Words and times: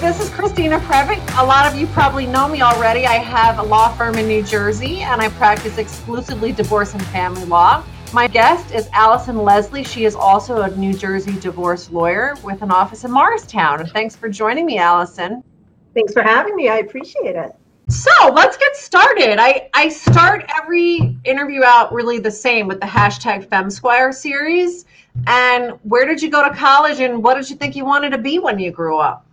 This 0.00 0.18
is 0.18 0.30
Christina 0.30 0.78
Previte. 0.78 1.20
A 1.38 1.44
lot 1.44 1.70
of 1.70 1.78
you 1.78 1.86
probably 1.88 2.24
know 2.24 2.48
me 2.48 2.62
already. 2.62 3.04
I 3.04 3.16
have 3.16 3.58
a 3.58 3.62
law 3.62 3.92
firm 3.92 4.16
in 4.16 4.26
New 4.26 4.42
Jersey 4.42 5.02
and 5.02 5.20
I 5.20 5.28
practice 5.28 5.76
exclusively 5.76 6.52
divorce 6.52 6.94
and 6.94 7.02
family 7.08 7.44
law. 7.44 7.84
My 8.14 8.26
guest 8.26 8.74
is 8.74 8.88
Allison 8.94 9.36
Leslie. 9.36 9.84
She 9.84 10.06
is 10.06 10.14
also 10.14 10.62
a 10.62 10.74
New 10.74 10.94
Jersey 10.94 11.38
divorce 11.38 11.90
lawyer 11.90 12.34
with 12.42 12.62
an 12.62 12.70
office 12.70 13.04
in 13.04 13.10
Morristown. 13.10 13.86
Thanks 13.88 14.16
for 14.16 14.30
joining 14.30 14.64
me, 14.64 14.78
Allison. 14.78 15.44
Thanks 15.92 16.14
for 16.14 16.22
having 16.22 16.56
me. 16.56 16.70
I 16.70 16.78
appreciate 16.78 17.36
it. 17.36 17.54
So 17.90 18.10
let's 18.32 18.56
get 18.56 18.74
started. 18.76 19.38
I, 19.38 19.68
I 19.74 19.90
start 19.90 20.50
every 20.58 21.14
interview 21.26 21.62
out 21.62 21.92
really 21.92 22.18
the 22.18 22.30
same 22.30 22.66
with 22.68 22.80
the 22.80 22.86
hashtag 22.86 23.48
FemSquire 23.48 24.14
series. 24.14 24.86
And 25.26 25.72
where 25.82 26.06
did 26.06 26.22
you 26.22 26.30
go 26.30 26.42
to 26.48 26.54
college 26.56 27.00
and 27.00 27.22
what 27.22 27.34
did 27.34 27.50
you 27.50 27.56
think 27.56 27.76
you 27.76 27.84
wanted 27.84 28.12
to 28.12 28.18
be 28.18 28.38
when 28.38 28.58
you 28.58 28.70
grew 28.70 28.96
up? 28.96 29.26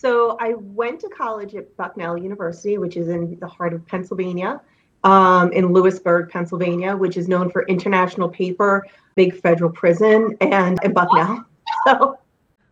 So 0.00 0.38
I 0.40 0.54
went 0.54 0.98
to 1.00 1.10
college 1.10 1.54
at 1.54 1.76
Bucknell 1.76 2.16
University, 2.16 2.78
which 2.78 2.96
is 2.96 3.08
in 3.08 3.38
the 3.38 3.46
heart 3.46 3.74
of 3.74 3.86
Pennsylvania, 3.86 4.62
um, 5.04 5.52
in 5.52 5.74
Lewisburg, 5.74 6.30
Pennsylvania, 6.30 6.96
which 6.96 7.18
is 7.18 7.28
known 7.28 7.50
for 7.50 7.66
international 7.66 8.26
paper, 8.26 8.86
big 9.14 9.38
federal 9.38 9.70
prison, 9.70 10.38
and 10.40 10.78
in 10.82 10.94
Bucknell. 10.94 11.44
So 11.86 12.18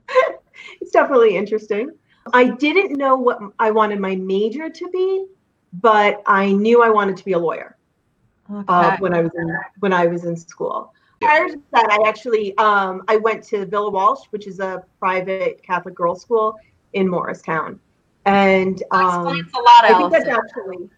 it's 0.80 0.90
definitely 0.90 1.36
interesting. 1.36 1.92
I 2.32 2.48
didn't 2.48 2.96
know 2.96 3.14
what 3.14 3.38
I 3.58 3.70
wanted 3.70 4.00
my 4.00 4.16
major 4.16 4.68
to 4.68 4.88
be, 4.88 5.26
but 5.74 6.20
I 6.26 6.50
knew 6.50 6.82
I 6.82 6.88
wanted 6.88 7.16
to 7.18 7.24
be 7.24 7.32
a 7.32 7.38
lawyer 7.38 7.76
uh, 8.50 8.58
okay. 8.58 8.64
uh, 8.68 8.96
when 8.98 9.14
I 9.14 9.20
was 9.20 9.30
in 9.36 9.56
when 9.78 9.92
I 9.92 10.06
was 10.06 10.24
in 10.24 10.36
school. 10.36 10.92
Prior 11.20 11.48
to 11.48 11.62
that, 11.72 11.88
I 11.90 12.08
actually 12.08 12.58
um, 12.58 13.02
I 13.06 13.18
went 13.18 13.44
to 13.44 13.66
Villa 13.66 13.90
Walsh, 13.90 14.26
which 14.30 14.48
is 14.48 14.58
a 14.58 14.82
private 14.98 15.62
Catholic 15.62 15.94
girls' 15.94 16.22
school 16.22 16.56
in 16.92 17.08
Morristown, 17.08 17.78
and 18.26 18.82
um, 18.90 19.00
that 19.00 19.08
explains 19.08 19.52
a 19.54 19.58
lot. 19.58 19.84
I 19.84 19.98
think 19.98 20.12
that's 20.12 20.28
actually 20.28 20.90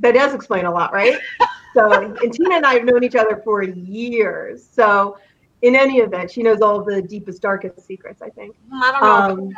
that 0.00 0.14
does 0.14 0.34
explain 0.34 0.66
a 0.66 0.70
lot, 0.70 0.92
right? 0.92 1.18
so, 1.74 1.92
and 1.92 2.32
Tina 2.32 2.56
and 2.56 2.66
I 2.66 2.74
have 2.74 2.84
known 2.84 3.04
each 3.04 3.16
other 3.16 3.40
for 3.44 3.62
years. 3.62 4.66
So, 4.70 5.18
in 5.62 5.74
any 5.74 5.98
event, 5.98 6.30
she 6.30 6.42
knows 6.42 6.60
all 6.60 6.82
the 6.82 7.00
deepest, 7.02 7.42
darkest 7.42 7.86
secrets. 7.86 8.22
I 8.22 8.30
think. 8.30 8.56
I 8.72 8.92
don't 8.92 9.40
know. 9.40 9.52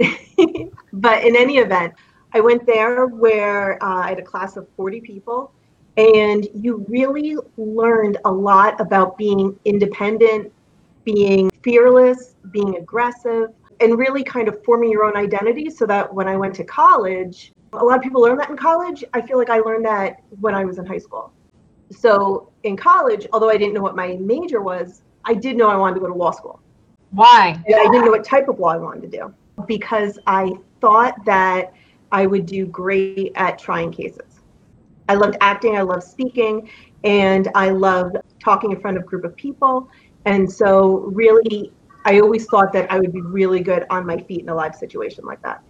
Um, 0.00 0.70
but 0.92 1.24
in 1.24 1.36
any 1.36 1.58
event, 1.58 1.94
I 2.32 2.40
went 2.40 2.66
there 2.66 3.06
where 3.06 3.82
uh, 3.82 4.02
I 4.02 4.08
had 4.10 4.18
a 4.18 4.22
class 4.22 4.56
of 4.56 4.66
40 4.76 5.00
people 5.00 5.52
and 5.96 6.48
you 6.54 6.84
really 6.88 7.36
learned 7.56 8.18
a 8.24 8.30
lot 8.30 8.80
about 8.80 9.16
being 9.16 9.58
independent, 9.64 10.52
being 11.04 11.50
fearless, 11.62 12.34
being 12.50 12.76
aggressive, 12.76 13.50
and 13.80 13.98
really 13.98 14.22
kind 14.22 14.48
of 14.48 14.62
forming 14.64 14.90
your 14.90 15.04
own 15.04 15.16
identity 15.16 15.70
so 15.70 15.86
that 15.86 16.12
when 16.12 16.28
I 16.28 16.36
went 16.36 16.54
to 16.56 16.64
college, 16.64 17.52
a 17.72 17.84
lot 17.84 17.96
of 17.96 18.02
people 18.02 18.22
learn 18.22 18.36
that 18.38 18.50
in 18.50 18.56
college. 18.56 19.04
I 19.12 19.20
feel 19.20 19.38
like 19.38 19.50
I 19.50 19.58
learned 19.58 19.84
that 19.84 20.22
when 20.40 20.54
I 20.54 20.64
was 20.64 20.78
in 20.78 20.86
high 20.86 20.98
school. 20.98 21.32
So 21.90 22.50
in 22.62 22.76
college, 22.76 23.26
although 23.32 23.50
I 23.50 23.56
didn't 23.56 23.74
know 23.74 23.82
what 23.82 23.96
my 23.96 24.16
major 24.20 24.60
was, 24.60 25.02
I 25.24 25.34
did 25.34 25.56
know 25.56 25.68
I 25.68 25.76
wanted 25.76 25.94
to 25.94 26.00
go 26.00 26.08
to 26.08 26.14
law 26.14 26.30
school. 26.30 26.60
Why? 27.10 27.60
And 27.66 27.74
I 27.74 27.84
didn't 27.84 28.04
know 28.04 28.10
what 28.10 28.24
type 28.24 28.48
of 28.48 28.58
law 28.58 28.68
I 28.68 28.76
wanted 28.76 29.10
to 29.10 29.18
do 29.18 29.34
because 29.66 30.18
I 30.26 30.52
thought 30.80 31.24
that 31.24 31.72
I 32.10 32.26
would 32.26 32.46
do 32.46 32.66
great 32.66 33.32
at 33.36 33.58
trying 33.58 33.92
cases. 33.92 34.40
I 35.08 35.14
loved 35.14 35.36
acting, 35.40 35.76
I 35.76 35.82
loved 35.82 36.02
speaking, 36.02 36.68
and 37.04 37.48
I 37.54 37.70
loved 37.70 38.16
talking 38.40 38.72
in 38.72 38.80
front 38.80 38.96
of 38.96 39.02
a 39.02 39.06
group 39.06 39.24
of 39.24 39.36
people. 39.36 39.88
And 40.24 40.50
so, 40.50 41.10
really, 41.12 41.72
I 42.04 42.20
always 42.20 42.46
thought 42.46 42.72
that 42.72 42.90
I 42.90 42.98
would 42.98 43.12
be 43.12 43.22
really 43.22 43.60
good 43.60 43.86
on 43.90 44.06
my 44.06 44.18
feet 44.18 44.42
in 44.42 44.48
a 44.48 44.54
live 44.54 44.74
situation 44.74 45.24
like 45.24 45.40
that. 45.42 45.62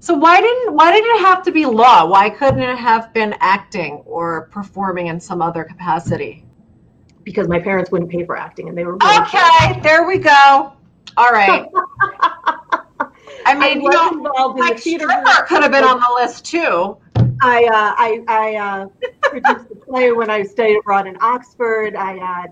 So 0.00 0.14
why 0.14 0.40
didn't 0.40 0.74
why 0.74 0.92
did 0.92 1.04
it 1.04 1.20
have 1.20 1.42
to 1.44 1.52
be 1.52 1.66
law? 1.66 2.06
Why 2.06 2.30
couldn't 2.30 2.62
it 2.62 2.78
have 2.78 3.12
been 3.12 3.34
acting 3.40 4.02
or 4.06 4.48
performing 4.50 5.08
in 5.08 5.20
some 5.20 5.42
other 5.42 5.62
capacity? 5.62 6.44
Because 7.22 7.48
my 7.48 7.60
parents 7.60 7.90
wouldn't 7.90 8.10
pay 8.10 8.24
for 8.24 8.36
acting, 8.36 8.68
and 8.68 8.76
they 8.76 8.84
were 8.84 8.96
really 8.96 9.18
okay. 9.18 9.78
There 9.82 10.06
we 10.06 10.16
go. 10.18 10.72
All 11.18 11.30
right. 11.30 11.66
I 13.46 13.54
mean, 13.54 13.62
I 13.62 14.10
you 14.10 14.22
know, 14.22 14.54
like 14.56 14.78
stripper 14.78 15.44
could 15.46 15.62
have 15.62 15.72
been 15.72 15.84
on 15.84 15.98
the 15.98 16.14
list 16.14 16.46
too. 16.46 16.96
I 17.42 17.64
uh, 17.64 17.94
I, 17.96 18.22
I 18.28 18.54
uh, 18.56 18.86
produced 19.22 19.70
a 19.70 19.76
play 19.76 20.12
when 20.12 20.30
I 20.30 20.42
studied 20.42 20.78
abroad 20.78 21.06
in 21.06 21.16
Oxford. 21.20 21.94
I 21.96 22.18
uh, 22.18 22.46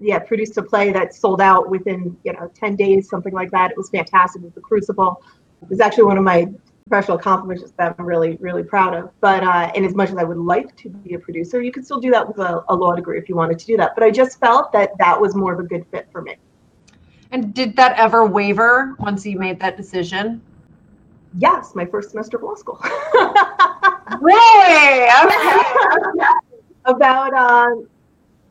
yeah 0.00 0.18
produced 0.18 0.56
a 0.58 0.62
play 0.62 0.92
that 0.92 1.14
sold 1.14 1.40
out 1.40 1.70
within 1.70 2.16
you 2.24 2.32
know 2.32 2.50
ten 2.54 2.76
days, 2.76 3.08
something 3.08 3.32
like 3.32 3.50
that. 3.50 3.70
It 3.70 3.76
was 3.76 3.90
fantastic. 3.90 4.42
It 4.42 4.46
was 4.46 4.54
The 4.54 4.60
Crucible. 4.60 5.22
It 5.62 5.68
was 5.68 5.80
actually 5.80 6.04
one 6.04 6.18
of 6.18 6.24
my 6.24 6.48
professional 6.88 7.18
accomplishments 7.18 7.72
that 7.78 7.96
I'm 7.98 8.06
really 8.06 8.36
really 8.40 8.62
proud 8.62 8.94
of. 8.94 9.10
But 9.20 9.42
uh, 9.42 9.72
and 9.74 9.84
as 9.84 9.94
much 9.94 10.10
as 10.10 10.16
I 10.16 10.24
would 10.24 10.38
like 10.38 10.76
to 10.76 10.88
be 10.88 11.14
a 11.14 11.18
producer, 11.18 11.62
you 11.62 11.72
could 11.72 11.84
still 11.84 12.00
do 12.00 12.10
that 12.10 12.26
with 12.26 12.38
a, 12.38 12.64
a 12.68 12.74
law 12.74 12.94
degree 12.94 13.18
if 13.18 13.28
you 13.28 13.36
wanted 13.36 13.58
to 13.58 13.66
do 13.66 13.76
that. 13.78 13.94
But 13.94 14.04
I 14.04 14.10
just 14.10 14.38
felt 14.40 14.72
that 14.72 14.92
that 14.98 15.20
was 15.20 15.34
more 15.34 15.52
of 15.52 15.60
a 15.60 15.64
good 15.64 15.86
fit 15.90 16.08
for 16.12 16.22
me. 16.22 16.36
And 17.32 17.52
did 17.52 17.76
that 17.76 17.98
ever 17.98 18.24
waver 18.24 18.94
once 19.00 19.26
you 19.26 19.38
made 19.38 19.58
that 19.60 19.76
decision? 19.76 20.40
Yes, 21.38 21.74
my 21.74 21.84
first 21.84 22.10
semester 22.10 22.36
of 22.36 22.44
law 22.44 22.54
school. 22.54 22.80
really? 24.20 25.08
Okay. 25.24 26.24
about 26.86 27.34
um, 27.34 27.88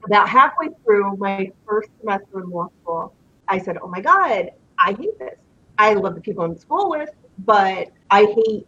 about 0.05 0.29
halfway 0.29 0.69
through 0.83 1.17
my 1.17 1.51
first 1.67 1.89
semester 1.99 2.41
in 2.41 2.49
law 2.49 2.69
school, 2.81 3.13
I 3.47 3.57
said, 3.57 3.77
"Oh 3.81 3.87
my 3.87 4.01
God, 4.01 4.51
I 4.79 4.93
hate 4.93 5.17
this. 5.19 5.39
I 5.77 5.93
love 5.93 6.15
the 6.15 6.21
people 6.21 6.43
I'm 6.43 6.51
in 6.51 6.57
school 6.57 6.89
with, 6.89 7.09
but 7.39 7.91
I 8.11 8.25
hate." 8.25 8.67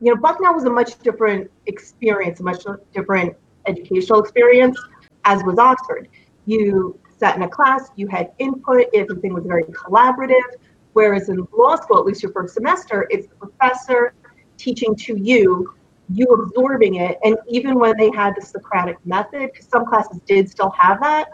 You 0.00 0.14
know, 0.14 0.16
Bucknell 0.16 0.54
was 0.54 0.64
a 0.64 0.70
much 0.70 0.98
different 0.98 1.50
experience, 1.66 2.40
a 2.40 2.42
much 2.42 2.64
different 2.92 3.34
educational 3.66 4.20
experience, 4.20 4.78
as 5.24 5.42
was 5.44 5.58
Oxford. 5.58 6.08
You 6.44 6.98
sat 7.18 7.36
in 7.36 7.42
a 7.42 7.48
class, 7.48 7.90
you 7.96 8.06
had 8.08 8.32
input, 8.38 8.86
everything 8.94 9.32
was 9.32 9.44
very 9.44 9.64
collaborative. 9.64 10.44
Whereas 10.92 11.28
in 11.28 11.46
law 11.52 11.76
school, 11.76 11.98
at 11.98 12.04
least 12.04 12.22
your 12.22 12.32
first 12.32 12.54
semester, 12.54 13.06
it's 13.10 13.26
the 13.26 13.34
professor 13.34 14.14
teaching 14.56 14.94
to 14.96 15.16
you, 15.18 15.74
you 16.08 16.26
absorbing 16.26 16.96
it. 16.96 17.18
And 17.24 17.36
even 17.48 17.78
when 17.78 17.96
they 17.96 18.10
had 18.14 18.34
the 18.36 18.42
Socratic 18.42 18.96
method, 19.04 19.50
because 19.52 19.66
some 19.66 19.86
classes 19.86 20.20
did 20.26 20.50
still 20.50 20.70
have 20.70 21.00
that, 21.00 21.30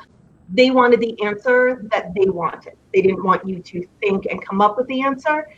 they 0.52 0.70
wanted 0.70 1.00
the 1.00 1.20
answer 1.24 1.82
that 1.90 2.12
they 2.14 2.28
wanted. 2.28 2.74
They 2.92 3.02
didn't 3.02 3.22
want 3.22 3.46
you 3.46 3.60
to 3.60 3.86
think 4.00 4.26
and 4.26 4.44
come 4.44 4.60
up 4.60 4.76
with 4.76 4.86
the 4.88 5.02
answer. 5.02 5.48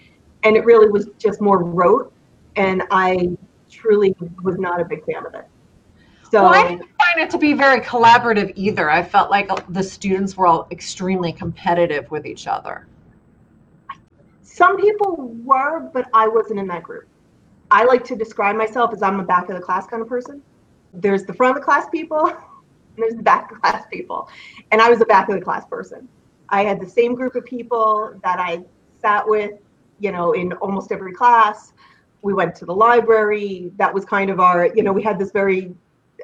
And 0.42 0.56
it 0.56 0.64
really 0.64 0.88
was 0.88 1.08
just 1.18 1.40
more 1.40 1.62
rote. 1.62 2.12
And 2.56 2.82
I 2.90 3.30
truly 3.70 4.14
was 4.42 4.58
not 4.58 4.80
a 4.80 4.84
big 4.84 5.04
fan 5.04 5.26
of 5.26 5.34
it. 5.34 5.46
So 6.30 6.42
well, 6.42 6.54
I 6.54 6.68
didn't 6.68 6.88
find 6.98 7.20
it 7.20 7.30
to 7.30 7.38
be 7.38 7.52
very 7.52 7.80
collaborative 7.80 8.52
either. 8.56 8.90
I 8.90 9.02
felt 9.02 9.30
like 9.30 9.50
the 9.68 9.82
students 9.82 10.36
were 10.36 10.46
all 10.46 10.66
extremely 10.70 11.32
competitive 11.32 12.10
with 12.10 12.26
each 12.26 12.46
other. 12.46 12.86
Some 14.42 14.76
people 14.76 15.34
were, 15.44 15.90
but 15.92 16.08
I 16.14 16.28
wasn't 16.28 16.60
in 16.60 16.66
that 16.68 16.82
group. 16.82 17.06
I 17.74 17.82
like 17.82 18.04
to 18.04 18.14
describe 18.14 18.54
myself 18.54 18.92
as 18.92 19.02
I'm 19.02 19.18
a 19.18 19.24
back 19.24 19.48
of 19.48 19.56
the 19.56 19.60
class 19.60 19.84
kind 19.88 20.00
of 20.00 20.08
person. 20.08 20.40
There's 20.92 21.24
the 21.24 21.34
front 21.34 21.56
of 21.56 21.60
the 21.60 21.64
class 21.64 21.88
people, 21.88 22.32
there's 22.96 23.16
the 23.16 23.22
back 23.22 23.50
of 23.50 23.56
the 23.56 23.60
class 23.60 23.84
people. 23.92 24.28
And 24.70 24.80
I 24.80 24.88
was 24.88 25.00
a 25.00 25.04
back 25.04 25.28
of 25.28 25.34
the 25.34 25.40
class 25.40 25.66
person. 25.66 26.08
I 26.50 26.62
had 26.62 26.80
the 26.80 26.88
same 26.88 27.16
group 27.16 27.34
of 27.34 27.44
people 27.44 28.14
that 28.22 28.38
I 28.38 28.62
sat 29.02 29.28
with, 29.28 29.54
you 29.98 30.12
know, 30.12 30.34
in 30.34 30.52
almost 30.52 30.92
every 30.92 31.12
class. 31.12 31.72
We 32.22 32.32
went 32.32 32.54
to 32.56 32.64
the 32.64 32.72
library. 32.72 33.72
That 33.74 33.92
was 33.92 34.04
kind 34.04 34.30
of 34.30 34.38
our, 34.38 34.72
you 34.76 34.84
know, 34.84 34.92
we 34.92 35.02
had 35.02 35.18
this 35.18 35.32
very, 35.32 35.74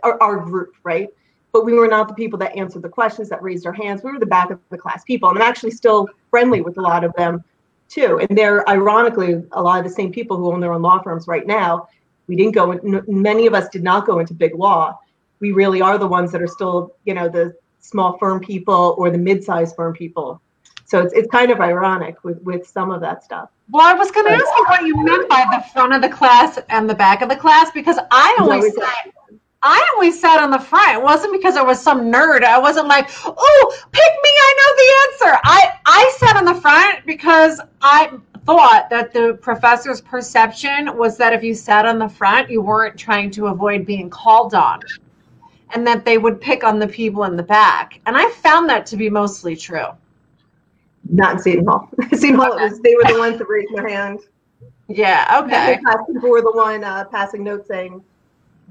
our, 0.05 0.23
our 0.23 0.37
group, 0.37 0.77
right? 0.85 1.09
But 1.51 1.65
we 1.65 1.73
were 1.73 1.89
not 1.89 2.07
the 2.07 2.15
people 2.15 2.39
that 2.39 2.57
answered 2.57 2.83
the 2.83 2.89
questions, 2.89 3.29
that 3.31 3.43
raised 3.43 3.67
our 3.67 3.73
hands. 3.73 4.05
We 4.05 4.13
were 4.13 4.21
the 4.21 4.25
back 4.27 4.53
of 4.53 4.61
the 4.71 4.79
class 4.79 5.03
people. 5.03 5.29
And 5.29 5.37
I'm 5.37 5.49
actually 5.49 5.73
still 5.73 6.09
friendly 6.31 6.61
with 6.61 6.79
a 6.79 6.81
lot 6.81 7.03
of 7.03 7.13
them 7.15 7.43
too. 7.91 8.21
And 8.21 8.39
they're 8.39 8.67
ironically 8.69 9.43
a 9.53 9.63
lot 9.63 9.79
of 9.79 9.85
the 9.85 9.91
same 9.91 10.13
people 10.13 10.37
who 10.37 10.53
own 10.53 10.61
their 10.61 10.73
own 10.73 10.83
law 10.83 11.03
firms 11.03 11.27
right 11.27 11.47
now. 11.47 11.89
We 12.27 12.37
didn't 12.37 12.55
go, 12.55 12.73
in, 12.73 13.03
many 13.09 13.47
of 13.47 13.55
us 13.55 13.69
did 13.69 13.83
not 13.83 14.07
go 14.07 14.21
into 14.21 14.33
big 14.33 14.55
law. 14.55 14.99
We 15.41 15.53
really 15.53 15.83
are 15.83 15.99
the 15.99 16.07
ones 16.07 16.33
that 16.33 16.41
are 16.41 16.47
still, 16.47 16.95
you 17.05 17.15
know, 17.15 17.29
the 17.29 17.55
small 17.81 18.17
firm 18.19 18.41
people 18.41 18.95
or 18.97 19.11
the 19.11 19.19
mid-sized 19.19 19.75
firm 19.75 19.95
people. 19.95 20.41
So 20.87 21.01
it's, 21.01 21.13
it's 21.13 21.31
kind 21.31 21.51
of 21.51 21.61
ironic 21.61 22.23
with, 22.25 22.41
with 22.43 22.67
some 22.67 22.91
of 22.91 23.01
that 23.01 23.25
stuff. 23.25 23.49
Well, 23.71 23.87
I 23.87 23.95
was 23.95 24.11
going 24.11 24.27
to 24.27 24.33
ask 24.33 24.45
you 24.45 24.65
what 24.69 24.87
you 24.87 25.05
meant 25.05 25.29
by 25.29 25.47
the 25.53 25.65
front 25.73 25.93
of 25.93 26.03
the 26.03 26.09
class 26.09 26.59
and 26.69 26.91
the 26.91 26.95
back 26.95 27.23
of 27.23 27.29
the 27.29 27.37
class 27.37 27.71
because 27.73 27.97
I 28.11 28.37
always 28.41 28.75
sat, 28.75 29.13
I 29.63 29.91
always 29.95 30.19
sat 30.19 30.43
on 30.43 30.51
the 30.51 30.59
front. 30.59 30.99
It 30.99 31.03
wasn't 31.03 31.33
because 31.33 31.57
I 31.57 31.63
was 31.63 31.81
some 31.81 32.11
nerd. 32.11 32.45
I 32.45 32.59
wasn't 32.59 32.89
like, 32.89 33.11
oh, 33.27 33.79
pick 33.93 34.13
me, 34.23 34.31
I 34.31 34.55
know 34.59 34.77
the 34.77 35.27
answer. 35.29 35.41
I 35.45 35.73
I 35.85 36.15
sat 36.19 36.37
on 36.37 36.45
the 36.47 36.55
front 36.55 37.05
because 37.05 37.61
I 37.83 38.11
thought 38.47 38.89
that 38.89 39.13
the 39.13 39.39
professor's 39.43 40.01
perception 40.01 40.97
was 40.97 41.19
that 41.19 41.35
if 41.35 41.43
you 41.43 41.55
sat 41.55 41.85
on 41.85 41.99
the 41.99 42.09
front, 42.09 42.51
you 42.51 42.63
weren't 42.63 42.99
trying 42.99 43.31
to 43.33 43.49
avoid 43.49 43.85
being 43.85 44.09
called 44.09 44.55
on, 44.55 44.81
and 45.75 45.87
that 45.87 46.07
they 46.07 46.17
would 46.17 46.41
pick 46.41 46.65
on 46.65 46.79
the 46.79 46.89
people 46.89 47.25
in 47.25 47.37
the 47.37 47.43
back. 47.43 48.01
And 48.07 48.17
I 48.17 48.31
found 48.31 48.69
that 48.71 48.87
to 48.87 48.97
be 48.97 49.11
mostly 49.11 49.57
true. 49.57 49.89
Not 51.09 51.35
in 51.35 51.39
Seton 51.41 51.67
Hall. 51.67 51.89
Seton 52.13 52.37
Hall, 52.37 52.55
okay. 52.55 52.65
was, 52.65 52.81
they 52.81 52.95
were 52.95 53.05
the 53.13 53.19
ones 53.19 53.39
that 53.39 53.47
raised 53.47 53.75
their 53.75 53.89
hand. 53.89 54.21
Yeah, 54.89 55.43
okay. 55.45 55.79
People 56.13 56.31
were 56.31 56.41
the 56.41 56.53
one 56.53 56.83
uh, 56.83 57.05
passing 57.05 57.45
notes 57.45 57.69
saying, 57.69 58.03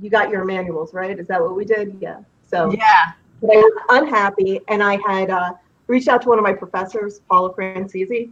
you 0.02 0.10
got 0.10 0.30
your 0.30 0.46
manuals, 0.46 0.94
right? 0.94 1.18
Is 1.18 1.28
that 1.28 1.42
what 1.42 1.56
we 1.56 1.66
did? 1.66 1.98
Yeah. 2.00 2.20
So 2.50 2.72
yeah. 2.72 3.12
But 3.42 3.52
I 3.52 3.58
was 3.58 3.84
unhappy 3.90 4.60
and 4.68 4.84
I 4.84 5.00
had 5.08 5.30
uh, 5.30 5.54
reached 5.88 6.08
out 6.08 6.22
to 6.24 6.30
one 6.30 6.38
of 6.38 6.44
my 6.44 6.54
professors, 6.54 7.22
Paula 7.30 7.54
Franzese, 7.54 8.32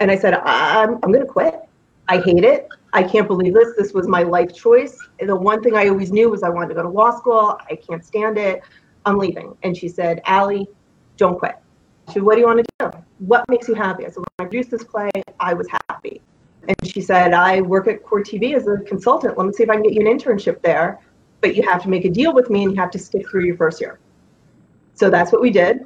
and 0.00 0.10
I 0.10 0.16
said, 0.16 0.34
I'm, 0.34 0.94
I'm 1.02 1.12
going 1.12 1.20
to 1.20 1.26
quit. 1.26 1.60
I 2.08 2.18
hate 2.18 2.44
it. 2.44 2.68
I 2.92 3.02
can't 3.02 3.26
believe 3.26 3.54
this. 3.54 3.74
This 3.76 3.92
was 3.92 4.06
my 4.06 4.22
life 4.22 4.54
choice. 4.54 4.96
The 5.18 5.34
one 5.34 5.62
thing 5.62 5.76
I 5.76 5.88
always 5.88 6.12
knew 6.12 6.30
was 6.30 6.42
I 6.42 6.50
wanted 6.50 6.68
to 6.68 6.74
go 6.74 6.82
to 6.82 6.88
law 6.88 7.16
school. 7.16 7.58
I 7.68 7.76
can't 7.76 8.04
stand 8.04 8.38
it. 8.38 8.62
I'm 9.06 9.18
leaving. 9.18 9.56
And 9.62 9.76
she 9.76 9.88
said, 9.88 10.20
Allie, 10.26 10.68
don't 11.16 11.38
quit. 11.38 11.56
She 12.08 12.14
said, 12.14 12.22
what 12.22 12.34
do 12.34 12.40
you 12.40 12.46
want 12.46 12.64
to 12.64 12.90
do? 12.90 12.98
What 13.18 13.44
makes 13.48 13.66
you 13.66 13.74
happy? 13.74 14.04
I 14.04 14.08
said, 14.08 14.18
when 14.18 14.26
I 14.38 14.44
produced 14.44 14.70
this 14.70 14.84
play, 14.84 15.10
I 15.40 15.54
was 15.54 15.66
happy. 15.88 16.20
And 16.68 16.76
she 16.84 17.00
said, 17.00 17.32
I 17.32 17.60
work 17.60 17.88
at 17.88 18.02
Court 18.02 18.26
TV 18.26 18.54
as 18.54 18.66
a 18.66 18.78
consultant. 18.78 19.36
Let 19.36 19.46
me 19.46 19.52
see 19.52 19.62
if 19.62 19.70
I 19.70 19.74
can 19.74 19.82
get 19.82 19.92
you 19.92 20.06
an 20.08 20.18
internship 20.18 20.62
there. 20.62 21.00
But 21.40 21.56
you 21.56 21.62
have 21.62 21.82
to 21.82 21.88
make 21.88 22.04
a 22.04 22.10
deal 22.10 22.32
with 22.32 22.48
me 22.48 22.64
and 22.64 22.72
you 22.72 22.80
have 22.80 22.90
to 22.92 22.98
stick 22.98 23.28
through 23.28 23.44
your 23.44 23.56
first 23.56 23.80
year. 23.80 23.98
So 24.94 25.10
that's 25.10 25.30
what 25.32 25.42
we 25.42 25.50
did. 25.50 25.84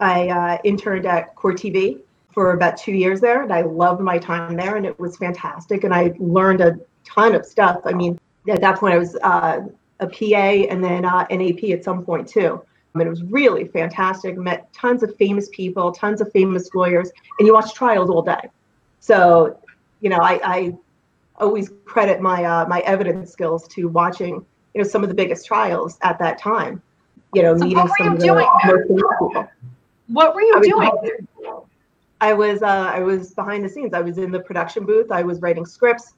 I 0.00 0.28
uh, 0.28 0.58
interned 0.64 1.06
at 1.06 1.34
Court 1.34 1.56
TV 1.56 2.00
for 2.32 2.52
about 2.52 2.76
two 2.76 2.92
years 2.92 3.20
there, 3.20 3.42
and 3.42 3.52
I 3.52 3.62
loved 3.62 4.00
my 4.00 4.18
time 4.18 4.56
there, 4.56 4.76
and 4.76 4.84
it 4.84 4.98
was 4.98 5.16
fantastic. 5.16 5.84
And 5.84 5.94
I 5.94 6.14
learned 6.18 6.60
a 6.60 6.78
ton 7.04 7.34
of 7.34 7.46
stuff. 7.46 7.80
I 7.84 7.92
mean, 7.92 8.18
at 8.48 8.60
that 8.60 8.78
point, 8.78 8.94
I 8.94 8.98
was 8.98 9.16
uh, 9.22 9.60
a 10.00 10.06
PA 10.06 10.66
and 10.70 10.82
then 10.82 11.04
uh, 11.04 11.26
an 11.30 11.40
AP 11.40 11.64
at 11.70 11.84
some 11.84 12.04
point 12.04 12.28
too. 12.28 12.60
I 12.94 12.98
mean, 12.98 13.06
it 13.06 13.10
was 13.10 13.22
really 13.22 13.66
fantastic. 13.66 14.36
Met 14.36 14.70
tons 14.72 15.02
of 15.02 15.16
famous 15.16 15.48
people, 15.52 15.92
tons 15.92 16.20
of 16.20 16.30
famous 16.32 16.74
lawyers, 16.74 17.10
and 17.38 17.46
you 17.46 17.54
watch 17.54 17.72
trials 17.74 18.10
all 18.10 18.22
day. 18.22 18.50
So, 19.00 19.58
you 20.02 20.10
know, 20.10 20.18
I, 20.18 20.40
I 20.44 20.76
always 21.36 21.70
credit 21.86 22.20
my 22.20 22.44
uh, 22.44 22.66
my 22.66 22.80
evidence 22.80 23.30
skills 23.30 23.66
to 23.68 23.88
watching, 23.88 24.44
you 24.74 24.82
know, 24.82 24.86
some 24.86 25.02
of 25.02 25.08
the 25.08 25.14
biggest 25.14 25.46
trials 25.46 25.96
at 26.02 26.18
that 26.18 26.38
time. 26.38 26.82
You 27.34 27.42
know, 27.42 27.56
so 27.56 27.64
meeting 27.64 27.88
some 27.96 28.12
of 28.12 28.20
the 28.20 28.34
most 28.34 28.88
people. 28.88 29.48
What 30.08 30.34
were 30.34 30.42
you 30.42 30.60
doing? 30.62 31.26
I 32.20 32.32
was 32.34 32.62
uh, 32.62 32.90
I 32.92 33.00
was 33.00 33.32
behind 33.32 33.64
the 33.64 33.68
scenes. 33.68 33.94
I 33.94 34.00
was 34.00 34.18
in 34.18 34.30
the 34.30 34.40
production 34.40 34.84
booth. 34.84 35.10
I 35.10 35.22
was 35.22 35.40
writing 35.40 35.64
scripts. 35.64 36.12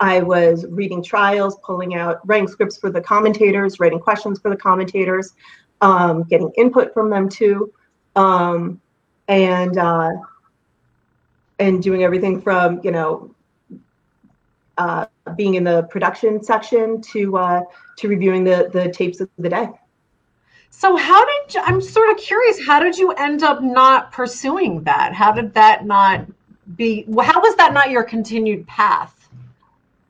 I 0.00 0.20
was 0.20 0.66
reading 0.68 1.02
trials, 1.02 1.58
pulling 1.64 1.94
out, 1.94 2.26
writing 2.28 2.46
scripts 2.46 2.78
for 2.78 2.90
the 2.90 3.00
commentators, 3.00 3.80
writing 3.80 3.98
questions 3.98 4.38
for 4.38 4.50
the 4.50 4.56
commentators, 4.56 5.32
um, 5.80 6.22
getting 6.24 6.52
input 6.56 6.94
from 6.94 7.10
them 7.10 7.28
too, 7.28 7.72
um, 8.14 8.80
and 9.26 9.76
uh, 9.78 10.10
and 11.58 11.82
doing 11.82 12.02
everything 12.02 12.40
from 12.40 12.80
you 12.82 12.90
know 12.90 13.34
uh, 14.78 15.06
being 15.36 15.54
in 15.54 15.64
the 15.64 15.82
production 15.84 16.42
section 16.42 17.00
to 17.00 17.36
uh, 17.36 17.60
to 17.96 18.08
reviewing 18.08 18.44
the 18.44 18.70
the 18.72 18.90
tapes 18.90 19.20
of 19.20 19.28
the 19.38 19.48
day. 19.48 19.68
So 20.70 20.96
how 20.96 21.24
did 21.24 21.54
you, 21.54 21.60
I'm 21.64 21.80
sort 21.80 22.10
of 22.10 22.18
curious, 22.18 22.64
how 22.64 22.78
did 22.78 22.96
you 22.96 23.10
end 23.12 23.42
up 23.42 23.62
not 23.62 24.12
pursuing 24.12 24.82
that? 24.84 25.12
How 25.12 25.32
did 25.32 25.52
that 25.54 25.86
not 25.86 26.26
be 26.76 27.04
how 27.20 27.40
was 27.40 27.56
that 27.56 27.72
not 27.72 27.90
your 27.90 28.04
continued 28.04 28.66
path? 28.66 29.28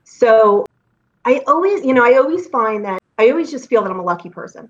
So 0.04 0.66
I 1.24 1.42
always, 1.46 1.84
you 1.84 1.94
know, 1.94 2.04
I 2.04 2.16
always 2.16 2.48
find 2.48 2.84
that 2.84 3.00
I 3.18 3.30
always 3.30 3.50
just 3.50 3.68
feel 3.68 3.82
that 3.82 3.90
I'm 3.90 4.00
a 4.00 4.04
lucky 4.04 4.28
person. 4.28 4.68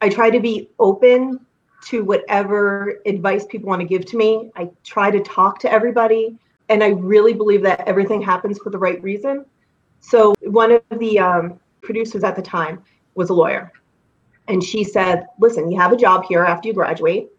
I 0.00 0.08
try 0.08 0.30
to 0.30 0.40
be 0.40 0.68
open 0.78 1.40
to 1.86 2.04
whatever 2.04 3.00
advice 3.06 3.44
people 3.46 3.68
want 3.68 3.80
to 3.80 3.86
give 3.86 4.04
to 4.06 4.16
me. 4.16 4.50
I 4.56 4.70
try 4.84 5.10
to 5.10 5.20
talk 5.20 5.58
to 5.60 5.72
everybody 5.72 6.38
and 6.68 6.82
I 6.82 6.88
really 6.88 7.32
believe 7.32 7.62
that 7.62 7.80
everything 7.86 8.22
happens 8.22 8.58
for 8.58 8.70
the 8.70 8.78
right 8.78 9.02
reason. 9.02 9.44
So 10.00 10.34
one 10.40 10.72
of 10.72 10.82
the 10.98 11.18
um, 11.18 11.60
producers 11.82 12.24
at 12.24 12.36
the 12.36 12.42
time 12.42 12.82
was 13.14 13.30
a 13.30 13.34
lawyer 13.34 13.72
and 14.48 14.62
she 14.62 14.84
said, 14.84 15.26
"Listen, 15.38 15.70
you 15.70 15.78
have 15.78 15.92
a 15.92 15.96
job 15.96 16.24
here 16.24 16.44
after 16.44 16.68
you 16.68 16.74
graduate. 16.74 17.30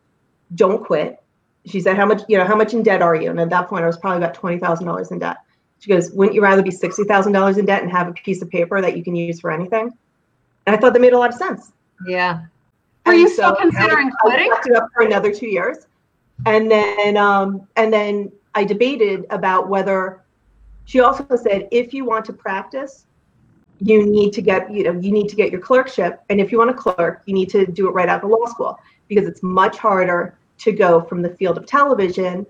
Don't 0.55 0.83
quit." 0.83 1.21
She 1.65 1.79
said, 1.79 1.95
"How 1.97 2.05
much, 2.05 2.21
you 2.27 2.37
know, 2.37 2.45
how 2.45 2.55
much 2.55 2.73
in 2.73 2.83
debt 2.83 3.01
are 3.01 3.15
you?" 3.15 3.29
And 3.29 3.39
at 3.39 3.49
that 3.49 3.67
point, 3.67 3.83
I 3.83 3.87
was 3.87 3.97
probably 3.97 4.17
about 4.17 4.33
twenty 4.33 4.59
thousand 4.59 4.85
dollars 4.85 5.11
in 5.11 5.19
debt. 5.19 5.37
She 5.79 5.89
goes, 5.89 6.11
"Wouldn't 6.11 6.35
you 6.35 6.41
rather 6.41 6.61
be 6.61 6.71
sixty 6.71 7.03
thousand 7.03 7.33
dollars 7.33 7.57
in 7.57 7.65
debt 7.65 7.83
and 7.83 7.91
have 7.91 8.07
a 8.07 8.13
piece 8.13 8.41
of 8.41 8.49
paper 8.49 8.81
that 8.81 8.97
you 8.97 9.03
can 9.03 9.15
use 9.15 9.39
for 9.39 9.51
anything?" 9.51 9.91
And 10.65 10.75
I 10.75 10.79
thought 10.79 10.93
that 10.93 11.01
made 11.01 11.13
a 11.13 11.17
lot 11.17 11.29
of 11.29 11.35
sense. 11.35 11.71
Yeah. 12.07 12.43
Were 13.05 13.13
and 13.13 13.21
you 13.21 13.27
so 13.27 13.33
still 13.33 13.55
considering 13.55 14.07
I, 14.07 14.11
quitting? 14.21 14.51
I 14.51 14.61
it 14.65 14.75
up 14.75 14.89
for 14.93 15.03
another 15.03 15.33
two 15.33 15.47
years, 15.47 15.87
and 16.45 16.69
then 16.69 17.17
um, 17.17 17.67
and 17.75 17.91
then 17.91 18.31
I 18.55 18.63
debated 18.63 19.25
about 19.29 19.69
whether. 19.69 20.21
She 20.85 20.99
also 20.99 21.25
said, 21.37 21.69
if 21.71 21.93
you 21.93 22.03
want 22.03 22.25
to 22.25 22.33
practice, 22.33 23.05
you 23.83 24.05
need 24.05 24.31
to 24.31 24.41
get 24.41 24.71
you 24.71 24.83
know 24.83 24.93
you 24.99 25.11
need 25.11 25.27
to 25.27 25.35
get 25.35 25.51
your 25.51 25.59
clerkship 25.59 26.21
and 26.29 26.39
if 26.39 26.51
you 26.51 26.57
want 26.57 26.69
a 26.69 26.73
clerk 26.73 27.21
you 27.25 27.33
need 27.33 27.49
to 27.49 27.65
do 27.65 27.87
it 27.87 27.91
right 27.91 28.07
out 28.07 28.23
of 28.23 28.29
law 28.29 28.45
school 28.45 28.79
because 29.07 29.27
it's 29.27 29.43
much 29.43 29.77
harder 29.77 30.37
to 30.57 30.71
go 30.71 31.01
from 31.01 31.21
the 31.21 31.29
field 31.29 31.57
of 31.57 31.65
television 31.65 32.45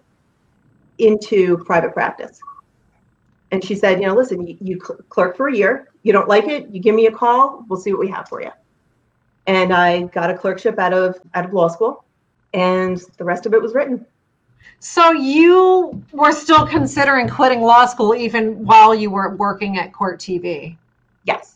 into 1.00 1.57
private 1.59 1.94
practice 1.94 2.39
and 3.51 3.63
she 3.63 3.73
said 3.73 4.00
you 4.00 4.05
know 4.05 4.13
listen 4.13 4.45
you, 4.45 4.57
you 4.61 4.77
clerk 4.79 5.35
for 5.35 5.47
a 5.47 5.55
year 5.55 5.89
you 6.03 6.13
don't 6.13 6.27
like 6.27 6.45
it 6.45 6.67
you 6.69 6.79
give 6.79 6.94
me 6.94 7.07
a 7.07 7.11
call 7.11 7.65
we'll 7.67 7.79
see 7.79 7.91
what 7.91 8.00
we 8.00 8.07
have 8.07 8.27
for 8.27 8.41
you 8.41 8.51
and 9.48 9.74
i 9.74 10.01
got 10.04 10.30
a 10.30 10.38
clerkship 10.38 10.80
out 10.80 10.94
of 10.94 11.19
out 11.34 11.45
of 11.45 11.54
law 11.54 11.68
school 11.68 12.04
and 12.54 13.01
the 13.18 13.24
rest 13.24 13.45
of 13.45 13.54
it 13.54 13.62
was 13.62 13.74
written 13.74 14.06
so 14.79 15.12
you 15.12 16.03
were 16.12 16.32
still 16.32 16.67
considering 16.67 17.27
quitting 17.27 17.62
law 17.62 17.86
school 17.86 18.13
even 18.15 18.65
while 18.65 18.94
you 18.94 19.10
were 19.10 19.36
working 19.36 19.77
at 19.77 19.94
court 19.94 20.20
tv 20.20 20.77
Yes. 21.25 21.56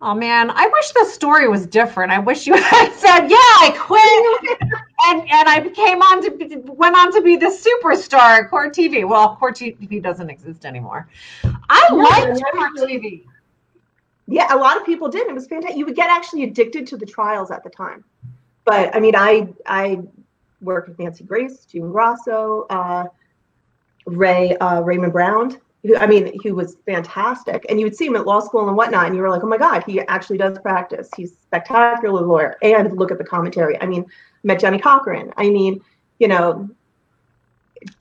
Oh 0.00 0.14
man, 0.14 0.50
I 0.50 0.68
wish 0.68 0.90
the 0.92 1.04
story 1.06 1.48
was 1.48 1.66
different. 1.66 2.12
I 2.12 2.20
wish 2.20 2.46
you 2.46 2.54
had 2.56 2.92
said, 2.92 3.28
"Yeah, 3.28 3.36
I 3.36 3.74
quit," 3.76 4.60
and 5.08 5.20
and 5.22 5.48
I 5.48 5.68
came 5.74 6.00
on 6.00 6.22
to 6.22 6.30
be, 6.30 6.56
went 6.56 6.96
on 6.96 7.12
to 7.12 7.20
be 7.20 7.36
the 7.36 7.46
superstar 7.46 8.44
at 8.44 8.50
Court 8.50 8.72
TV. 8.72 9.08
Well, 9.08 9.34
Court 9.36 9.56
TV 9.56 10.00
doesn't 10.00 10.30
exist 10.30 10.64
anymore. 10.64 11.08
I 11.68 11.86
no, 11.90 11.96
liked 11.96 12.40
Court 12.52 12.72
TV. 12.76 13.24
Yeah, 14.28 14.54
a 14.54 14.56
lot 14.56 14.76
of 14.76 14.84
people 14.84 15.08
did. 15.08 15.26
It 15.26 15.34
was 15.34 15.46
fantastic. 15.46 15.76
You 15.76 15.86
would 15.86 15.96
get 15.96 16.10
actually 16.10 16.44
addicted 16.44 16.86
to 16.88 16.96
the 16.96 17.06
trials 17.06 17.50
at 17.50 17.64
the 17.64 17.70
time. 17.70 18.04
But 18.64 18.94
I 18.94 19.00
mean, 19.00 19.16
I 19.16 19.48
I 19.66 20.02
worked 20.60 20.88
with 20.88 20.98
Nancy 20.98 21.24
Grace, 21.24 21.64
June 21.64 21.90
Grosso, 21.90 22.66
uh, 22.68 23.06
Ray 24.06 24.56
uh, 24.58 24.82
Raymond 24.82 25.12
Brown 25.12 25.58
who, 25.84 25.96
I 25.96 26.06
mean, 26.06 26.38
he 26.42 26.52
was 26.52 26.76
fantastic. 26.86 27.64
And 27.68 27.78
you 27.78 27.86
would 27.86 27.96
see 27.96 28.06
him 28.06 28.16
at 28.16 28.26
law 28.26 28.40
school 28.40 28.66
and 28.68 28.76
whatnot, 28.76 29.06
and 29.06 29.16
you 29.16 29.22
were 29.22 29.30
like, 29.30 29.42
oh 29.42 29.48
my 29.48 29.58
God, 29.58 29.84
he 29.84 30.00
actually 30.02 30.38
does 30.38 30.58
practice. 30.58 31.08
He's 31.16 31.32
spectacular 31.32 32.22
lawyer. 32.22 32.56
And 32.62 32.96
look 32.96 33.10
at 33.10 33.18
the 33.18 33.24
commentary. 33.24 33.80
I 33.80 33.86
mean, 33.86 34.04
met 34.42 34.60
Johnnie 34.60 34.78
Cochran. 34.78 35.32
I 35.36 35.50
mean, 35.50 35.80
you 36.18 36.28
know, 36.28 36.68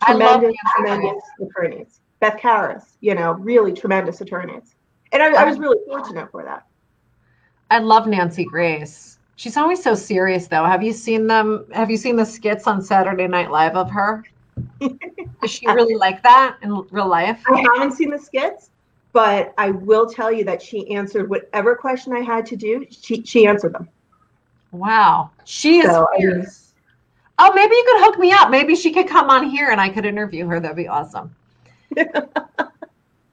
tremendous, 0.05 0.55
tremendous 0.75 1.24
attorneys. 1.41 2.00
Beth 2.19 2.38
Karas, 2.38 2.84
you 3.01 3.13
know, 3.13 3.34
really 3.34 3.74
tremendous 3.74 4.22
attorneys. 4.22 4.75
And 5.12 5.24
I, 5.24 5.28
I 5.34 5.46
was 5.46 5.56
um, 5.56 5.62
really 5.62 5.80
fortunate 5.86 6.32
for 6.32 6.44
that. 6.44 6.66
I 7.70 7.80
love 7.80 8.08
Nancy 8.08 8.46
Grace. 8.46 9.18
She's 9.36 9.58
always 9.58 9.82
so 9.82 9.94
serious, 9.94 10.48
though. 10.48 10.66
Have 10.66 10.82
you 10.82 10.94
seen 10.94 11.28
them? 11.28 11.68
Have 11.72 11.92
you 11.92 11.98
seen 11.98 12.16
the 12.16 12.26
skits 12.26 12.66
on 12.66 12.82
Saturday 12.82 13.28
Night 13.28 13.52
Live 13.52 13.76
of 13.76 13.90
her? 13.92 14.24
Is 15.44 15.52
she 15.52 15.68
really 15.68 15.96
like 15.96 16.24
that 16.24 16.58
in 16.64 16.72
real 16.90 17.08
life? 17.08 17.42
I 17.48 17.64
haven't 17.76 17.92
seen 17.94 18.10
the 18.10 18.18
skits, 18.18 18.72
but 19.14 19.54
I 19.58 19.70
will 19.70 20.10
tell 20.10 20.32
you 20.32 20.44
that 20.46 20.62
she 20.62 20.90
answered 20.90 21.30
whatever 21.30 21.76
question 21.76 22.14
I 22.14 22.22
had 22.22 22.46
to 22.48 22.56
do. 22.56 22.86
She 22.90 23.22
she 23.24 23.46
answered 23.46 23.74
them. 23.74 23.88
Wow, 24.72 25.30
she 25.46 25.80
is 25.80 25.86
so, 25.92 26.08
fierce. 26.18 26.74
I 27.38 27.50
mean, 27.50 27.52
oh, 27.52 27.56
maybe 27.56 27.76
you 27.76 27.86
could 27.88 28.04
hook 28.06 28.20
me 28.20 28.32
up. 28.32 28.50
Maybe 28.50 28.76
she 28.76 28.92
could 28.92 29.08
come 29.08 29.30
on 29.30 29.48
here 29.48 29.70
and 29.70 29.80
I 29.80 29.90
could 29.90 30.06
interview 30.06 30.48
her. 30.48 30.60
That'd 30.60 30.76
be 30.76 30.88
awesome. 30.88 31.36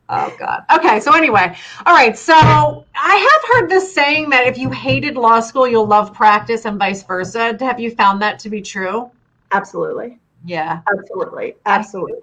Oh 0.08 0.34
God. 0.38 0.64
Okay. 0.74 1.00
So 1.00 1.14
anyway, 1.14 1.56
all 1.86 1.94
right. 1.94 2.16
So 2.16 2.34
I 2.34 3.16
have 3.16 3.60
heard 3.60 3.70
this 3.70 3.92
saying 3.92 4.30
that 4.30 4.46
if 4.46 4.58
you 4.58 4.70
hated 4.70 5.16
law 5.16 5.40
school, 5.40 5.66
you'll 5.66 5.86
love 5.86 6.12
practice, 6.12 6.66
and 6.66 6.78
vice 6.78 7.02
versa. 7.02 7.56
Have 7.60 7.80
you 7.80 7.90
found 7.90 8.20
that 8.22 8.38
to 8.40 8.50
be 8.50 8.60
true? 8.60 9.10
Absolutely. 9.52 10.18
Yeah. 10.44 10.80
Absolutely. 10.92 11.54
Absolutely. 11.64 12.18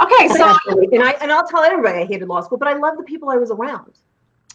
Okay, 0.00 0.28
so 0.28 0.44
Absolutely. 0.44 0.96
and 0.96 1.04
I 1.04 1.12
and 1.20 1.30
I'll 1.30 1.46
tell 1.46 1.62
everybody 1.62 1.98
I 1.98 2.04
hated 2.04 2.26
law 2.26 2.40
school, 2.40 2.58
but 2.58 2.66
I 2.66 2.72
love 2.74 2.96
the 2.96 3.04
people 3.04 3.30
I 3.30 3.36
was 3.36 3.50
around. 3.50 3.92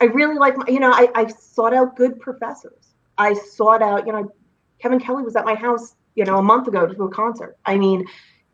I 0.01 0.05
really 0.05 0.35
like 0.35 0.57
my, 0.57 0.65
you 0.67 0.79
know, 0.79 0.91
I, 0.91 1.07
I 1.15 1.27
sought 1.27 1.73
out 1.73 1.95
good 1.95 2.19
professors. 2.19 2.93
I 3.17 3.33
sought 3.33 3.81
out, 3.81 4.05
you 4.05 4.13
know, 4.13 4.31
Kevin 4.79 4.99
Kelly 4.99 5.23
was 5.23 5.35
at 5.35 5.45
my 5.45 5.55
house, 5.55 5.95
you 6.15 6.25
know, 6.25 6.37
a 6.37 6.43
month 6.43 6.67
ago 6.67 6.85
to 6.85 6.93
do 6.93 7.03
a 7.03 7.09
concert. 7.09 7.57
I 7.65 7.77
mean, 7.77 8.05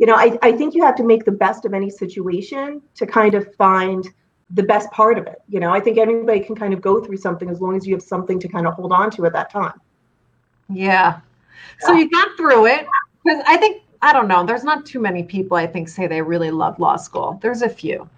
you 0.03 0.07
know, 0.07 0.15
I, 0.15 0.37
I 0.41 0.51
think 0.51 0.75
you 0.75 0.83
have 0.83 0.97
to 0.97 1.03
make 1.05 1.23
the 1.23 1.31
best 1.31 1.63
of 1.63 1.73
any 1.73 1.89
situation 1.89 2.81
to 2.95 3.07
kind 3.07 3.35
of 3.35 3.55
find 3.55 4.05
the 4.49 4.63
best 4.63 4.91
part 4.91 5.17
of 5.17 5.27
it. 5.27 5.41
You 5.47 5.61
know, 5.61 5.71
I 5.71 5.79
think 5.79 5.97
anybody 5.97 6.41
can 6.41 6.55
kind 6.55 6.73
of 6.73 6.81
go 6.81 7.01
through 7.01 7.15
something 7.15 7.49
as 7.49 7.61
long 7.61 7.77
as 7.77 7.87
you 7.87 7.95
have 7.95 8.03
something 8.03 8.37
to 8.41 8.49
kind 8.49 8.67
of 8.67 8.73
hold 8.73 8.91
on 8.91 9.11
to 9.11 9.25
at 9.25 9.31
that 9.31 9.49
time. 9.49 9.79
Yeah. 10.67 11.21
So 11.79 11.93
you 11.93 12.09
got 12.09 12.35
through 12.35 12.65
it 12.65 12.85
because 13.23 13.41
I 13.47 13.55
think 13.55 13.83
I 14.01 14.11
don't 14.11 14.27
know. 14.27 14.45
There's 14.45 14.65
not 14.65 14.85
too 14.85 14.99
many 14.99 15.23
people 15.23 15.55
I 15.55 15.67
think 15.67 15.87
say 15.87 16.05
they 16.05 16.21
really 16.21 16.51
love 16.51 16.79
law 16.79 16.97
school. 16.97 17.39
There's 17.41 17.61
a 17.61 17.69
few, 17.69 18.09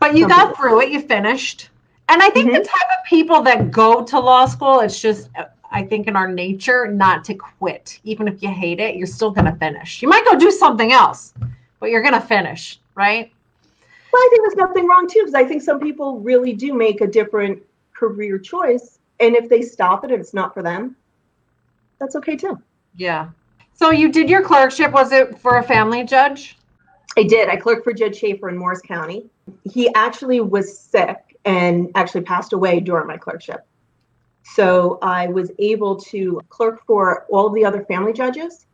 but 0.00 0.16
you 0.16 0.26
got 0.26 0.56
through 0.56 0.80
it. 0.80 0.90
You 0.90 1.00
finished, 1.00 1.70
and 2.08 2.20
I 2.20 2.30
think 2.30 2.48
mm-hmm. 2.48 2.60
the 2.60 2.64
type 2.64 2.88
of 2.98 3.04
people 3.08 3.40
that 3.42 3.70
go 3.70 4.02
to 4.02 4.18
law 4.18 4.46
school, 4.46 4.80
it's 4.80 5.00
just 5.00 5.30
I 5.70 5.84
think 5.84 6.08
in 6.08 6.16
our 6.16 6.28
nature 6.28 6.86
not 6.86 7.24
to 7.26 7.34
quit. 7.34 8.00
Even 8.04 8.26
if 8.26 8.42
you 8.42 8.50
hate 8.50 8.80
it, 8.80 8.96
you're 8.96 9.06
still 9.06 9.30
going 9.30 9.44
to 9.44 9.54
finish. 9.56 10.02
You 10.02 10.08
might 10.08 10.24
go 10.24 10.38
do 10.38 10.50
something 10.50 10.92
else, 10.92 11.32
but 11.78 11.90
you're 11.90 12.02
going 12.02 12.14
to 12.14 12.20
finish, 12.20 12.80
right? 12.94 13.32
Well, 14.12 14.20
I 14.20 14.28
think 14.30 14.42
there's 14.42 14.68
nothing 14.68 14.88
wrong 14.88 15.08
too, 15.08 15.20
because 15.20 15.34
I 15.34 15.44
think 15.44 15.62
some 15.62 15.78
people 15.78 16.18
really 16.18 16.52
do 16.52 16.74
make 16.74 17.00
a 17.00 17.06
different 17.06 17.62
career 17.94 18.38
choice. 18.38 18.98
And 19.20 19.36
if 19.36 19.48
they 19.48 19.62
stop 19.62 20.04
it 20.04 20.10
and 20.10 20.20
it's 20.20 20.34
not 20.34 20.52
for 20.54 20.62
them, 20.62 20.96
that's 21.98 22.16
okay 22.16 22.36
too. 22.36 22.58
Yeah. 22.96 23.28
So 23.74 23.90
you 23.90 24.10
did 24.10 24.28
your 24.28 24.42
clerkship. 24.42 24.90
Was 24.92 25.12
it 25.12 25.38
for 25.38 25.58
a 25.58 25.62
family 25.62 26.04
judge? 26.04 26.56
I 27.16 27.22
did. 27.22 27.48
I 27.48 27.56
clerked 27.56 27.84
for 27.84 27.92
Judge 27.92 28.18
Schaefer 28.18 28.48
in 28.48 28.56
Morris 28.56 28.80
County. 28.80 29.26
He 29.64 29.92
actually 29.94 30.40
was 30.40 30.78
sick 30.78 31.36
and 31.44 31.90
actually 31.94 32.22
passed 32.22 32.52
away 32.52 32.80
during 32.80 33.06
my 33.06 33.16
clerkship. 33.16 33.66
So 34.42 34.98
I 35.02 35.28
was 35.28 35.50
able 35.58 35.96
to 35.96 36.40
clerk 36.48 36.84
for 36.86 37.26
all 37.28 37.46
of 37.46 37.54
the 37.54 37.64
other 37.64 37.84
family 37.84 38.12
judges 38.12 38.66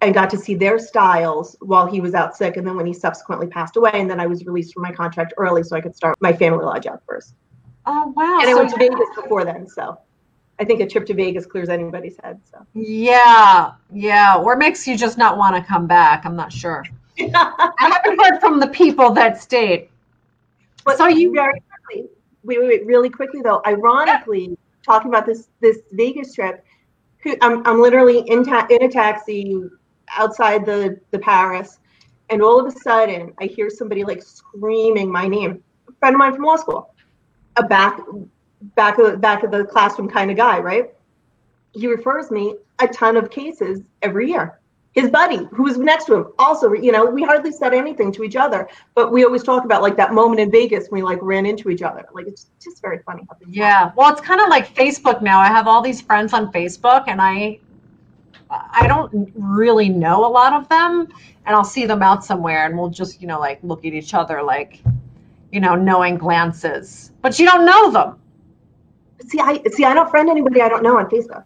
and 0.00 0.12
got 0.12 0.28
to 0.30 0.36
see 0.36 0.54
their 0.54 0.78
styles 0.78 1.56
while 1.60 1.86
he 1.86 2.00
was 2.00 2.14
out 2.14 2.36
sick. 2.36 2.56
And 2.56 2.66
then 2.66 2.76
when 2.76 2.86
he 2.86 2.92
subsequently 2.92 3.46
passed 3.46 3.76
away, 3.76 3.92
and 3.94 4.10
then 4.10 4.20
I 4.20 4.26
was 4.26 4.44
released 4.44 4.74
from 4.74 4.82
my 4.82 4.92
contract 4.92 5.32
early 5.36 5.62
so 5.62 5.76
I 5.76 5.80
could 5.80 5.94
start 5.94 6.16
my 6.20 6.32
family 6.32 6.64
law 6.64 6.78
job 6.78 7.00
first. 7.06 7.34
Oh, 7.86 8.12
wow. 8.16 8.40
And 8.40 8.44
so 8.44 8.50
I 8.50 8.54
went 8.54 8.70
to 8.70 8.78
Vegas 8.78 9.08
before 9.14 9.44
then. 9.44 9.68
So 9.68 9.98
I 10.58 10.64
think 10.64 10.80
a 10.80 10.86
trip 10.86 11.06
to 11.06 11.14
Vegas 11.14 11.46
clears 11.46 11.68
anybody's 11.68 12.16
head. 12.22 12.40
So 12.50 12.64
yeah, 12.74 13.72
yeah, 13.92 14.36
or 14.36 14.56
makes 14.56 14.86
you 14.86 14.96
just 14.96 15.18
not 15.18 15.36
want 15.36 15.56
to 15.56 15.62
come 15.62 15.86
back. 15.86 16.24
I'm 16.24 16.36
not 16.36 16.52
sure. 16.52 16.84
I 17.18 17.72
haven't 17.78 18.20
heard 18.20 18.40
from 18.40 18.60
the 18.60 18.68
people 18.68 19.10
that 19.12 19.40
stayed. 19.40 19.88
But 20.84 20.98
so 20.98 21.06
you 21.06 21.32
very 21.32 21.60
quickly, 21.60 22.08
wait, 22.42 22.60
wait, 22.60 22.68
wait, 22.68 22.86
really 22.86 23.10
quickly 23.10 23.40
though. 23.42 23.60
Ironically, 23.66 24.56
talking 24.82 25.08
about 25.08 25.26
this 25.26 25.48
this 25.60 25.78
Vegas 25.92 26.34
trip. 26.34 26.64
I'm, 27.40 27.64
I'm 27.66 27.80
literally 27.80 28.20
in, 28.28 28.44
ta- 28.44 28.66
in 28.68 28.82
a 28.82 28.88
taxi 28.88 29.62
outside 30.16 30.66
the, 30.66 30.98
the 31.12 31.20
Paris, 31.20 31.78
and 32.30 32.42
all 32.42 32.58
of 32.58 32.66
a 32.66 32.76
sudden 32.76 33.32
I 33.40 33.44
hear 33.44 33.70
somebody 33.70 34.02
like 34.04 34.22
screaming 34.22 35.10
my 35.10 35.28
name. 35.28 35.62
A 35.88 35.92
friend 36.00 36.16
of 36.16 36.18
mine 36.18 36.34
from 36.34 36.44
law 36.44 36.56
school, 36.56 36.94
a 37.56 37.62
back 37.62 38.00
back 38.74 38.98
of 38.98 39.20
back 39.20 39.42
of 39.42 39.50
the 39.50 39.64
classroom 39.64 40.08
kind 40.08 40.30
of 40.30 40.36
guy, 40.36 40.58
right? 40.58 40.92
He 41.72 41.86
refers 41.86 42.30
me 42.30 42.56
a 42.80 42.88
ton 42.88 43.16
of 43.16 43.30
cases 43.30 43.82
every 44.02 44.30
year 44.30 44.60
his 44.92 45.10
buddy 45.10 45.48
who 45.52 45.62
was 45.64 45.78
next 45.78 46.04
to 46.04 46.14
him 46.14 46.26
also 46.38 46.72
you 46.72 46.92
know 46.92 47.04
we 47.06 47.22
hardly 47.22 47.50
said 47.50 47.72
anything 47.72 48.12
to 48.12 48.22
each 48.22 48.36
other 48.36 48.68
but 48.94 49.10
we 49.10 49.24
always 49.24 49.42
talk 49.42 49.64
about 49.64 49.80
like 49.82 49.96
that 49.96 50.12
moment 50.12 50.38
in 50.38 50.50
vegas 50.50 50.88
when 50.90 51.02
we 51.02 51.04
like 51.04 51.18
ran 51.22 51.46
into 51.46 51.70
each 51.70 51.82
other. 51.82 52.04
Like 52.12 52.26
it's 52.26 52.46
just 52.62 52.80
very 52.82 52.98
funny 53.00 53.26
yeah. 53.48 53.92
well 53.96 54.12
it's 54.12 54.20
kind 54.20 54.40
of 54.40 54.48
like 54.48 54.72
facebook 54.74 55.22
now. 55.22 55.40
I 55.40 55.48
have 55.48 55.66
all 55.66 55.82
these 55.82 56.00
friends 56.00 56.32
on 56.32 56.52
facebook 56.52 57.04
and 57.08 57.20
i 57.20 57.58
i 58.50 58.86
don't 58.86 59.32
really 59.34 59.88
know 59.88 60.26
a 60.26 60.28
lot 60.28 60.52
of 60.52 60.68
them 60.68 61.08
and 61.46 61.56
i'll 61.56 61.64
see 61.64 61.86
them 61.86 62.02
out 62.02 62.22
somewhere 62.22 62.66
and 62.66 62.76
we'll 62.76 62.90
just 62.90 63.22
you 63.22 63.26
know 63.26 63.40
like 63.40 63.58
look 63.62 63.86
at 63.86 63.94
each 63.94 64.12
other 64.12 64.42
like 64.42 64.82
you 65.52 65.60
know 65.60 65.74
knowing 65.74 66.16
glances. 66.16 67.12
But 67.20 67.38
you 67.38 67.46
don't 67.46 67.64
know 67.64 67.90
them. 67.90 68.18
See 69.26 69.38
i 69.38 69.62
see 69.70 69.84
i 69.84 69.94
don't 69.94 70.10
friend 70.10 70.28
anybody 70.28 70.60
i 70.60 70.68
don't 70.68 70.82
know 70.82 70.98
on 70.98 71.08
facebook 71.08 71.44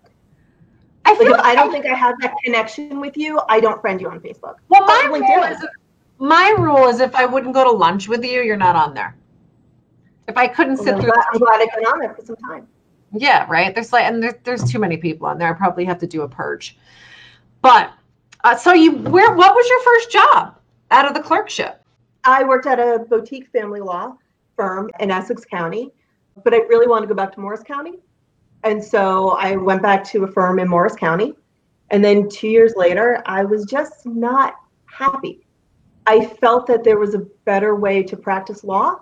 I 1.07 1.15
feel 1.15 1.31
like, 1.31 1.39
like 1.39 1.47
I 1.47 1.55
don't 1.55 1.71
think 1.71 1.87
I 1.87 1.95
have 1.95 2.17
that 2.21 2.35
connection 2.45 3.01
with 3.01 3.17
you. 3.17 3.41
I 3.49 3.61
don't 3.61 3.81
friend 3.81 4.01
you 4.01 4.11
on 4.11 4.21
Facebook. 4.21 4.57
Well, 4.69 4.85
my 4.85 5.09
rule, 5.11 5.45
is, 5.45 5.67
my 6.19 6.55
rule 6.59 6.89
is 6.89 7.01
if 7.01 7.15
I 7.15 7.25
wouldn't 7.27 7.55
go 7.55 7.63
to 7.65 7.71
lunch 7.71 8.09
with 8.09 8.25
you, 8.25 8.43
you're 8.43 8.57
not 8.57 8.75
on 8.75 8.93
there. 8.93 9.17
If 10.27 10.37
I 10.37 10.49
couldn't 10.49 10.79
sit 10.79 10.95
well, 10.95 11.03
through, 11.03 11.13
glad, 11.13 11.25
I'm 11.33 11.39
glad 11.39 11.61
I've 11.61 11.75
been 11.77 11.85
on 11.85 12.01
there 12.01 12.15
for 12.15 12.25
some 12.25 12.37
time. 12.37 12.67
Yeah, 13.13 13.47
right. 13.49 13.73
There's 13.73 13.93
like, 13.93 14.05
and 14.05 14.21
there, 14.21 14.39
there's 14.43 14.65
too 14.71 14.81
many 14.81 14.97
people 14.97 15.29
on 15.29 15.39
there. 15.39 15.49
I 15.49 15.53
probably 15.53 15.85
have 15.85 15.99
to 16.01 16.07
do 16.09 16.23
a 16.23 16.29
purge. 16.29 16.77
But 17.63 17.93
uh, 18.43 18.57
so 18.57 18.73
you, 18.73 18.93
where? 18.97 19.33
What 19.33 19.55
was 19.55 19.69
your 19.69 19.83
first 19.83 20.11
job 20.11 20.59
out 20.91 21.07
of 21.07 21.15
the 21.15 21.23
clerkship? 21.23 21.83
I 22.25 22.43
worked 22.43 22.67
at 22.67 22.81
a 22.81 23.07
boutique 23.09 23.49
family 23.53 23.81
law 23.81 24.17
firm 24.57 24.91
in 24.99 25.13
Essex 25.13 25.45
County, 25.45 25.93
but 26.43 26.53
I 26.53 26.59
really 26.59 26.89
wanted 26.89 27.03
to 27.03 27.15
go 27.15 27.15
back 27.15 27.33
to 27.35 27.41
Morris 27.41 27.63
County. 27.63 28.01
And 28.67 28.83
so 28.83 29.31
I 29.31 29.55
went 29.55 29.81
back 29.81 30.03
to 30.07 30.25
a 30.25 30.27
firm 30.27 30.59
in 30.59 30.69
Morris 30.69 30.97
County. 30.97 31.35
And 31.91 32.05
then 32.05 32.29
two 32.29 32.49
years 32.49 32.75
later, 32.77 33.23
I 33.25 33.45
was 33.45 33.65
just 33.65 34.05
not 34.05 34.55
happy. 34.87 35.47
I 36.05 36.27
felt 36.27 36.67
that 36.67 36.83
there 36.83 36.99
was 36.99 37.15
a 37.15 37.21
better 37.45 37.77
way 37.77 38.03
to 38.03 38.17
practice 38.17 38.65
law. 38.65 38.97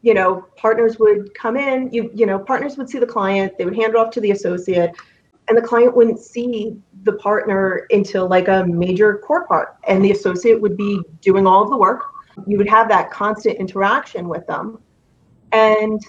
You 0.00 0.14
know, 0.14 0.46
partners 0.56 0.98
would 0.98 1.34
come 1.34 1.58
in, 1.58 1.90
you, 1.92 2.10
you 2.14 2.24
know, 2.24 2.38
partners 2.38 2.78
would 2.78 2.88
see 2.88 2.98
the 2.98 3.06
client, 3.06 3.58
they 3.58 3.66
would 3.66 3.76
hand 3.76 3.90
it 3.90 3.96
off 3.96 4.10
to 4.12 4.20
the 4.20 4.30
associate, 4.30 4.92
and 5.48 5.58
the 5.58 5.62
client 5.62 5.94
wouldn't 5.94 6.18
see 6.18 6.78
the 7.02 7.12
partner 7.14 7.86
until 7.90 8.26
like 8.28 8.48
a 8.48 8.64
major 8.64 9.18
court 9.18 9.46
part. 9.46 9.76
And 9.86 10.02
the 10.02 10.12
associate 10.12 10.58
would 10.58 10.76
be 10.78 11.02
doing 11.20 11.46
all 11.46 11.62
of 11.62 11.68
the 11.68 11.76
work. 11.76 12.02
You 12.46 12.56
would 12.56 12.68
have 12.68 12.88
that 12.88 13.10
constant 13.10 13.58
interaction 13.58 14.26
with 14.28 14.46
them. 14.46 14.78
And 15.52 16.00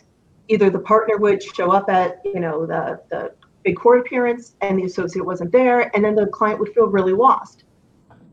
either 0.48 0.70
the 0.70 0.80
partner 0.80 1.18
would 1.18 1.42
show 1.42 1.72
up 1.72 1.90
at 1.90 2.22
you 2.26 2.40
know 2.40 2.66
the 2.66 3.00
the 3.10 3.32
big 3.64 3.76
court 3.76 4.00
appearance 4.00 4.56
and 4.62 4.80
the 4.80 4.84
associate 4.84 5.26
wasn't 5.26 5.52
there 5.52 5.94
and 5.96 6.04
then 6.04 6.16
the 6.16 6.28
client 6.28 6.60
would 6.60 6.74
feel 6.74 6.88
really 6.88 7.14
lost. 7.14 7.64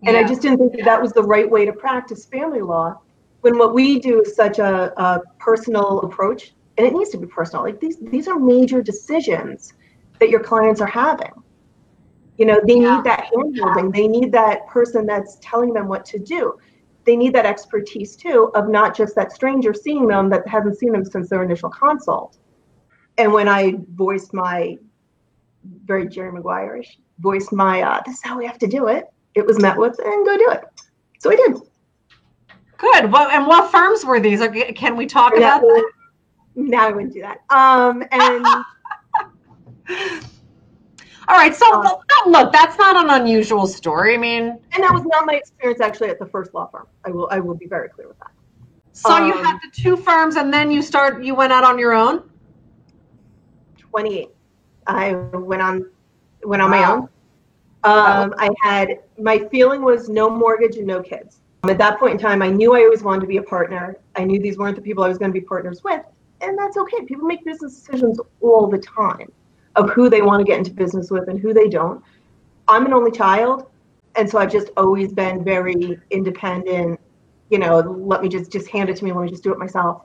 And 0.07 0.15
yeah. 0.15 0.21
i 0.21 0.25
just 0.25 0.43
didn't 0.43 0.59
think 0.59 0.77
that 0.77 0.85
that 0.85 1.01
was 1.01 1.13
the 1.13 1.23
right 1.23 1.51
way 1.51 1.65
to 1.65 1.73
practice 1.73 2.27
family 2.27 2.61
law 2.61 3.01
when 3.41 3.59
what 3.59 3.75
we 3.75 3.99
do 3.99 4.23
is 4.23 4.35
such 4.35 4.59
a, 4.59 4.93
a 5.01 5.21
personal 5.39 6.01
approach 6.01 6.55
and 6.77 6.87
it 6.87 6.93
needs 6.93 7.11
to 7.11 7.19
be 7.19 7.27
personal. 7.27 7.63
Like 7.65 7.81
these 7.81 7.99
these 7.99 8.29
are 8.29 8.39
major 8.39 8.83
decisions 8.83 9.75
that 10.21 10.31
your 10.31 10.41
clients 10.41 10.81
are 10.81 10.87
having. 10.87 11.33
You 12.39 12.47
know 12.47 12.61
they 12.67 12.81
yeah. 12.81 12.97
need 12.97 13.05
that 13.05 13.31
handholding 13.33 13.93
they 13.93 14.09
need 14.09 14.33
that 14.33 14.67
person 14.67 15.07
that's 15.07 15.39
telling 15.41 15.73
them 15.73 15.89
what 15.89 16.05
to 16.07 16.19
do 16.19 16.59
they 17.05 17.17
need 17.17 17.35
that 17.35 17.47
expertise 17.47 18.17
too 18.17 18.51
of 18.55 18.69
not 18.69 18.97
just 18.97 19.15
that 19.17 19.33
stranger 19.33 19.75
seeing 19.75 20.07
them 20.07 20.29
that 20.31 20.47
hasn't 20.49 20.79
seen 20.79 20.93
them 20.93 21.05
since 21.05 21.29
their 21.29 21.43
initial 21.43 21.71
consult. 21.71 22.39
And 23.19 23.33
when 23.33 23.49
I 23.49 23.75
voiced 23.95 24.35
my 24.35 24.79
very 25.85 26.09
Jerry 26.09 26.33
Maguire-ish, 26.33 26.99
voiced 27.21 27.53
my 27.53 27.83
uh, 27.83 28.01
this 28.05 28.17
is 28.17 28.23
how 28.23 28.37
we 28.37 28.47
have 28.47 28.59
to 28.59 28.67
do 28.67 28.89
it, 28.89 29.07
it 29.35 29.47
was 29.47 29.59
met 29.61 29.77
with 29.77 29.99
and 29.99 30.27
go 30.27 30.37
do 30.37 30.51
it. 30.51 30.65
So 31.19 31.31
I 31.31 31.37
did. 31.37 31.57
Good. 32.77 33.13
Well, 33.13 33.31
and 33.31 33.47
what 33.47 33.71
firms 33.71 34.05
were 34.05 34.21
these? 34.21 34.41
Can 34.75 34.97
we 34.97 35.07
talk 35.07 35.37
about 35.37 35.61
that? 35.61 35.93
Now 36.57 36.89
I 36.89 36.91
wouldn't 36.93 37.13
do 37.13 37.23
that. 37.23 37.39
Um, 37.51 38.05
and 38.11 38.47
All 41.29 41.37
right, 41.37 41.55
so 41.55 41.83
uh, 41.83 41.99
look, 42.27 42.53
that's 42.53 42.77
not 42.79 42.97
an 42.97 43.23
unusual 43.23 43.67
story. 43.67 44.15
I 44.15 44.19
mean, 44.19 44.59
and 44.73 44.83
that 44.83 44.93
was 44.93 45.05
not 45.05 45.25
my 45.25 45.35
experience 45.35 45.81
actually 45.81 46.11
at 46.11 46.19
the 46.19 46.27
first 46.27 46.53
law 46.53 46.67
firm. 46.67 46.87
I 47.05 47.11
will 47.11 47.29
I 47.31 47.41
will 47.41 47.55
be 47.55 47.67
very 47.67 47.89
clear 47.89 48.09
with 48.09 48.19
that. 48.19 48.31
So 48.93 49.11
um, 49.11 49.27
you 49.27 49.33
had 49.43 49.59
the 49.59 49.71
two 49.75 49.97
firms, 49.97 50.37
and 50.37 50.53
then 50.53 50.71
you 50.71 50.83
start 50.83 51.25
you 51.25 51.35
went 51.35 51.53
out 51.53 51.65
on 51.65 51.79
your 51.79 51.95
own. 51.95 52.29
Twenty 53.79 54.19
eight. 54.19 54.31
I 54.87 55.15
went 55.15 55.63
on 55.63 55.91
went 56.45 56.61
on 56.61 56.71
wow. 56.71 56.81
my 56.81 56.93
own. 56.93 57.09
Um. 57.85 58.35
I 58.39 58.51
had 58.63 58.99
my 59.19 59.39
feeling 59.51 59.83
was 59.83 60.11
no 60.11 60.29
mortgage 60.29 60.77
and 60.77 60.87
no 60.87 61.03
kids. 61.03 61.41
At 61.65 61.79
that 61.79 61.99
point 61.99 62.13
in 62.13 62.19
time, 62.19 62.43
I 62.43 62.51
knew 62.51 62.75
I 62.75 62.81
always 62.81 63.03
wanted 63.03 63.23
to 63.23 63.27
be 63.27 63.39
a 63.39 63.43
partner. 63.43 63.97
I 64.17 64.25
knew 64.25 64.39
these 64.39 64.59
weren't 64.59 64.77
the 64.77 64.83
people 64.83 65.03
I 65.03 65.09
was 65.09 65.17
going 65.17 65.33
to 65.33 65.41
be 65.41 65.45
partners 65.45 65.83
with, 65.83 66.03
and 66.43 66.59
that's 66.59 66.77
okay. 66.77 67.07
People 67.07 67.27
make 67.27 67.43
business 67.47 67.75
decisions 67.81 68.21
all 68.43 68.67
the 68.67 68.79
time 68.79 69.33
of 69.77 69.91
who 69.91 70.09
they 70.09 70.23
want 70.23 70.41
to 70.41 70.45
get 70.45 70.59
into 70.59 70.73
business 70.73 71.11
with 71.11 71.29
and 71.29 71.41
who 71.41 71.53
they 71.55 71.69
don't. 71.69 72.03
I'm 72.69 72.87
an 72.87 72.93
only 72.93 73.11
child, 73.11 73.67
and 74.17 74.29
so 74.29 74.39
I've 74.39 74.53
just 74.53 74.71
always 74.77 75.13
been 75.13 75.45
very 75.45 75.99
independent. 76.11 77.01
You 77.51 77.59
know, 77.59 77.81
let 77.81 78.23
me 78.23 78.29
just 78.29 78.51
just 78.53 78.69
hand 78.69 78.89
it 78.91 78.97
to 78.97 79.05
me. 79.05 79.13
Let 79.13 79.25
me 79.25 79.31
just 79.31 79.43
do 79.43 79.53
it 79.53 79.59
myself, 79.59 80.03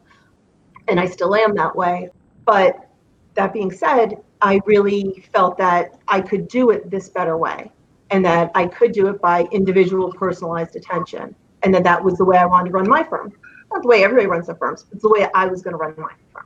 and 0.88 1.00
I 1.00 1.06
still 1.06 1.36
am 1.36 1.56
that 1.56 1.76
way. 1.76 2.10
But 2.46 2.90
that 3.36 3.54
being 3.54 3.72
said, 3.72 4.18
I 4.42 4.60
really 4.66 5.26
felt 5.34 5.58
that 5.58 5.98
I 6.08 6.22
could 6.22 6.48
do 6.48 6.72
it 6.72 6.90
this 6.90 7.10
better 7.10 7.38
way. 7.38 7.72
and 8.12 8.26
that 8.26 8.52
I 8.56 8.66
could 8.68 8.92
do 8.92 9.08
it 9.08 9.22
by 9.22 9.44
individual 9.52 10.12
personalized 10.14 10.76
attention. 10.76 11.36
And 11.64 11.74
that 11.76 11.84
that 11.84 12.04
was 12.04 12.18
the 12.18 12.26
way 12.26 12.38
I 12.38 12.46
wanted 12.46 12.70
to 12.72 12.76
run 12.78 12.90
my 12.90 13.04
firm. 13.04 13.32
Not 13.72 13.84
the 13.84 13.88
way 13.88 14.04
everybody 14.04 14.28
runs 14.28 14.48
their 14.48 14.56
firms, 14.56 14.86
it's 14.92 15.04
the 15.04 15.10
way 15.10 15.28
I 15.36 15.46
was 15.46 15.62
going 15.62 15.74
to 15.74 15.78
run 15.78 15.94
my 15.98 16.12
firm. 16.34 16.46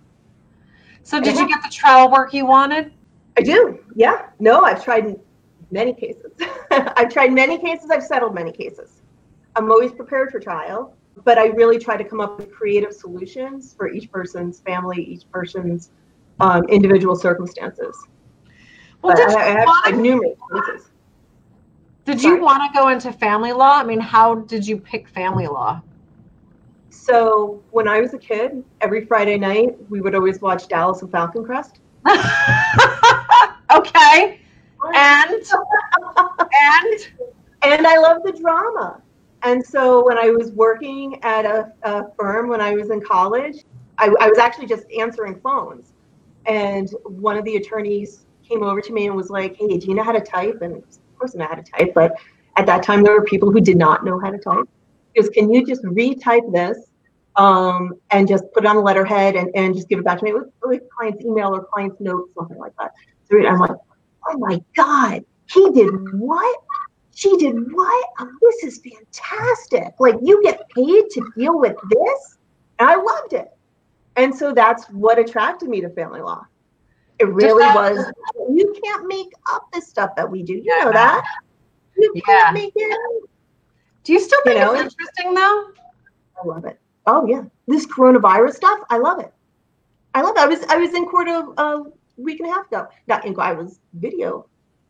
So, 1.03 1.21
did 1.21 1.37
you 1.37 1.47
get 1.47 1.61
the 1.63 1.69
trial 1.69 2.11
work 2.11 2.33
you 2.33 2.45
wanted? 2.45 2.93
I 3.37 3.41
do. 3.41 3.79
Yeah. 3.95 4.27
No, 4.39 4.63
I've 4.63 4.83
tried 4.83 5.19
many 5.71 5.93
cases. 5.93 6.31
I've 6.71 7.11
tried 7.11 7.33
many 7.33 7.57
cases. 7.57 7.89
I've 7.89 8.03
settled 8.03 8.35
many 8.35 8.51
cases. 8.51 9.01
I'm 9.55 9.71
always 9.71 9.91
prepared 9.91 10.31
for 10.31 10.39
trial, 10.39 10.95
but 11.23 11.37
I 11.37 11.47
really 11.47 11.77
try 11.77 11.97
to 11.97 12.03
come 12.03 12.19
up 12.19 12.37
with 12.37 12.51
creative 12.51 12.93
solutions 12.93 13.73
for 13.73 13.89
each 13.89 14.11
person's 14.11 14.59
family, 14.59 15.03
each 15.03 15.29
person's 15.31 15.91
um, 16.39 16.63
individual 16.69 17.15
circumstances. 17.15 17.95
Well, 19.01 19.15
did 19.15 19.29
I, 19.29 19.41
I 19.41 19.59
have 19.59 19.65
tried 19.65 19.97
numerous 19.97 20.37
cases. 20.51 20.89
Did 22.05 22.19
Sorry. 22.19 22.35
you 22.35 22.41
want 22.41 22.63
to 22.63 22.77
go 22.77 22.89
into 22.89 23.13
family 23.13 23.53
law? 23.53 23.77
I 23.77 23.83
mean, 23.83 23.99
how 23.99 24.35
did 24.35 24.67
you 24.67 24.77
pick 24.77 25.07
family 25.07 25.47
law? 25.47 25.81
So 26.89 27.61
when 27.71 27.87
I 27.87 28.01
was 28.01 28.13
a 28.13 28.17
kid, 28.17 28.63
every 28.81 29.05
Friday 29.05 29.37
night 29.37 29.75
we 29.89 30.01
would 30.01 30.15
always 30.15 30.41
watch 30.41 30.67
Dallas 30.67 31.01
and 31.01 31.11
Falcon 31.11 31.43
Crest. 31.45 31.79
okay. 33.75 34.39
And 34.93 35.43
and 36.53 36.99
and 37.63 37.87
I 37.87 37.97
love 37.97 38.23
the 38.23 38.33
drama. 38.33 39.01
And 39.43 39.65
so 39.65 40.05
when 40.05 40.17
I 40.17 40.29
was 40.29 40.51
working 40.51 41.21
at 41.23 41.45
a, 41.45 41.71
a 41.83 42.11
firm 42.17 42.49
when 42.49 42.61
I 42.61 42.73
was 42.73 42.89
in 42.89 43.01
college, 43.01 43.63
I, 43.97 44.13
I 44.19 44.29
was 44.29 44.37
actually 44.37 44.67
just 44.67 44.85
answering 44.97 45.39
phones. 45.41 45.93
And 46.45 46.89
one 47.03 47.37
of 47.37 47.45
the 47.45 47.57
attorneys 47.57 48.25
came 48.47 48.63
over 48.63 48.81
to 48.81 48.93
me 48.93 49.07
and 49.07 49.15
was 49.15 49.29
like, 49.29 49.55
Hey, 49.57 49.77
do 49.77 49.87
you 49.87 49.95
know 49.95 50.03
how 50.03 50.11
to 50.11 50.21
type? 50.21 50.61
And 50.61 50.77
of 50.77 50.83
course 51.17 51.35
I 51.35 51.39
know 51.39 51.47
how 51.47 51.55
to 51.55 51.63
type, 51.63 51.93
but 51.93 52.13
at 52.57 52.65
that 52.65 52.83
time 52.83 53.03
there 53.03 53.13
were 53.13 53.23
people 53.23 53.51
who 53.51 53.61
did 53.61 53.77
not 53.77 54.05
know 54.05 54.19
how 54.19 54.31
to 54.31 54.37
type. 54.37 54.67
Because 55.13 55.29
can 55.29 55.51
you 55.51 55.65
just 55.65 55.83
retype 55.83 56.51
this 56.51 56.77
um, 57.35 57.93
and 58.11 58.27
just 58.27 58.43
put 58.53 58.63
it 58.63 58.67
on 58.67 58.77
a 58.77 58.81
letterhead 58.81 59.35
and, 59.35 59.49
and 59.55 59.75
just 59.75 59.89
give 59.89 59.99
it 59.99 60.05
back 60.05 60.19
to 60.19 60.25
me 60.25 60.33
with, 60.33 60.49
with 60.63 60.83
client's 60.89 61.23
email 61.23 61.55
or 61.55 61.65
client's 61.65 61.99
notes, 61.99 62.33
something 62.35 62.57
like 62.57 62.73
that. 62.79 62.91
So 63.41 63.47
I'm 63.47 63.59
like, 63.59 63.71
oh 64.29 64.37
my 64.37 64.61
God, 64.75 65.25
he 65.49 65.69
did 65.71 65.91
what? 66.13 66.59
She 67.15 67.35
did 67.37 67.55
what? 67.73 68.09
Oh, 68.19 68.31
this 68.41 68.63
is 68.63 68.81
fantastic. 68.81 69.93
Like 69.99 70.15
you 70.21 70.41
get 70.43 70.67
paid 70.69 71.09
to 71.11 71.31
deal 71.37 71.59
with 71.59 71.75
this? 71.89 72.37
And 72.79 72.89
I 72.89 72.95
loved 72.95 73.33
it. 73.33 73.49
And 74.15 74.35
so 74.35 74.53
that's 74.53 74.85
what 74.85 75.19
attracted 75.19 75.69
me 75.69 75.81
to 75.81 75.89
family 75.89 76.21
law. 76.21 76.45
It 77.19 77.25
really 77.25 77.65
was. 77.65 78.11
You 78.49 78.75
can't 78.83 79.07
make 79.07 79.31
up 79.51 79.71
this 79.71 79.87
stuff 79.87 80.15
that 80.15 80.29
we 80.29 80.43
do. 80.43 80.53
You 80.53 80.63
yeah. 80.65 80.83
know 80.83 80.91
that. 80.91 81.23
You 81.97 82.11
can't 82.25 82.55
yeah. 82.55 82.61
make 82.61 82.73
it. 82.75 83.29
Do 84.03 84.13
you 84.13 84.19
still 84.19 84.39
think 84.43 84.59
you 84.59 84.65
know, 84.65 84.73
it's 84.73 84.93
interesting 84.93 85.33
though? 85.33 85.67
I 86.41 86.45
love 86.45 86.65
it. 86.65 86.79
Oh 87.05 87.25
yeah, 87.27 87.43
this 87.67 87.85
coronavirus 87.85 88.55
stuff, 88.55 88.79
I 88.89 88.97
love 88.97 89.19
it. 89.19 89.33
I 90.13 90.21
love 90.21 90.35
it. 90.35 90.41
I 90.41 90.45
was 90.47 90.59
I 90.69 90.77
was 90.77 90.93
in 90.93 91.05
court 91.05 91.27
a 91.27 91.83
week 92.17 92.39
and 92.39 92.49
a 92.49 92.53
half 92.53 92.67
ago. 92.67 92.87
Not. 93.07 93.25
I 93.39 93.53
was 93.53 93.79
video, 93.93 94.47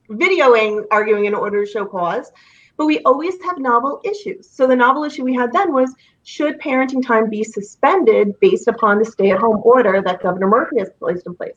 videoing, 0.10 0.86
arguing 0.92 1.26
in 1.26 1.34
order 1.34 1.66
to 1.66 1.72
show 1.72 1.86
cause. 1.86 2.32
But 2.76 2.88
we 2.88 3.00
always 3.02 3.36
have 3.44 3.60
novel 3.60 4.02
issues. 4.04 4.50
So 4.50 4.66
the 4.66 4.76
novel 4.76 5.04
issue 5.04 5.24
we 5.24 5.36
had 5.36 5.54
then 5.54 5.74
was 5.74 5.94
should 6.24 6.60
parenting 6.60 7.06
time 7.06 7.30
be 7.30 7.44
suspended 7.44 8.40
based 8.40 8.68
upon 8.68 8.98
the 8.98 9.06
stay-at-home 9.06 9.62
order 9.64 10.02
that 10.02 10.24
Governor 10.24 10.48
Murphy 10.48 10.80
has 10.80 10.90
placed 11.00 11.28
in 11.28 11.36
place? 11.36 11.54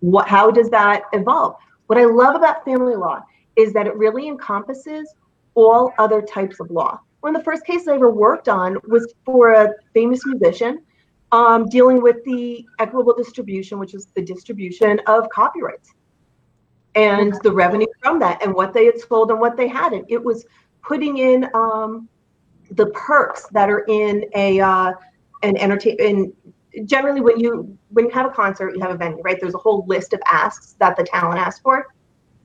What 0.00 0.28
how 0.28 0.50
does 0.50 0.68
that 0.70 1.04
evolve? 1.12 1.56
What 1.86 1.98
I 1.98 2.04
love 2.04 2.34
about 2.34 2.64
family 2.64 2.96
law 2.96 3.22
is 3.56 3.72
that 3.72 3.86
it 3.86 3.96
really 3.96 4.28
encompasses 4.28 5.14
all 5.54 5.92
other 5.98 6.20
types 6.20 6.60
of 6.60 6.70
law 6.70 7.00
one 7.20 7.34
of 7.34 7.40
the 7.40 7.44
first 7.44 7.64
cases 7.64 7.88
I 7.88 7.94
ever 7.94 8.10
worked 8.10 8.48
on 8.48 8.78
was 8.86 9.12
for 9.24 9.52
a 9.52 9.74
famous 9.92 10.24
musician 10.24 10.82
um, 11.32 11.68
dealing 11.68 12.02
with 12.02 12.24
the 12.24 12.66
equitable 12.78 13.14
distribution, 13.14 13.78
which 13.78 13.94
is 13.94 14.06
the 14.14 14.22
distribution 14.22 15.00
of 15.06 15.28
copyrights 15.30 15.94
and 16.94 17.34
the 17.42 17.52
revenue 17.52 17.86
from 18.02 18.18
that 18.18 18.42
and 18.42 18.54
what 18.54 18.72
they 18.72 18.86
had 18.86 18.98
sold 18.98 19.30
and 19.30 19.40
what 19.40 19.56
they 19.56 19.68
hadn't. 19.68 20.06
It 20.08 20.22
was 20.22 20.46
putting 20.82 21.18
in 21.18 21.48
um, 21.54 22.08
the 22.70 22.86
perks 22.86 23.46
that 23.52 23.68
are 23.68 23.84
in 23.88 24.24
a 24.34 24.60
uh, 24.60 24.92
an 25.42 25.56
entertain. 25.56 26.32
generally, 26.84 27.20
when 27.20 27.38
you 27.38 27.78
when 27.90 28.06
you 28.06 28.10
have 28.10 28.26
a 28.26 28.30
concert, 28.30 28.74
you 28.74 28.80
have 28.80 28.90
a 28.90 28.96
venue, 28.96 29.22
right? 29.22 29.38
There's 29.40 29.54
a 29.54 29.58
whole 29.58 29.84
list 29.86 30.12
of 30.12 30.20
asks 30.26 30.76
that 30.80 30.96
the 30.96 31.04
talent 31.04 31.38
asks 31.38 31.60
for. 31.60 31.86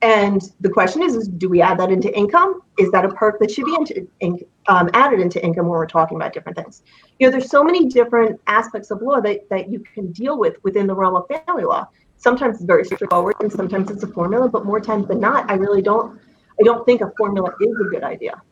And 0.04 0.42
the 0.60 0.68
question 0.68 1.02
is, 1.02 1.16
is 1.16 1.28
do 1.28 1.48
we 1.48 1.62
add 1.62 1.80
that 1.80 1.90
into 1.90 2.14
income? 2.14 2.60
Is 2.78 2.90
that 2.90 3.06
a 3.06 3.08
perk 3.08 3.40
that 3.40 3.50
should 3.50 3.64
be 3.64 3.74
into, 3.74 4.06
in, 4.20 4.38
um, 4.68 4.90
added 4.92 5.18
into 5.18 5.42
income 5.42 5.64
when 5.64 5.78
we're 5.78 5.86
talking 5.86 6.18
about 6.18 6.34
different 6.34 6.58
things? 6.58 6.82
You 7.18 7.26
know, 7.26 7.30
there's 7.30 7.48
so 7.48 7.64
many 7.64 7.86
different 7.86 8.38
aspects 8.46 8.90
of 8.90 9.00
law 9.00 9.22
that, 9.22 9.48
that 9.48 9.70
you 9.70 9.82
can 9.94 10.12
deal 10.12 10.38
with 10.38 10.56
within 10.62 10.86
the 10.86 10.94
realm 10.94 11.16
of 11.16 11.26
family 11.46 11.64
law. 11.64 11.88
Sometimes 12.18 12.56
it's 12.56 12.66
very 12.66 12.84
straightforward 12.84 13.36
and 13.40 13.50
sometimes 13.50 13.90
it's 13.90 14.02
a 14.02 14.06
formula, 14.06 14.46
but 14.46 14.66
more 14.66 14.78
times 14.78 15.08
than 15.08 15.20
not, 15.20 15.50
I 15.50 15.54
really 15.54 15.80
don't, 15.80 16.20
I 16.60 16.64
don't 16.64 16.84
think 16.84 17.00
a 17.00 17.10
formula 17.16 17.54
is 17.62 17.74
a 17.80 17.88
good 17.88 18.04
idea 18.04 18.42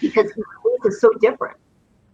because 0.00 0.26
each 0.26 0.86
is 0.86 1.00
so 1.00 1.12
different. 1.20 1.56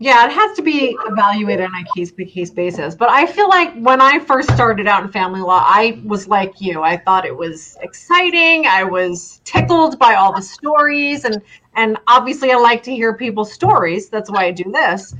Yeah, 0.02 0.24
it 0.24 0.32
has 0.32 0.56
to 0.56 0.62
be 0.62 0.96
evaluated 1.08 1.66
on 1.66 1.74
a 1.74 1.84
case 1.94 2.10
by 2.10 2.24
case 2.24 2.50
basis. 2.50 2.94
But 2.94 3.10
I 3.10 3.26
feel 3.26 3.50
like 3.50 3.74
when 3.74 4.00
I 4.00 4.18
first 4.18 4.50
started 4.54 4.86
out 4.88 5.02
in 5.02 5.12
family 5.12 5.42
law, 5.42 5.62
I 5.62 6.00
was 6.06 6.26
like 6.26 6.58
you. 6.58 6.82
I 6.82 6.96
thought 6.96 7.26
it 7.26 7.36
was 7.36 7.76
exciting. 7.82 8.64
I 8.66 8.82
was 8.82 9.42
tickled 9.44 9.98
by 9.98 10.14
all 10.14 10.34
the 10.34 10.40
stories 10.40 11.26
and 11.26 11.42
and 11.76 11.98
obviously 12.08 12.50
I 12.50 12.56
like 12.56 12.82
to 12.84 12.92
hear 12.92 13.12
people's 13.12 13.52
stories. 13.52 14.08
That's 14.08 14.30
why 14.30 14.46
I 14.46 14.52
do 14.52 14.72
this. 14.72 15.14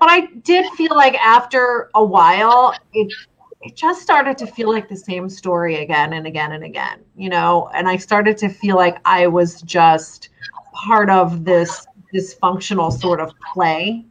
But 0.00 0.08
I 0.08 0.20
did 0.44 0.64
feel 0.78 0.96
like 0.96 1.14
after 1.16 1.90
a 1.94 2.02
while 2.02 2.74
it 2.94 3.12
it 3.60 3.76
just 3.76 4.00
started 4.00 4.38
to 4.38 4.46
feel 4.46 4.70
like 4.72 4.88
the 4.88 4.96
same 4.96 5.28
story 5.28 5.82
again 5.82 6.14
and 6.14 6.26
again 6.26 6.52
and 6.52 6.64
again, 6.64 7.00
you 7.16 7.28
know, 7.28 7.68
and 7.74 7.86
I 7.86 7.98
started 7.98 8.38
to 8.38 8.48
feel 8.48 8.76
like 8.76 8.96
I 9.04 9.26
was 9.26 9.60
just 9.60 10.30
part 10.72 11.10
of 11.10 11.44
this 11.44 11.86
dysfunctional 12.14 12.90
sort 12.90 13.20
of 13.20 13.30
play 13.52 14.06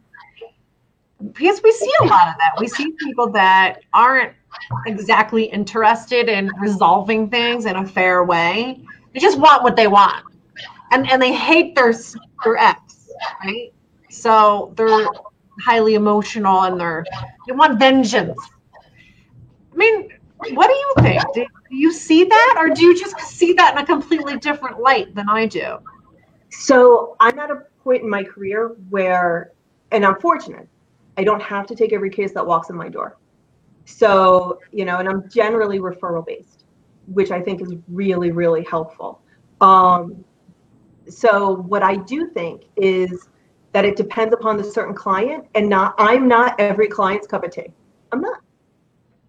because 1.32 1.60
we 1.62 1.72
see 1.72 1.90
a 2.00 2.04
lot 2.04 2.28
of 2.28 2.34
that. 2.38 2.52
We 2.58 2.68
see 2.68 2.92
people 2.98 3.30
that 3.32 3.80
aren't 3.92 4.34
exactly 4.86 5.44
interested 5.44 6.28
in 6.28 6.50
resolving 6.60 7.30
things 7.30 7.66
in 7.66 7.76
a 7.76 7.86
fair 7.86 8.24
way. 8.24 8.80
They 9.12 9.20
just 9.20 9.38
want 9.38 9.62
what 9.62 9.76
they 9.76 9.86
want, 9.86 10.24
and 10.90 11.08
and 11.10 11.20
they 11.20 11.32
hate 11.32 11.74
their 11.74 11.94
their 12.44 12.56
ex, 12.56 13.10
right? 13.44 13.72
So 14.10 14.72
they're 14.76 15.08
highly 15.60 15.94
emotional 15.94 16.62
and 16.62 16.80
they're 16.80 17.04
they 17.46 17.52
want 17.52 17.78
vengeance. 17.78 18.38
I 19.72 19.76
mean, 19.76 20.08
what 20.36 20.68
do 20.68 20.74
you 20.74 20.94
think? 21.00 21.22
Do 21.34 21.76
you 21.76 21.92
see 21.92 22.24
that, 22.24 22.56
or 22.58 22.74
do 22.74 22.84
you 22.84 22.98
just 22.98 23.18
see 23.20 23.52
that 23.54 23.72
in 23.76 23.82
a 23.82 23.86
completely 23.86 24.38
different 24.38 24.80
light 24.80 25.14
than 25.14 25.28
I 25.28 25.46
do? 25.46 25.78
So 26.50 27.16
I'm 27.20 27.38
at 27.38 27.50
a 27.50 27.62
point 27.82 28.02
in 28.02 28.10
my 28.10 28.22
career 28.22 28.76
where, 28.90 29.52
and 29.90 30.04
I'm 30.04 30.20
fortunate 30.20 30.68
I 31.16 31.24
don't 31.24 31.42
have 31.42 31.66
to 31.66 31.74
take 31.74 31.92
every 31.92 32.10
case 32.10 32.32
that 32.32 32.46
walks 32.46 32.70
in 32.70 32.76
my 32.76 32.88
door. 32.88 33.18
So, 33.84 34.60
you 34.70 34.84
know, 34.84 34.98
and 34.98 35.08
I'm 35.08 35.28
generally 35.28 35.78
referral 35.78 36.24
based, 36.24 36.64
which 37.06 37.30
I 37.30 37.40
think 37.40 37.60
is 37.60 37.74
really, 37.88 38.30
really 38.30 38.64
helpful. 38.64 39.20
Um, 39.60 40.24
so, 41.08 41.56
what 41.56 41.82
I 41.82 41.96
do 41.96 42.28
think 42.28 42.62
is 42.76 43.28
that 43.72 43.84
it 43.84 43.96
depends 43.96 44.32
upon 44.34 44.56
the 44.56 44.64
certain 44.64 44.94
client, 44.94 45.46
and 45.54 45.68
not 45.68 45.94
I'm 45.98 46.28
not 46.28 46.58
every 46.60 46.88
client's 46.88 47.26
cup 47.26 47.44
of 47.44 47.50
tea. 47.50 47.72
I'm 48.12 48.20
not. 48.20 48.40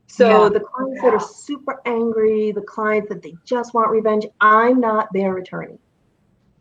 So, 0.08 0.44
yeah. 0.44 0.50
the 0.50 0.60
clients 0.60 1.02
that 1.02 1.14
are 1.14 1.20
super 1.20 1.82
angry, 1.86 2.52
the 2.52 2.62
clients 2.62 3.10
that 3.10 3.24
they 3.24 3.34
just 3.46 3.74
want 3.74 3.90
revenge, 3.90 4.28
I'm 4.40 4.80
not 4.80 5.08
their 5.14 5.38
attorney. 5.38 5.80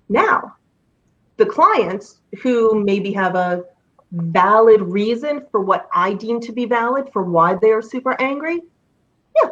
Now, 0.09 0.57
the 1.37 1.47
clients 1.47 2.21
who 2.43 2.83
maybe 2.83 3.13
have 3.13 3.35
a 3.35 3.65
valid 4.13 4.81
reason 4.83 5.47
for 5.51 5.61
what 5.61 5.89
I 5.95 6.15
deem 6.15 6.41
to 6.41 6.53
be 6.53 6.65
valid 6.67 7.11
for 7.13 7.25
why 7.25 7.55
they 7.55 7.71
are 7.71 7.83
super 7.83 8.21
angry? 8.21 8.61
Yeah. 9.43 9.51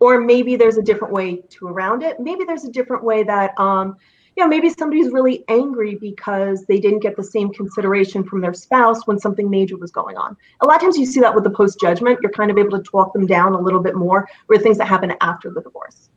Or 0.00 0.20
maybe 0.20 0.56
there's 0.56 0.78
a 0.78 0.82
different 0.82 1.12
way 1.12 1.42
to 1.50 1.68
around 1.68 2.02
it. 2.02 2.18
Maybe 2.18 2.44
there's 2.44 2.64
a 2.64 2.70
different 2.70 3.04
way 3.04 3.22
that 3.22 3.58
um, 3.58 3.96
you 4.36 4.42
know, 4.42 4.48
maybe 4.48 4.70
somebody's 4.70 5.12
really 5.12 5.44
angry 5.48 5.94
because 5.94 6.64
they 6.64 6.80
didn't 6.80 7.00
get 7.00 7.16
the 7.16 7.24
same 7.24 7.52
consideration 7.52 8.24
from 8.24 8.40
their 8.40 8.54
spouse 8.54 9.06
when 9.06 9.18
something 9.18 9.50
major 9.50 9.76
was 9.76 9.90
going 9.90 10.16
on. 10.16 10.36
A 10.60 10.66
lot 10.66 10.76
of 10.76 10.82
times 10.82 10.96
you 10.96 11.04
see 11.04 11.20
that 11.20 11.34
with 11.34 11.44
the 11.44 11.50
post 11.50 11.78
judgment, 11.78 12.18
you're 12.22 12.32
kind 12.32 12.50
of 12.50 12.56
able 12.56 12.78
to 12.78 12.82
talk 12.82 13.12
them 13.12 13.26
down 13.26 13.52
a 13.52 13.60
little 13.60 13.80
bit 13.80 13.94
more 13.94 14.26
with 14.48 14.62
things 14.62 14.78
that 14.78 14.86
happen 14.86 15.12
after 15.20 15.50
the 15.50 15.60
divorce. 15.60 16.08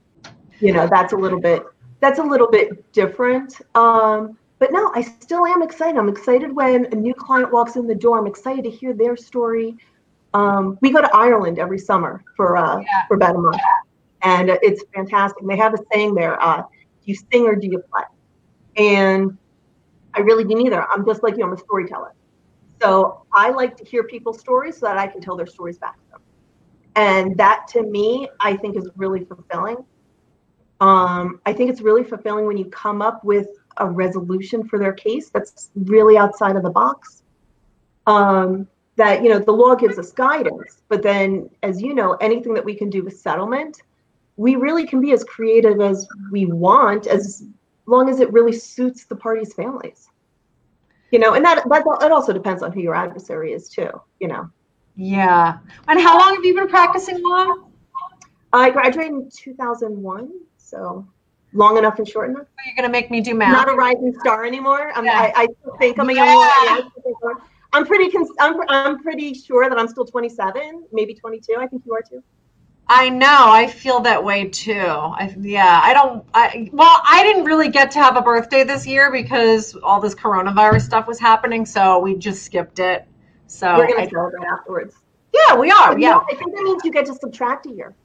You 0.61 0.71
know, 0.71 0.87
that's 0.87 1.11
a 1.11 1.17
little 1.17 1.41
bit 1.41 1.63
that's 1.99 2.19
a 2.19 2.23
little 2.23 2.49
bit 2.49 2.91
different. 2.93 3.59
Um, 3.75 4.37
but 4.59 4.71
no, 4.71 4.91
I 4.95 5.01
still 5.01 5.45
am 5.45 5.61
excited. 5.61 5.97
I'm 5.97 6.09
excited 6.09 6.53
when 6.55 6.85
a 6.85 6.95
new 6.95 7.13
client 7.13 7.51
walks 7.51 7.75
in 7.75 7.87
the 7.87 7.95
door. 7.95 8.17
I'm 8.17 8.27
excited 8.27 8.63
to 8.63 8.69
hear 8.69 8.93
their 8.93 9.17
story. 9.17 9.75
Um, 10.33 10.77
we 10.81 10.91
go 10.91 11.01
to 11.01 11.09
Ireland 11.13 11.59
every 11.59 11.79
summer 11.79 12.23
for 12.35 12.57
uh, 12.57 12.79
yeah. 12.79 13.07
for 13.07 13.15
about 13.15 13.35
a 13.35 13.39
month, 13.39 13.61
and 14.21 14.49
it's 14.49 14.83
fantastic. 14.93 15.41
And 15.41 15.49
they 15.49 15.57
have 15.57 15.73
a 15.73 15.77
saying 15.93 16.15
there: 16.15 16.41
uh, 16.41 16.61
"Do 16.61 16.65
you 17.03 17.15
sing 17.31 17.45
or 17.45 17.55
do 17.55 17.67
you 17.67 17.79
play?" 17.91 18.03
And 18.77 19.37
I 20.13 20.21
really 20.21 20.43
do 20.43 20.55
neither. 20.55 20.85
I'm 20.89 21.05
just 21.05 21.23
like 21.23 21.37
you, 21.37 21.43
I'm 21.43 21.53
a 21.53 21.57
storyteller. 21.57 22.13
So 22.81 23.25
I 23.31 23.49
like 23.49 23.75
to 23.77 23.85
hear 23.85 24.03
people's 24.03 24.39
stories 24.39 24.77
so 24.77 24.85
that 24.85 24.97
I 24.97 25.07
can 25.07 25.21
tell 25.21 25.35
their 25.35 25.47
stories 25.47 25.77
back 25.77 25.95
to 25.95 26.11
them. 26.11 26.21
And 26.95 27.37
that 27.37 27.67
to 27.69 27.83
me, 27.83 28.27
I 28.39 28.55
think 28.55 28.77
is 28.77 28.89
really 28.95 29.25
fulfilling. 29.25 29.77
Um, 30.81 31.39
I 31.45 31.53
think 31.53 31.69
it's 31.69 31.81
really 31.81 32.03
fulfilling 32.03 32.45
when 32.45 32.57
you 32.57 32.65
come 32.65 33.01
up 33.01 33.23
with 33.23 33.47
a 33.77 33.89
resolution 33.89 34.67
for 34.67 34.79
their 34.79 34.93
case 34.93 35.29
that's 35.29 35.69
really 35.75 36.17
outside 36.17 36.55
of 36.55 36.63
the 36.63 36.69
box. 36.69 37.23
Um, 38.07 38.67
that 38.97 39.23
you 39.23 39.29
know 39.29 39.39
the 39.39 39.51
law 39.51 39.75
gives 39.75 39.99
us 39.99 40.11
guidance, 40.11 40.81
but 40.87 41.01
then, 41.01 41.49
as 41.63 41.81
you 41.81 41.93
know, 41.93 42.13
anything 42.13 42.53
that 42.53 42.63
we 42.63 42.75
can 42.75 42.89
do 42.89 43.03
with 43.03 43.17
settlement, 43.17 43.81
we 44.37 44.55
really 44.55 44.87
can 44.87 45.01
be 45.01 45.11
as 45.11 45.23
creative 45.23 45.81
as 45.81 46.07
we 46.31 46.45
want, 46.45 47.07
as 47.07 47.43
long 47.87 48.09
as 48.09 48.19
it 48.19 48.31
really 48.31 48.53
suits 48.53 49.05
the 49.05 49.15
parties' 49.15 49.53
families. 49.53 50.09
You 51.11 51.19
know, 51.19 51.33
and 51.33 51.43
that 51.43 51.67
that, 51.67 51.83
that 51.99 52.11
also 52.11 52.31
depends 52.31 52.63
on 52.63 52.71
who 52.71 52.81
your 52.81 52.95
adversary 52.95 53.51
is 53.51 53.69
too. 53.69 53.89
You 54.19 54.29
know. 54.29 54.49
Yeah. 54.95 55.57
And 55.89 55.99
how 55.99 56.17
long 56.17 56.35
have 56.35 56.45
you 56.45 56.55
been 56.55 56.69
practicing 56.69 57.21
law? 57.21 57.53
I 58.53 58.69
graduated 58.69 59.11
in 59.11 59.29
2001, 59.29 60.31
so 60.57 61.05
long 61.55 61.77
enough 61.77 61.97
and 61.97 62.07
short 62.07 62.29
enough. 62.29 62.47
You're 62.65 62.75
gonna 62.75 62.89
make 62.91 63.09
me 63.09 63.21
do 63.21 63.33
math. 63.33 63.51
Not 63.51 63.69
a 63.69 63.75
rising 63.75 64.13
star 64.19 64.45
anymore. 64.45 64.91
I'm, 64.95 65.05
Yeah. 65.05 65.31
I, 65.35 65.43
I 65.43 65.77
think 65.79 65.97
I'm 65.99 66.09
a 66.09 66.13
young 66.13 66.27
Yeah. 66.27 66.81
I'm 67.73 67.85
pretty. 67.85 68.09
Cons- 68.11 68.31
I'm, 68.39 68.55
I'm 68.69 69.01
pretty 69.01 69.33
sure 69.33 69.69
that 69.69 69.77
I'm 69.77 69.87
still 69.87 70.05
27, 70.05 70.85
maybe 70.93 71.13
22. 71.13 71.55
I 71.59 71.67
think 71.67 71.83
you 71.85 71.93
are 71.93 72.01
too. 72.01 72.23
I 72.87 73.09
know. 73.09 73.47
I 73.49 73.67
feel 73.67 73.99
that 74.01 74.23
way 74.23 74.47
too. 74.47 74.79
I, 74.79 75.35
yeah. 75.39 75.81
I 75.83 75.93
don't. 75.93 76.23
I 76.33 76.69
well, 76.71 77.01
I 77.03 77.23
didn't 77.23 77.43
really 77.45 77.69
get 77.69 77.91
to 77.91 77.99
have 77.99 78.15
a 78.15 78.21
birthday 78.21 78.63
this 78.63 78.85
year 78.85 79.11
because 79.11 79.75
all 79.83 79.99
this 79.99 80.13
coronavirus 80.15 80.81
stuff 80.83 81.07
was 81.07 81.19
happening, 81.19 81.65
so 81.65 81.99
we 81.99 82.15
just 82.15 82.43
skipped 82.43 82.79
it. 82.79 83.05
So 83.47 83.77
We're 83.77 83.87
gonna 83.87 84.09
celebrate 84.09 84.45
afterwards. 84.45 84.95
yeah, 85.33 85.55
we 85.55 85.71
are. 85.71 85.97
Yeah. 85.99 86.19
I 86.29 86.35
think 86.35 86.55
that 86.55 86.63
means 86.63 86.83
you 86.85 86.91
get 86.91 87.05
to 87.07 87.15
subtract 87.15 87.65
a 87.65 87.71
year. 87.71 87.95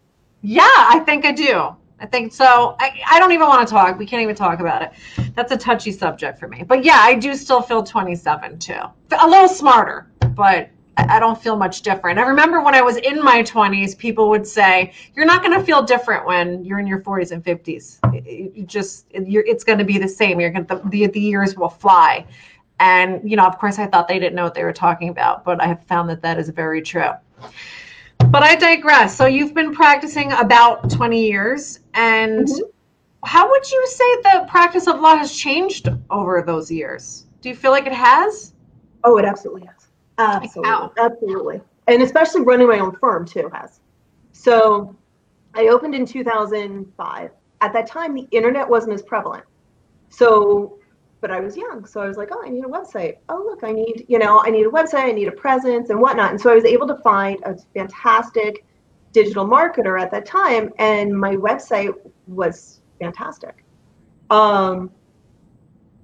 Yeah, 0.43 0.63
I 0.65 1.01
think 1.05 1.25
I 1.27 1.33
do. 1.33 1.77
I 2.01 2.07
think 2.07 2.33
so. 2.33 2.77
I, 2.81 2.99
I 3.09 3.19
don't 3.19 3.33
even 3.33 3.47
want 3.47 3.67
to 3.67 3.73
talk. 3.73 3.99
We 3.99 4.07
can't 4.07 4.23
even 4.23 4.35
talk 4.35 4.61
about 4.61 4.83
it. 4.83 4.93
That's 5.35 5.53
a 5.53 5.57
touchy 5.57 5.93
subject 5.93 6.39
for 6.39 6.49
me. 6.49 6.63
But 6.63 6.83
yeah, 6.83 6.99
I 6.99 7.15
do 7.15 7.35
still 7.35 7.61
feel 7.61 7.83
27 7.83 8.59
too. 8.59 8.81
A 9.21 9.29
little 9.29 9.49
smarter, 9.49 10.11
but 10.35 10.71
I 10.97 11.21
don't 11.21 11.41
feel 11.41 11.57
much 11.57 11.83
different. 11.83 12.19
I 12.19 12.23
remember 12.23 12.63
when 12.63 12.75
I 12.75 12.83
was 12.83 12.97
in 12.97 13.23
my 13.23 13.43
20s, 13.43 13.97
people 13.97 14.29
would 14.31 14.47
say, 14.47 14.93
"You're 15.15 15.27
not 15.27 15.43
going 15.43 15.59
to 15.59 15.65
feel 15.65 15.83
different 15.83 16.27
when 16.27 16.65
you're 16.65 16.79
in 16.79 16.87
your 16.87 17.01
40s 17.01 17.33
and 17.33 17.45
50s. 17.45 17.99
You 18.57 18.65
just, 18.65 19.07
it's 19.11 19.65
going 19.65 19.79
to 19.79 19.85
be 19.85 19.99
the 19.99 20.09
same. 20.09 20.41
You're 20.41 20.51
going 20.51 20.67
to, 20.67 20.81
the, 20.87 21.07
the 21.07 21.21
years 21.21 21.55
will 21.57 21.69
fly." 21.69 22.27
And 22.81 23.29
you 23.31 23.37
know, 23.37 23.47
of 23.47 23.59
course, 23.59 23.79
I 23.79 23.87
thought 23.87 24.09
they 24.09 24.19
didn't 24.19 24.35
know 24.35 24.45
what 24.45 24.55
they 24.55 24.65
were 24.65 24.73
talking 24.73 25.11
about, 25.11 25.45
but 25.45 25.63
I 25.63 25.67
have 25.67 25.85
found 25.85 26.09
that 26.09 26.23
that 26.23 26.39
is 26.39 26.49
very 26.49 26.81
true. 26.81 27.11
But 28.29 28.43
I 28.43 28.55
digress. 28.55 29.17
So 29.17 29.27
you've 29.27 29.55
been 29.55 29.75
practicing 29.75 30.33
about 30.33 30.91
20 30.91 31.25
years, 31.27 31.81
and 31.95 32.47
Mhm. 32.47 32.61
how 33.25 33.49
would 33.51 33.71
you 33.71 33.87
say 33.87 34.17
the 34.23 34.47
practice 34.49 34.87
of 34.87 35.01
law 35.01 35.17
has 35.17 35.33
changed 35.33 35.89
over 36.11 36.43
those 36.43 36.71
years? 36.71 37.27
Do 37.41 37.49
you 37.49 37.55
feel 37.55 37.71
like 37.71 37.87
it 37.87 37.93
has? 37.93 38.55
Oh, 39.05 39.17
it 39.19 39.25
absolutely 39.25 39.67
has. 39.67 39.89
Absolutely, 40.19 40.71
how? 40.71 40.93
absolutely, 40.99 41.61
and 41.87 42.03
especially 42.03 42.43
running 42.43 42.69
my 42.69 42.79
own 42.79 42.93
firm 42.93 43.25
too 43.25 43.51
has. 43.55 43.81
So, 44.33 44.95
I 45.55 45.69
opened 45.69 45.95
in 45.95 46.05
2005. 46.07 47.31
At 47.63 47.73
that 47.73 47.87
time, 47.87 48.15
the 48.15 48.29
internet 48.31 48.69
wasn't 48.69 48.93
as 48.95 49.03
prevalent. 49.03 49.45
So, 50.11 50.79
but 51.21 51.31
I 51.31 51.41
was 51.41 51.57
young, 51.57 51.85
so 51.85 52.01
I 52.01 52.09
was 52.09 52.17
like, 52.17 52.29
oh, 52.33 52.43
I 52.45 52.49
need 52.49 52.65
a 52.65 52.69
website. 52.69 53.17
Oh, 53.29 53.43
look, 53.45 53.63
I 53.63 53.73
need, 53.73 54.07
you 54.09 54.19
know, 54.19 54.43
I 54.45 54.51
need 54.51 54.67
a 54.67 54.71
website, 54.71 55.05
I 55.05 55.13
need 55.13 55.29
a 55.29 55.33
presence 55.33 55.91
and 55.91 56.01
whatnot. 56.01 56.31
And 56.31 56.41
so 56.41 56.51
I 56.51 56.55
was 56.55 56.65
able 56.65 56.87
to 56.89 56.97
find 56.97 57.39
a 57.45 57.57
fantastic 57.75 58.65
digital 59.13 59.47
marketer 59.47 60.01
at 60.01 60.11
that 60.13 60.25
time, 60.25 60.73
and 60.79 61.13
my 61.13 61.37
website 61.37 61.93
was 62.27 62.81
fantastic. 62.99 63.65
Um, 64.31 64.91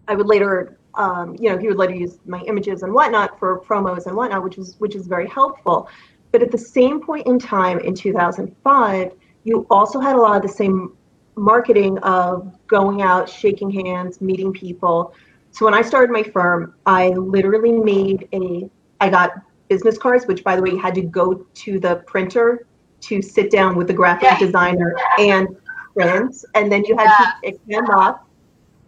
I 0.09 0.15
would 0.15 0.27
later, 0.27 0.79
um, 0.95 1.37
you 1.39 1.51
know, 1.51 1.59
he 1.59 1.69
would 1.69 1.79
later 1.79 1.95
use 1.95 2.19
my 2.27 2.41
images 2.43 2.83
and 2.83 2.93
whatnot 2.93 3.39
for 3.39 3.61
promos 3.61 4.07
and 4.07 4.17
whatnot, 4.17 4.43
which 4.43 4.57
was 4.57 4.77
which 4.79 4.95
was 4.95 5.07
very 5.07 5.29
helpful. 5.29 5.89
But 6.33 6.43
at 6.43 6.51
the 6.51 6.59
same 6.59 7.01
point 7.01 7.27
in 7.27 7.39
time, 7.39 7.79
in 7.79 7.95
2005, 7.95 9.13
you 9.45 9.67
also 9.71 10.01
had 10.01 10.17
a 10.17 10.21
lot 10.21 10.37
of 10.37 10.43
the 10.43 10.49
same 10.49 10.97
marketing 11.37 11.99
of 11.99 12.53
going 12.67 13.03
out, 13.03 13.29
shaking 13.29 13.71
hands, 13.71 14.21
meeting 14.21 14.53
people. 14.53 15.15
So 15.51 15.65
when 15.65 15.75
I 15.75 15.83
started 15.83 16.11
my 16.11 16.23
firm, 16.23 16.75
I 16.87 17.09
literally 17.11 17.73
made 17.73 18.29
a, 18.33 18.71
I 19.01 19.09
got 19.09 19.33
business 19.69 19.99
cards, 19.99 20.27
which 20.27 20.43
by 20.45 20.57
the 20.57 20.63
way, 20.63 20.71
you 20.71 20.79
had 20.79 20.95
to 20.95 21.03
go 21.03 21.47
to 21.55 21.81
the 21.81 21.97
printer 22.07 22.67
to 23.01 23.23
sit 23.23 23.51
down 23.51 23.77
with 23.77 23.87
the 23.87 23.93
graphic 23.93 24.25
Yeah. 24.25 24.39
designer 24.39 24.97
and 25.19 25.49
print, 25.95 26.35
and 26.55 26.71
then 26.71 26.85
you 26.85 26.97
had 26.97 27.15
to 27.17 27.33
pick 27.43 27.65
them 27.67 27.89
up. 27.91 28.27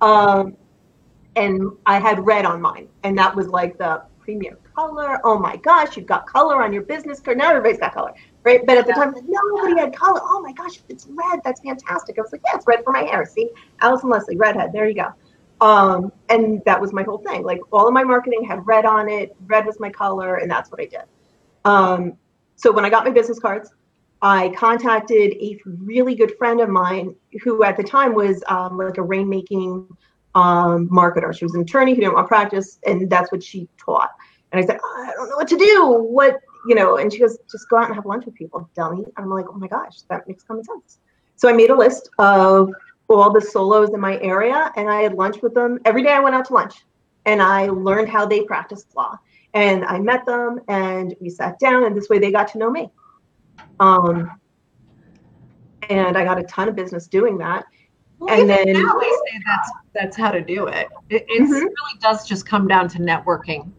Um, 0.00 0.56
and 1.36 1.70
I 1.86 2.00
had 2.00 2.24
red 2.24 2.44
on 2.44 2.60
mine, 2.60 2.88
and 3.02 3.16
that 3.18 3.34
was 3.34 3.48
like 3.48 3.78
the 3.78 4.02
premier 4.18 4.58
color. 4.74 5.20
Oh 5.24 5.38
my 5.38 5.56
gosh, 5.56 5.96
you've 5.96 6.06
got 6.06 6.26
color 6.26 6.62
on 6.62 6.72
your 6.72 6.82
business 6.82 7.20
card. 7.20 7.38
Now 7.38 7.50
everybody's 7.50 7.78
got 7.78 7.94
color, 7.94 8.12
right? 8.48 8.66
But 8.66 8.78
at 8.78 8.86
the 8.86 8.92
time, 8.92 9.14
nobody 9.26 9.78
had 9.78 9.94
color. 9.94 10.20
Oh 10.22 10.40
my 10.40 10.52
gosh, 10.52 10.80
it's 10.88 11.06
red. 11.06 11.40
That's 11.44 11.60
fantastic. 11.60 12.18
I 12.18 12.22
was 12.22 12.32
like, 12.32 12.40
yeah, 12.46 12.56
it's 12.56 12.66
red 12.66 12.82
for 12.82 12.92
my 12.92 13.02
hair. 13.02 13.24
See, 13.26 13.50
Allison 13.80 14.08
Leslie, 14.08 14.36
redhead. 14.36 14.72
There 14.72 14.88
you 14.88 14.94
go. 14.94 15.08
Um, 15.60 16.12
and 16.28 16.62
that 16.64 16.80
was 16.80 16.92
my 16.92 17.02
whole 17.02 17.18
thing. 17.18 17.42
Like 17.42 17.60
all 17.72 17.86
of 17.86 17.92
my 17.92 18.04
marketing 18.04 18.44
had 18.44 18.66
red 18.66 18.86
on 18.86 19.08
it. 19.08 19.36
Red 19.46 19.66
was 19.66 19.78
my 19.80 19.90
color, 19.90 20.36
and 20.36 20.50
that's 20.50 20.70
what 20.70 20.80
I 20.80 20.86
did. 20.86 21.04
Um, 21.64 22.14
so 22.56 22.72
when 22.72 22.84
I 22.84 22.90
got 22.90 23.04
my 23.04 23.10
business 23.10 23.38
cards, 23.38 23.70
I 24.22 24.52
contacted 24.56 25.32
a 25.32 25.58
really 25.64 26.14
good 26.14 26.36
friend 26.38 26.60
of 26.60 26.68
mine 26.68 27.14
who 27.42 27.62
at 27.64 27.76
the 27.76 27.84
time 27.84 28.14
was 28.14 28.42
um, 28.48 28.78
like 28.78 28.98
a 28.98 29.02
rainmaking 29.02 29.88
um, 30.34 30.88
marketer. 30.88 31.36
She 31.36 31.44
was 31.44 31.54
an 31.54 31.62
attorney 31.62 31.94
who 31.94 32.00
didn't 32.00 32.14
want 32.14 32.28
practice, 32.28 32.78
and 32.86 33.08
that's 33.10 33.30
what 33.30 33.42
she 33.42 33.68
taught. 33.76 34.10
And 34.50 34.62
I 34.62 34.66
said, 34.66 34.78
"Oh, 34.82 35.06
I 35.06 35.12
don't 35.12 35.28
know 35.28 35.36
what 35.36 35.48
to 35.48 35.58
do. 35.58 36.06
What, 36.08 36.38
you 36.68 36.74
know, 36.74 36.98
and 36.98 37.10
she 37.12 37.18
goes, 37.18 37.38
just 37.50 37.68
go 37.70 37.78
out 37.78 37.86
and 37.86 37.94
have 37.94 38.04
lunch 38.04 38.26
with 38.26 38.34
people, 38.34 38.68
dummy. 38.76 38.98
And 39.02 39.12
I'm 39.16 39.30
like, 39.30 39.46
oh 39.48 39.54
my 39.56 39.68
gosh, 39.68 40.02
that 40.10 40.28
makes 40.28 40.42
common 40.44 40.62
sense. 40.64 40.98
So 41.36 41.48
I 41.48 41.52
made 41.52 41.70
a 41.70 41.74
list 41.74 42.10
of 42.18 42.70
all 43.08 43.32
the 43.32 43.40
solos 43.40 43.88
in 43.94 44.00
my 44.00 44.20
area, 44.20 44.70
and 44.76 44.90
I 44.90 45.00
had 45.00 45.14
lunch 45.14 45.40
with 45.42 45.54
them. 45.54 45.78
Every 45.86 46.02
day 46.02 46.12
I 46.12 46.20
went 46.20 46.34
out 46.34 46.44
to 46.46 46.52
lunch, 46.52 46.84
and 47.24 47.40
I 47.40 47.68
learned 47.68 48.10
how 48.10 48.26
they 48.26 48.42
practiced 48.42 48.94
law. 48.94 49.18
And 49.54 49.84
I 49.86 49.98
met 49.98 50.26
them, 50.26 50.60
and 50.68 51.16
we 51.20 51.30
sat 51.30 51.58
down, 51.58 51.84
and 51.84 51.96
this 51.96 52.10
way 52.10 52.18
they 52.18 52.30
got 52.30 52.48
to 52.48 52.58
know 52.58 52.70
me. 52.70 52.90
Um, 53.80 54.30
and 55.88 56.18
I 56.18 56.24
got 56.24 56.38
a 56.38 56.42
ton 56.42 56.68
of 56.68 56.76
business 56.76 57.06
doing 57.06 57.38
that. 57.38 57.64
Well, 58.18 58.28
And 58.38 58.50
then- 58.50 58.72
now 58.72 58.92
they 58.98 59.08
say 59.08 59.40
that's 59.46 59.70
that's 59.94 60.16
how 60.16 60.30
to 60.30 60.42
do 60.42 60.66
it. 60.66 60.88
It 61.08 61.26
Mhm. 61.28 61.50
really 61.50 61.98
does 62.00 62.26
just 62.26 62.46
come 62.46 62.68
down 62.68 62.88
to 62.88 62.98
networking. 62.98 63.72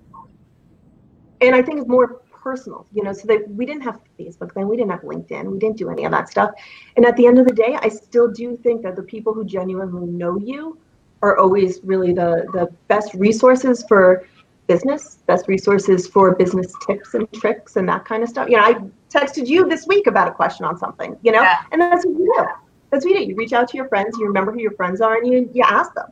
and 1.41 1.55
I 1.55 1.61
think 1.61 1.79
it's 1.79 1.87
more 1.87 2.21
personal, 2.41 2.85
you 2.93 3.03
know, 3.03 3.13
so 3.13 3.27
that 3.27 3.49
we 3.49 3.65
didn't 3.65 3.81
have 3.83 3.99
Facebook 4.19 4.53
then, 4.53 4.67
we 4.67 4.77
didn't 4.77 4.91
have 4.91 5.01
LinkedIn, 5.01 5.45
we 5.51 5.59
didn't 5.59 5.77
do 5.77 5.89
any 5.89 6.05
of 6.05 6.11
that 6.11 6.29
stuff. 6.29 6.51
And 6.95 7.05
at 7.05 7.15
the 7.17 7.25
end 7.27 7.37
of 7.39 7.45
the 7.45 7.53
day, 7.53 7.77
I 7.81 7.89
still 7.89 8.27
do 8.29 8.55
think 8.57 8.81
that 8.83 8.95
the 8.95 9.03
people 9.03 9.33
who 9.33 9.43
genuinely 9.45 10.07
know 10.07 10.37
you 10.39 10.77
are 11.21 11.37
always 11.37 11.79
really 11.83 12.13
the 12.13 12.45
the 12.53 12.69
best 12.87 13.13
resources 13.13 13.83
for 13.87 14.25
business, 14.67 15.17
best 15.25 15.47
resources 15.47 16.07
for 16.07 16.35
business 16.35 16.71
tips 16.85 17.15
and 17.15 17.31
tricks 17.33 17.75
and 17.75 17.89
that 17.89 18.05
kind 18.05 18.21
of 18.23 18.29
stuff. 18.29 18.47
You 18.49 18.57
know, 18.57 18.63
I 18.63 18.73
texted 19.09 19.47
you 19.47 19.67
this 19.67 19.87
week 19.87 20.05
about 20.07 20.27
a 20.27 20.31
question 20.31 20.63
on 20.65 20.77
something, 20.77 21.17
you 21.23 21.31
know, 21.31 21.41
Yeah. 21.41 21.57
and 21.71 21.81
that's 21.81 22.05
what 22.05 22.15
you 22.19 22.33
do. 22.37 22.45
That's 22.91 23.03
what 23.05 23.11
you 23.13 23.19
do. 23.19 23.23
You 23.25 23.35
reach 23.35 23.53
out 23.53 23.67
to 23.69 23.77
your 23.77 23.87
friends, 23.87 24.17
you 24.19 24.25
remember 24.27 24.51
who 24.51 24.59
your 24.61 24.71
friends 24.73 25.01
are, 25.01 25.15
and 25.17 25.27
you 25.31 25.49
you 25.53 25.63
ask 25.63 25.93
them. 25.93 26.09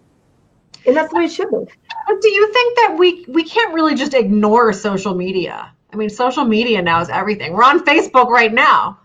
And 0.86 0.96
that's 0.96 1.12
the 1.12 1.18
way 1.20 1.26
it 1.26 1.32
should 1.32 1.50
be. 1.50 1.66
But 2.08 2.22
do 2.22 2.30
you 2.30 2.52
think 2.54 2.78
that 2.78 2.96
we 2.98 3.26
we 3.28 3.44
can't 3.44 3.74
really 3.74 3.96
just 3.96 4.13
ignore 4.13 4.74
social 4.74 5.13
media? 5.16 5.72
I 5.91 5.95
mean, 5.95 6.10
social 6.10 6.45
media 6.45 6.82
now 6.82 7.02
is 7.02 7.10
everything. 7.10 7.54
We're 7.54 7.63
on 7.63 7.84
Facebook 7.86 8.28
right 8.28 8.54
now. 8.54 9.00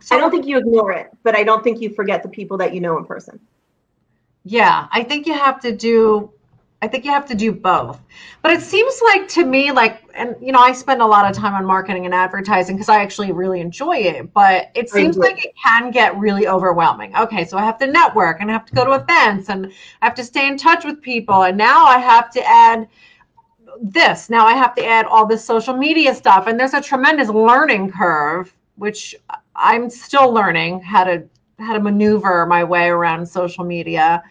So, 0.00 0.16
I 0.16 0.20
don't 0.20 0.30
think 0.30 0.46
you 0.46 0.58
ignore 0.58 0.92
it, 0.92 1.10
but 1.22 1.36
I 1.36 1.42
don't 1.42 1.62
think 1.62 1.80
you 1.80 1.90
forget 1.90 2.22
the 2.22 2.28
people 2.28 2.58
that 2.58 2.72
you 2.72 2.80
know 2.80 2.96
in 2.98 3.04
person. 3.04 3.40
Yeah, 4.44 4.86
I 4.90 5.02
think 5.02 5.26
you 5.26 5.34
have 5.34 5.60
to 5.60 5.72
do 5.72 6.32
I 6.80 6.86
think 6.86 7.04
you 7.04 7.10
have 7.10 7.26
to 7.26 7.34
do 7.34 7.50
both. 7.50 8.00
But 8.40 8.52
it 8.52 8.62
seems 8.62 9.00
like 9.02 9.26
to 9.30 9.44
me 9.44 9.72
like 9.72 10.02
and 10.14 10.36
you 10.40 10.52
know, 10.52 10.60
I 10.60 10.72
spend 10.72 11.02
a 11.02 11.06
lot 11.06 11.28
of 11.28 11.36
time 11.36 11.54
on 11.54 11.64
marketing 11.64 12.04
and 12.04 12.14
advertising 12.14 12.76
because 12.76 12.88
I 12.88 13.02
actually 13.02 13.32
really 13.32 13.60
enjoy 13.60 13.96
it, 13.96 14.32
but 14.32 14.70
it 14.74 14.88
seems 14.88 15.16
like 15.16 15.44
it 15.44 15.54
can 15.62 15.90
get 15.90 16.16
really 16.16 16.46
overwhelming. 16.46 17.16
Okay, 17.16 17.44
so 17.44 17.58
I 17.58 17.64
have 17.64 17.78
to 17.78 17.86
network 17.86 18.40
and 18.40 18.48
I 18.48 18.52
have 18.52 18.66
to 18.66 18.74
go 18.74 18.84
to 18.84 18.92
events 18.92 19.48
and 19.48 19.66
I 20.00 20.04
have 20.04 20.14
to 20.16 20.24
stay 20.24 20.46
in 20.46 20.56
touch 20.56 20.84
with 20.84 21.02
people 21.02 21.42
and 21.42 21.58
now 21.58 21.84
I 21.84 21.98
have 21.98 22.30
to 22.30 22.48
add 22.48 22.88
this. 23.82 24.30
Now 24.30 24.46
I 24.46 24.54
have 24.54 24.74
to 24.76 24.84
add 24.84 25.06
all 25.06 25.26
this 25.26 25.44
social 25.44 25.76
media 25.76 26.14
stuff 26.14 26.46
and 26.46 26.58
there's 26.58 26.74
a 26.74 26.80
tremendous 26.80 27.28
learning 27.28 27.92
curve 27.92 28.54
which 28.76 29.14
I'm 29.56 29.90
still 29.90 30.32
learning 30.32 30.80
how 30.80 31.04
to 31.04 31.24
how 31.58 31.72
to 31.72 31.80
maneuver 31.80 32.46
my 32.46 32.62
way 32.62 32.88
around 32.88 33.26
social 33.26 33.64
media 33.64 34.22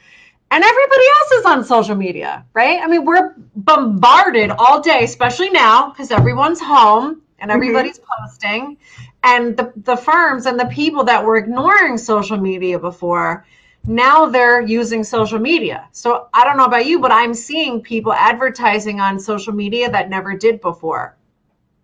and 0.49 0.63
everybody 0.63 1.03
else 1.19 1.31
is 1.31 1.45
on 1.45 1.63
social 1.65 1.95
media, 1.95 2.45
right? 2.53 2.79
I 2.81 2.87
mean, 2.87 3.03
we're 3.03 3.33
bombarded 3.55 4.51
all 4.51 4.79
day, 4.79 5.03
especially 5.03 5.49
now 5.49 5.89
because 5.89 6.09
everyone's 6.09 6.61
home 6.61 7.21
and 7.39 7.49
mm-hmm. 7.49 7.55
everybody's 7.55 7.99
mm-hmm. 7.99 8.23
posting. 8.23 8.77
And 9.23 9.57
the, 9.57 9.73
the 9.83 9.97
firms 9.97 10.45
and 10.45 10.57
the 10.57 10.67
people 10.67 11.03
that 11.03 11.23
were 11.23 11.35
ignoring 11.35 11.97
social 11.97 12.37
media 12.37 12.79
before, 12.79 13.45
now 13.85 14.25
they're 14.25 14.61
using 14.61 15.03
social 15.03 15.39
media. 15.39 15.87
So 15.91 16.27
I 16.33 16.43
don't 16.43 16.57
know 16.57 16.65
about 16.65 16.85
you, 16.85 16.99
but 16.99 17.11
I'm 17.11 17.33
seeing 17.33 17.81
people 17.81 18.13
advertising 18.13 18.99
on 18.99 19.19
social 19.19 19.53
media 19.53 19.89
that 19.91 20.09
never 20.09 20.35
did 20.35 20.59
before 20.61 21.17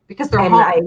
because 0.08 0.30
they're 0.30 0.42
and 0.42 0.54
home. 0.54 0.62
I, 0.62 0.82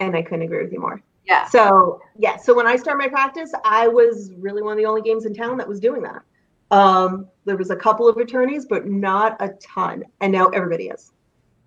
and 0.00 0.16
I 0.16 0.22
couldn't 0.22 0.42
agree 0.42 0.62
with 0.62 0.72
you 0.72 0.80
more. 0.80 1.02
Yeah. 1.26 1.46
So 1.48 2.00
yeah. 2.18 2.36
So 2.36 2.54
when 2.54 2.66
I 2.66 2.76
started 2.76 2.98
my 2.98 3.08
practice, 3.08 3.52
I 3.64 3.88
was 3.88 4.32
really 4.38 4.62
one 4.62 4.72
of 4.72 4.78
the 4.78 4.86
only 4.86 5.02
games 5.02 5.24
in 5.24 5.34
town 5.34 5.56
that 5.56 5.68
was 5.68 5.80
doing 5.80 6.02
that. 6.02 6.22
Um, 6.70 7.28
there 7.44 7.56
was 7.56 7.70
a 7.70 7.76
couple 7.76 8.08
of 8.08 8.16
attorneys, 8.16 8.66
but 8.66 8.86
not 8.86 9.36
a 9.40 9.50
ton. 9.60 10.04
And 10.20 10.32
now 10.32 10.48
everybody 10.48 10.88
is. 10.88 11.12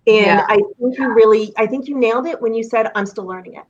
And 0.06 0.26
yeah. 0.26 0.46
I 0.48 0.56
think 0.56 0.98
you 0.98 1.12
really, 1.12 1.52
I 1.56 1.66
think 1.66 1.88
you 1.88 1.98
nailed 1.98 2.26
it 2.26 2.40
when 2.40 2.54
you 2.54 2.62
said, 2.62 2.90
I'm 2.94 3.06
still 3.06 3.26
learning 3.26 3.54
it 3.54 3.64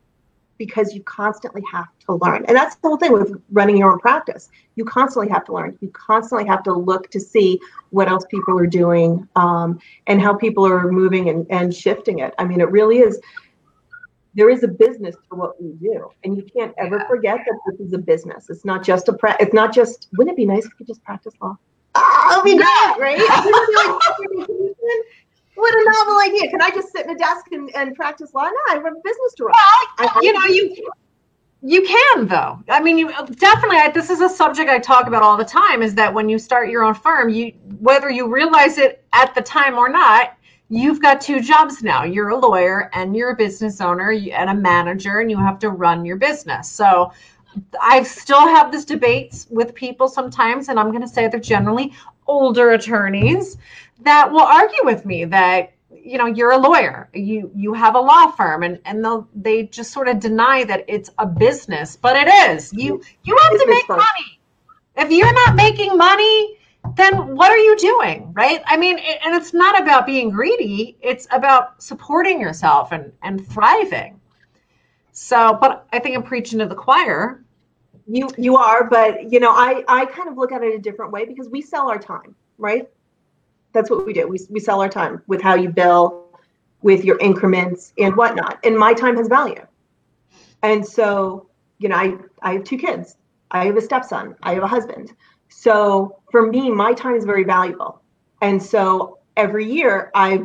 because 0.60 0.94
you 0.94 1.02
constantly 1.04 1.62
have 1.72 1.88
to 2.00 2.12
learn. 2.16 2.44
And 2.44 2.54
that's 2.54 2.76
the 2.76 2.88
whole 2.88 2.98
thing 2.98 3.14
with 3.14 3.42
running 3.50 3.78
your 3.78 3.92
own 3.92 3.98
practice. 3.98 4.50
You 4.76 4.84
constantly 4.84 5.32
have 5.32 5.46
to 5.46 5.54
learn. 5.54 5.78
You 5.80 5.88
constantly 5.88 6.46
have 6.46 6.62
to 6.64 6.74
look 6.74 7.10
to 7.12 7.18
see 7.18 7.58
what 7.88 8.08
else 8.08 8.26
people 8.30 8.58
are 8.58 8.66
doing 8.66 9.26
um, 9.36 9.80
and 10.06 10.20
how 10.20 10.34
people 10.34 10.66
are 10.66 10.92
moving 10.92 11.30
and, 11.30 11.46
and 11.48 11.74
shifting 11.74 12.18
it. 12.18 12.34
I 12.38 12.44
mean, 12.44 12.60
it 12.60 12.70
really 12.70 12.98
is 12.98 13.18
there 14.34 14.50
is 14.50 14.62
a 14.62 14.68
business 14.68 15.16
to 15.30 15.34
what 15.34 15.60
we 15.60 15.72
do 15.80 16.10
and 16.24 16.36
you 16.36 16.44
can't 16.44 16.74
ever 16.76 16.98
yeah. 16.98 17.08
forget 17.08 17.38
that 17.46 17.58
this 17.66 17.80
is 17.80 17.92
a 17.94 17.98
business 17.98 18.48
it's 18.48 18.64
not 18.64 18.84
just 18.84 19.08
a 19.08 19.12
pra- 19.12 19.36
it's 19.40 19.52
not 19.52 19.74
just 19.74 20.06
wouldn't 20.16 20.34
it 20.34 20.36
be 20.36 20.46
nice 20.46 20.64
if 20.64 20.70
you 20.70 20.76
could 20.78 20.86
just 20.86 21.02
practice 21.02 21.34
law 21.42 21.56
oh, 21.96 22.26
that'd 22.30 22.44
be 22.44 22.56
great 22.56 22.96
right 23.00 23.18
what 25.60 25.74
a 25.74 25.90
novel 25.98 26.20
idea 26.20 26.50
can 26.50 26.62
i 26.62 26.70
just 26.70 26.92
sit 26.92 27.04
in 27.06 27.10
a 27.10 27.18
desk 27.18 27.46
and, 27.52 27.70
and 27.74 27.94
practice 27.94 28.32
law 28.34 28.44
no 28.44 28.50
i 28.70 28.74
have 28.74 28.84
a 28.84 28.90
business 29.04 29.34
to 29.36 29.44
run 29.44 29.54
well, 29.98 30.22
you 30.22 30.32
know 30.32 30.46
you 30.46 30.90
you 31.62 31.82
can 31.82 32.26
though 32.26 32.58
i 32.68 32.80
mean 32.80 32.96
you 32.96 33.08
definitely 33.36 33.76
I, 33.76 33.90
this 33.92 34.10
is 34.10 34.20
a 34.20 34.28
subject 34.28 34.70
i 34.70 34.78
talk 34.78 35.06
about 35.06 35.22
all 35.22 35.36
the 35.36 35.44
time 35.44 35.82
is 35.82 35.94
that 35.94 36.12
when 36.12 36.28
you 36.28 36.38
start 36.38 36.70
your 36.70 36.84
own 36.84 36.94
firm 36.94 37.28
you 37.28 37.52
whether 37.80 38.10
you 38.10 38.32
realize 38.32 38.78
it 38.78 39.04
at 39.12 39.34
the 39.34 39.42
time 39.42 39.76
or 39.76 39.88
not 39.88 40.36
you've 40.70 41.02
got 41.02 41.20
two 41.20 41.40
jobs 41.40 41.82
now. 41.82 42.04
You're 42.04 42.30
a 42.30 42.38
lawyer 42.38 42.90
and 42.94 43.14
you're 43.14 43.30
a 43.30 43.36
business 43.36 43.80
owner 43.80 44.12
and 44.12 44.50
a 44.50 44.54
manager, 44.54 45.18
and 45.18 45.30
you 45.30 45.36
have 45.36 45.58
to 45.58 45.68
run 45.68 46.04
your 46.04 46.16
business. 46.16 46.70
So 46.70 47.12
I 47.82 48.04
still 48.04 48.40
have 48.40 48.72
this 48.72 48.84
debates 48.84 49.46
with 49.50 49.74
people 49.74 50.08
sometimes, 50.08 50.68
and 50.68 50.78
I'm 50.78 50.90
going 50.90 51.02
to 51.02 51.08
say 51.08 51.26
they're 51.28 51.40
generally 51.40 51.92
older 52.26 52.70
attorneys 52.70 53.58
that 54.02 54.30
will 54.30 54.40
argue 54.40 54.84
with 54.84 55.04
me 55.04 55.24
that 55.26 55.72
you 55.90 56.18
know 56.18 56.26
you're 56.26 56.52
a 56.52 56.58
lawyer. 56.58 57.08
You 57.12 57.50
you 57.54 57.72
have 57.74 57.94
a 57.94 58.00
law 58.00 58.30
firm 58.32 58.62
and 58.62 58.80
and 58.84 59.04
they'll 59.04 59.28
they 59.34 59.64
just 59.64 59.92
sort 59.92 60.08
of 60.08 60.20
deny 60.20 60.64
that 60.64 60.84
it's 60.88 61.10
a 61.18 61.26
business 61.26 61.96
but 61.96 62.16
it 62.16 62.28
is. 62.50 62.72
You 62.72 62.94
mm-hmm. 62.94 63.14
you 63.24 63.38
have 63.42 63.52
to 63.52 63.66
make 63.66 63.88
money. 63.88 64.40
If 64.96 65.10
you're 65.10 65.32
not 65.32 65.56
making 65.56 65.96
money 65.96 66.56
then 66.96 67.36
what 67.36 67.50
are 67.50 67.58
you 67.58 67.76
doing 67.76 68.32
right? 68.34 68.62
I 68.66 68.76
mean 68.76 68.98
and 68.98 69.34
it's 69.34 69.52
not 69.52 69.80
about 69.80 70.06
being 70.06 70.30
greedy. 70.30 70.96
It's 71.00 71.26
about 71.30 71.82
supporting 71.82 72.40
yourself 72.40 72.92
and 72.92 73.12
and 73.22 73.46
thriving. 73.46 74.20
So 75.12 75.58
but 75.60 75.86
i 75.92 75.98
think 75.98 76.16
i'm 76.16 76.22
preaching 76.22 76.58
to 76.60 76.66
the 76.66 76.74
choir. 76.74 77.44
You 78.06 78.30
you 78.38 78.56
are 78.56 78.88
but 78.88 79.30
you 79.30 79.40
know 79.40 79.50
i 79.50 79.84
i 79.86 80.06
kind 80.06 80.28
of 80.28 80.36
look 80.36 80.52
at 80.52 80.62
it 80.62 80.74
a 80.74 80.78
different 80.78 81.12
way 81.12 81.24
because 81.24 81.48
we 81.48 81.60
sell 81.60 81.88
our 81.88 81.98
time 81.98 82.34
right 82.58 82.88
that's 83.72 83.90
what 83.90 84.06
we 84.06 84.12
do. 84.12 84.26
We, 84.28 84.38
we 84.50 84.60
sell 84.60 84.80
our 84.80 84.88
time 84.88 85.22
with 85.26 85.40
how 85.40 85.54
you 85.54 85.68
bill 85.68 86.28
with 86.82 87.04
your 87.04 87.18
increments 87.18 87.92
and 87.98 88.16
whatnot. 88.16 88.58
And 88.64 88.76
my 88.76 88.94
time 88.94 89.16
has 89.16 89.28
value. 89.28 89.66
And 90.62 90.86
so 90.86 91.48
you 91.78 91.88
know 91.88 91.96
i 91.96 92.16
i 92.42 92.52
have 92.54 92.64
two 92.64 92.78
kids. 92.78 93.16
I 93.50 93.66
have 93.66 93.76
a 93.76 93.80
stepson. 93.80 94.36
I 94.42 94.54
have 94.54 94.62
a 94.62 94.68
husband. 94.68 95.12
So 95.48 96.20
for 96.30 96.46
me, 96.46 96.70
my 96.70 96.92
time 96.92 97.16
is 97.16 97.24
very 97.24 97.44
valuable. 97.44 98.00
And 98.40 98.62
so 98.62 99.18
every 99.36 99.70
year 99.70 100.10
I 100.14 100.44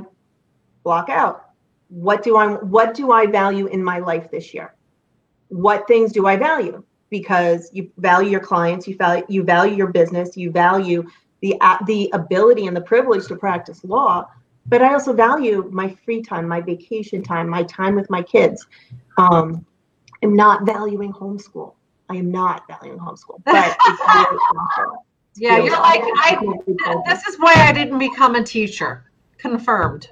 block 0.84 1.10
out. 1.10 1.50
What 1.90 2.24
do 2.24 2.36
I 2.38 2.48
what 2.56 2.94
do 2.94 3.12
I 3.12 3.28
value 3.28 3.68
in 3.68 3.84
my 3.84 4.00
life 4.00 4.32
this 4.32 4.54
year? 4.54 4.74
What 5.50 5.88
things 5.88 6.12
do 6.12 6.26
I 6.28 6.36
value? 6.36 6.84
Because 7.10 7.70
you 7.72 7.92
value 7.98 8.32
your 8.32 8.40
clients, 8.40 8.88
you 8.88 8.96
value 8.96 9.24
you 9.30 9.44
value 9.44 9.76
your 9.76 9.88
business, 9.88 10.36
you 10.36 10.52
value 10.52 11.08
the 11.42 11.56
the 11.86 12.10
ability 12.14 12.68
and 12.68 12.76
the 12.76 12.82
privilege 12.82 13.28
to 13.28 13.36
practice 13.36 13.84
law, 13.84 14.28
but 14.66 14.82
I 14.82 14.94
also 14.94 15.14
value 15.14 15.70
my 15.72 15.90
free 16.06 16.22
time, 16.22 16.48
my 16.48 16.62
vacation 16.62 17.24
time, 17.24 17.48
my 17.50 17.64
time 17.64 17.96
with 17.96 18.10
my 18.10 18.22
kids. 18.22 18.66
Um, 19.18 19.66
I'm 20.24 20.36
not 20.36 20.66
valuing 20.66 21.14
homeschool. 21.14 21.74
I 22.10 22.16
am 22.16 22.32
not 22.32 22.68
valuing 22.68 23.00
homeschool, 23.00 23.42
but 23.46 23.78
Yeah, 25.38 25.58
you're 25.58 25.72
like, 25.72 26.02
I, 26.02 26.38
this 27.06 27.28
is 27.28 27.36
why 27.38 27.54
I 27.58 27.74
didn't 27.74 28.00
become 28.00 28.36
a 28.36 28.44
teacher. 28.44 29.12
Confirmed. 29.38 30.10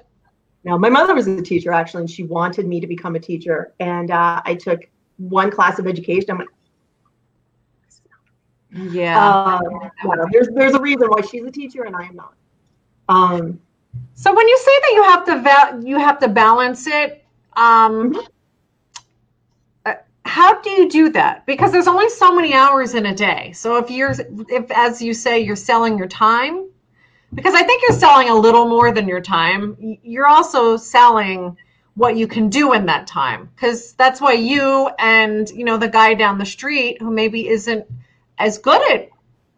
Now, 0.64 0.76
my 0.76 0.90
mother 0.90 1.14
was 1.14 1.26
a 1.26 1.40
teacher 1.40 1.72
actually, 1.72 2.02
and 2.02 2.10
she 2.10 2.24
wanted 2.24 2.66
me 2.66 2.78
to 2.80 2.86
become 2.86 3.16
a 3.16 3.20
teacher. 3.20 3.72
And 3.80 4.10
uh, 4.10 4.42
I 4.44 4.54
took 4.54 4.80
one 5.16 5.50
class 5.50 5.78
of 5.78 5.86
education. 5.86 6.30
I'm 6.30 6.38
like, 6.38 6.48
yeah. 8.74 9.18
Uh, 9.18 9.60
yeah. 10.04 10.24
There's 10.32 10.48
there's 10.54 10.74
a 10.74 10.80
reason 10.80 11.08
why 11.08 11.22
she's 11.22 11.44
a 11.44 11.50
teacher 11.50 11.84
and 11.84 11.94
I 11.96 12.04
am 12.04 12.16
not. 12.16 12.34
Um, 13.08 13.60
so 14.14 14.34
when 14.34 14.48
you 14.48 14.58
say 14.58 14.72
that 14.80 14.92
you 14.94 15.02
have 15.04 15.24
to 15.26 15.40
val- 15.40 15.84
you 15.84 15.98
have 15.98 16.18
to 16.20 16.28
balance 16.28 16.86
it, 16.86 17.24
um, 17.56 18.12
mm-hmm 18.12 18.20
how 20.24 20.60
do 20.60 20.70
you 20.70 20.88
do 20.88 21.10
that 21.10 21.44
because 21.46 21.70
there's 21.70 21.86
only 21.86 22.08
so 22.08 22.34
many 22.34 22.54
hours 22.54 22.94
in 22.94 23.06
a 23.06 23.14
day 23.14 23.52
so 23.52 23.76
if 23.76 23.90
you're 23.90 24.14
if 24.48 24.70
as 24.70 25.00
you 25.00 25.12
say 25.12 25.40
you're 25.40 25.54
selling 25.54 25.98
your 25.98 26.08
time 26.08 26.68
because 27.34 27.54
i 27.54 27.62
think 27.62 27.82
you're 27.82 27.98
selling 27.98 28.28
a 28.28 28.34
little 28.34 28.66
more 28.66 28.90
than 28.90 29.06
your 29.06 29.20
time 29.20 29.76
you're 30.02 30.26
also 30.26 30.76
selling 30.76 31.56
what 31.94 32.16
you 32.16 32.26
can 32.26 32.48
do 32.48 32.72
in 32.72 32.86
that 32.86 33.06
time 33.06 33.48
because 33.54 33.92
that's 33.92 34.20
why 34.20 34.32
you 34.32 34.88
and 34.98 35.50
you 35.50 35.64
know 35.64 35.76
the 35.76 35.88
guy 35.88 36.14
down 36.14 36.38
the 36.38 36.46
street 36.46 37.00
who 37.00 37.10
maybe 37.10 37.48
isn't 37.48 37.86
as 38.38 38.58
good 38.58 38.80
at 38.92 39.08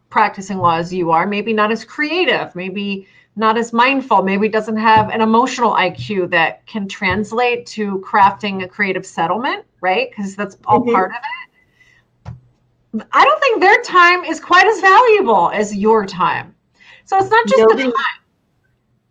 practicing 0.09 0.57
law 0.57 0.77
as 0.77 0.93
you 0.93 1.11
are 1.11 1.27
maybe 1.27 1.51
not 1.53 1.71
as 1.71 1.83
creative 1.83 2.55
maybe 2.55 3.07
not 3.37 3.55
as 3.57 3.71
mindful, 3.71 4.23
maybe 4.23 4.49
doesn't 4.49 4.77
have 4.77 5.09
an 5.09 5.21
emotional 5.21 5.71
IQ 5.71 6.31
that 6.31 6.65
can 6.65 6.87
translate 6.87 7.67
to 7.67 7.99
crafting 7.99 8.63
a 8.63 8.67
creative 8.67 9.05
settlement, 9.05 9.63
right? 9.79 10.09
Because 10.09 10.35
that's 10.35 10.57
all 10.65 10.81
mm-hmm. 10.81 10.91
part 10.91 11.11
of 11.11 11.17
it. 12.25 12.33
I 13.11 13.23
don't 13.23 13.39
think 13.39 13.61
their 13.61 13.79
time 13.83 14.23
is 14.23 14.39
quite 14.39 14.65
as 14.65 14.81
valuable 14.81 15.51
as 15.51 15.75
your 15.75 16.05
time. 16.05 16.55
So 17.05 17.17
it's 17.17 17.29
not 17.29 17.45
just 17.45 17.59
Nobody, 17.59 17.83
the 17.83 17.91
time. 17.91 18.23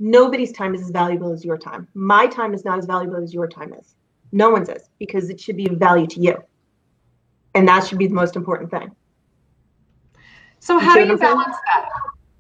Nobody's 0.00 0.52
time 0.52 0.74
is 0.74 0.82
as 0.82 0.90
valuable 0.90 1.32
as 1.32 1.44
your 1.44 1.56
time. 1.56 1.86
My 1.94 2.26
time 2.26 2.52
is 2.52 2.64
not 2.64 2.78
as 2.78 2.86
valuable 2.86 3.22
as 3.22 3.32
your 3.32 3.46
time 3.46 3.72
is. 3.74 3.94
No 4.32 4.50
one's 4.50 4.68
is 4.68 4.90
because 4.98 5.30
it 5.30 5.40
should 5.40 5.56
be 5.56 5.68
of 5.68 5.76
value 5.76 6.08
to 6.08 6.20
you. 6.20 6.42
And 7.54 7.68
that 7.68 7.86
should 7.86 7.98
be 7.98 8.08
the 8.08 8.14
most 8.14 8.34
important 8.34 8.72
thing. 8.72 8.90
So, 10.66 10.80
how 10.80 10.96
do 10.96 11.06
you 11.06 11.16
balance 11.16 11.56
that? 11.66 11.88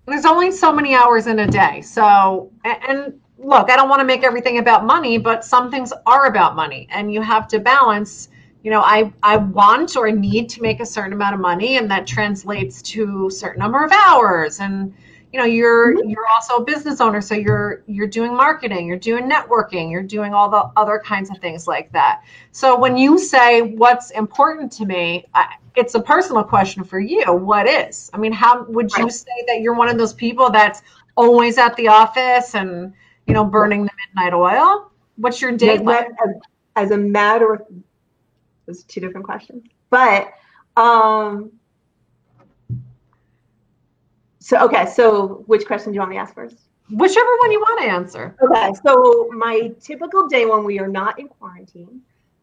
there's 0.06 0.24
only 0.24 0.50
so 0.50 0.72
many 0.72 0.96
hours 0.96 1.28
in 1.28 1.38
a 1.38 1.46
day. 1.46 1.80
So, 1.80 2.50
and 2.64 3.20
look, 3.38 3.70
I 3.70 3.76
don't 3.76 3.88
want 3.88 4.00
to 4.00 4.04
make 4.04 4.24
everything 4.24 4.58
about 4.58 4.84
money, 4.84 5.16
but 5.16 5.44
some 5.44 5.70
things 5.70 5.92
are 6.06 6.26
about 6.26 6.56
money 6.56 6.88
and 6.90 7.12
you 7.12 7.22
have 7.22 7.46
to 7.48 7.60
balance, 7.60 8.28
you 8.64 8.72
know, 8.72 8.80
I, 8.80 9.12
I 9.22 9.36
want 9.36 9.96
or 9.96 10.10
need 10.10 10.48
to 10.50 10.60
make 10.60 10.80
a 10.80 10.86
certain 10.86 11.12
amount 11.12 11.36
of 11.36 11.40
money 11.40 11.76
and 11.76 11.88
that 11.92 12.04
translates 12.04 12.82
to 12.82 13.28
a 13.28 13.30
certain 13.30 13.60
number 13.60 13.84
of 13.84 13.92
hours. 13.92 14.58
And, 14.58 14.92
you 15.36 15.42
know, 15.42 15.48
you're, 15.48 15.94
mm-hmm. 15.94 16.08
you're 16.08 16.26
also 16.34 16.56
a 16.56 16.64
business 16.64 16.98
owner. 16.98 17.20
So 17.20 17.34
you're, 17.34 17.82
you're 17.86 18.06
doing 18.06 18.34
marketing, 18.34 18.86
you're 18.86 18.96
doing 18.96 19.30
networking, 19.30 19.90
you're 19.90 20.02
doing 20.02 20.32
all 20.32 20.48
the 20.48 20.70
other 20.80 20.98
kinds 21.04 21.28
of 21.28 21.36
things 21.42 21.68
like 21.68 21.92
that. 21.92 22.22
So 22.52 22.78
when 22.78 22.96
you 22.96 23.18
say 23.18 23.60
what's 23.60 24.12
important 24.12 24.72
to 24.72 24.86
me, 24.86 25.26
I, 25.34 25.56
it's 25.74 25.94
a 25.94 26.00
personal 26.00 26.42
question 26.42 26.84
for 26.84 26.98
you. 26.98 27.30
What 27.34 27.68
is? 27.68 28.10
I 28.14 28.16
mean, 28.16 28.32
how 28.32 28.64
would 28.64 28.90
you 28.96 29.10
say 29.10 29.44
that 29.46 29.60
you're 29.60 29.74
one 29.74 29.90
of 29.90 29.98
those 29.98 30.14
people 30.14 30.48
that's 30.48 30.80
always 31.16 31.58
at 31.58 31.76
the 31.76 31.88
office 31.88 32.54
and 32.54 32.94
you 33.26 33.34
know 33.34 33.44
burning 33.44 33.84
the 33.84 33.90
midnight 34.06 34.32
oil? 34.32 34.90
What's 35.16 35.42
your 35.42 35.52
day 35.52 35.76
like? 35.76 36.06
As, 36.06 36.34
as 36.76 36.90
a 36.92 36.96
matter 36.96 37.52
of, 37.52 37.62
those 38.64 38.84
two 38.84 39.00
different 39.00 39.26
questions, 39.26 39.64
but 39.90 40.32
um. 40.78 41.52
So 44.46 44.56
okay, 44.58 44.86
so 44.86 45.42
which 45.48 45.66
question 45.66 45.90
do 45.90 45.96
you 45.96 46.00
want 46.02 46.10
me 46.10 46.16
to 46.18 46.22
ask 46.22 46.32
first? 46.32 46.56
Whichever 46.88 47.36
one 47.40 47.50
you 47.50 47.58
want 47.58 47.80
to 47.80 47.86
answer. 47.88 48.36
Okay, 48.40 48.70
so 48.86 49.28
my 49.32 49.72
typical 49.80 50.28
day 50.28 50.46
when 50.46 50.62
we 50.62 50.78
are 50.78 50.86
not 50.86 51.18
in 51.18 51.26
quarantine 51.26 52.00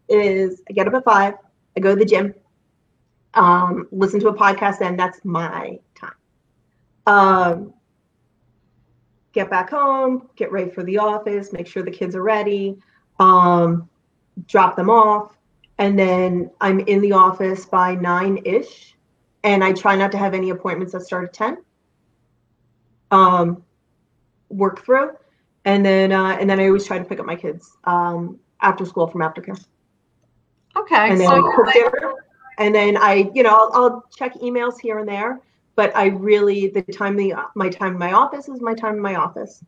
is 0.10 0.62
I 0.70 0.74
get 0.74 0.86
up 0.86 0.96
at 0.96 1.06
five, 1.06 1.36
I 1.78 1.80
go 1.80 1.94
to 1.94 1.96
the 1.96 2.04
gym, 2.04 2.36
um, 3.36 3.88
listen 3.94 4.20
to 4.20 4.28
a 4.28 4.34
podcast, 4.34 4.82
and 4.82 5.00
that's 5.00 5.24
my 5.24 5.80
time. 5.96 6.16
Um, 7.08 7.74
get 9.32 9.50
back 9.50 9.70
home, 9.70 10.28
get 10.36 10.52
ready 10.52 10.72
for 10.72 10.84
the 10.84 10.98
office, 10.98 11.54
make 11.54 11.68
sure 11.68 11.84
the 11.84 11.92
kids 11.92 12.18
are 12.18 12.22
ready, 12.22 12.78
um, 13.22 13.88
drop 14.46 14.76
them 14.76 14.90
off, 14.90 15.38
and 15.78 15.98
then 15.98 16.52
I'm 16.60 16.82
in 16.82 17.00
the 17.00 17.14
office 17.14 17.66
by 17.66 17.96
nine 17.96 18.42
ish, 18.44 18.94
and 19.46 19.64
I 19.64 19.72
try 19.72 19.96
not 19.96 20.12
to 20.12 20.18
have 20.18 20.34
any 20.34 20.50
appointments 20.50 20.92
that 20.92 21.04
start 21.04 21.24
at 21.24 21.34
ten. 21.34 21.60
Um, 23.14 23.64
work 24.50 24.84
through, 24.84 25.12
and 25.66 25.86
then 25.86 26.12
uh, 26.12 26.38
and 26.40 26.50
then 26.50 26.60
I 26.60 26.68
always 26.68 26.86
try 26.86 26.98
to 26.98 27.06
pick 27.06 27.20
up 27.20 27.26
my 27.26 27.36
kids 27.36 27.78
um, 27.86 28.40
after 28.62 28.86
school 28.86 29.08
from 29.08 29.22
aftercare. 29.22 29.64
Okay. 30.76 31.10
And 31.12 31.20
then 31.20 31.28
so 31.28 31.52
cook 31.56 31.72
dinner, 31.74 32.14
and 32.58 32.74
then 32.74 32.98
I, 32.98 33.30
you 33.34 33.44
know, 33.44 33.52
I'll, 33.52 33.72
I'll 33.74 34.06
check 34.16 34.34
emails 34.36 34.80
here 34.80 34.98
and 35.00 35.08
there, 35.08 35.42
but 35.76 35.96
I 35.96 36.06
really 36.08 36.68
the 36.68 36.82
time 36.82 37.16
the 37.16 37.36
my 37.56 37.70
time 37.70 37.94
in 37.94 38.00
my 38.00 38.14
office 38.14 38.50
is 38.50 38.62
my 38.62 38.74
time 38.74 38.96
in 38.96 39.02
my 39.02 39.16
office, 39.16 39.64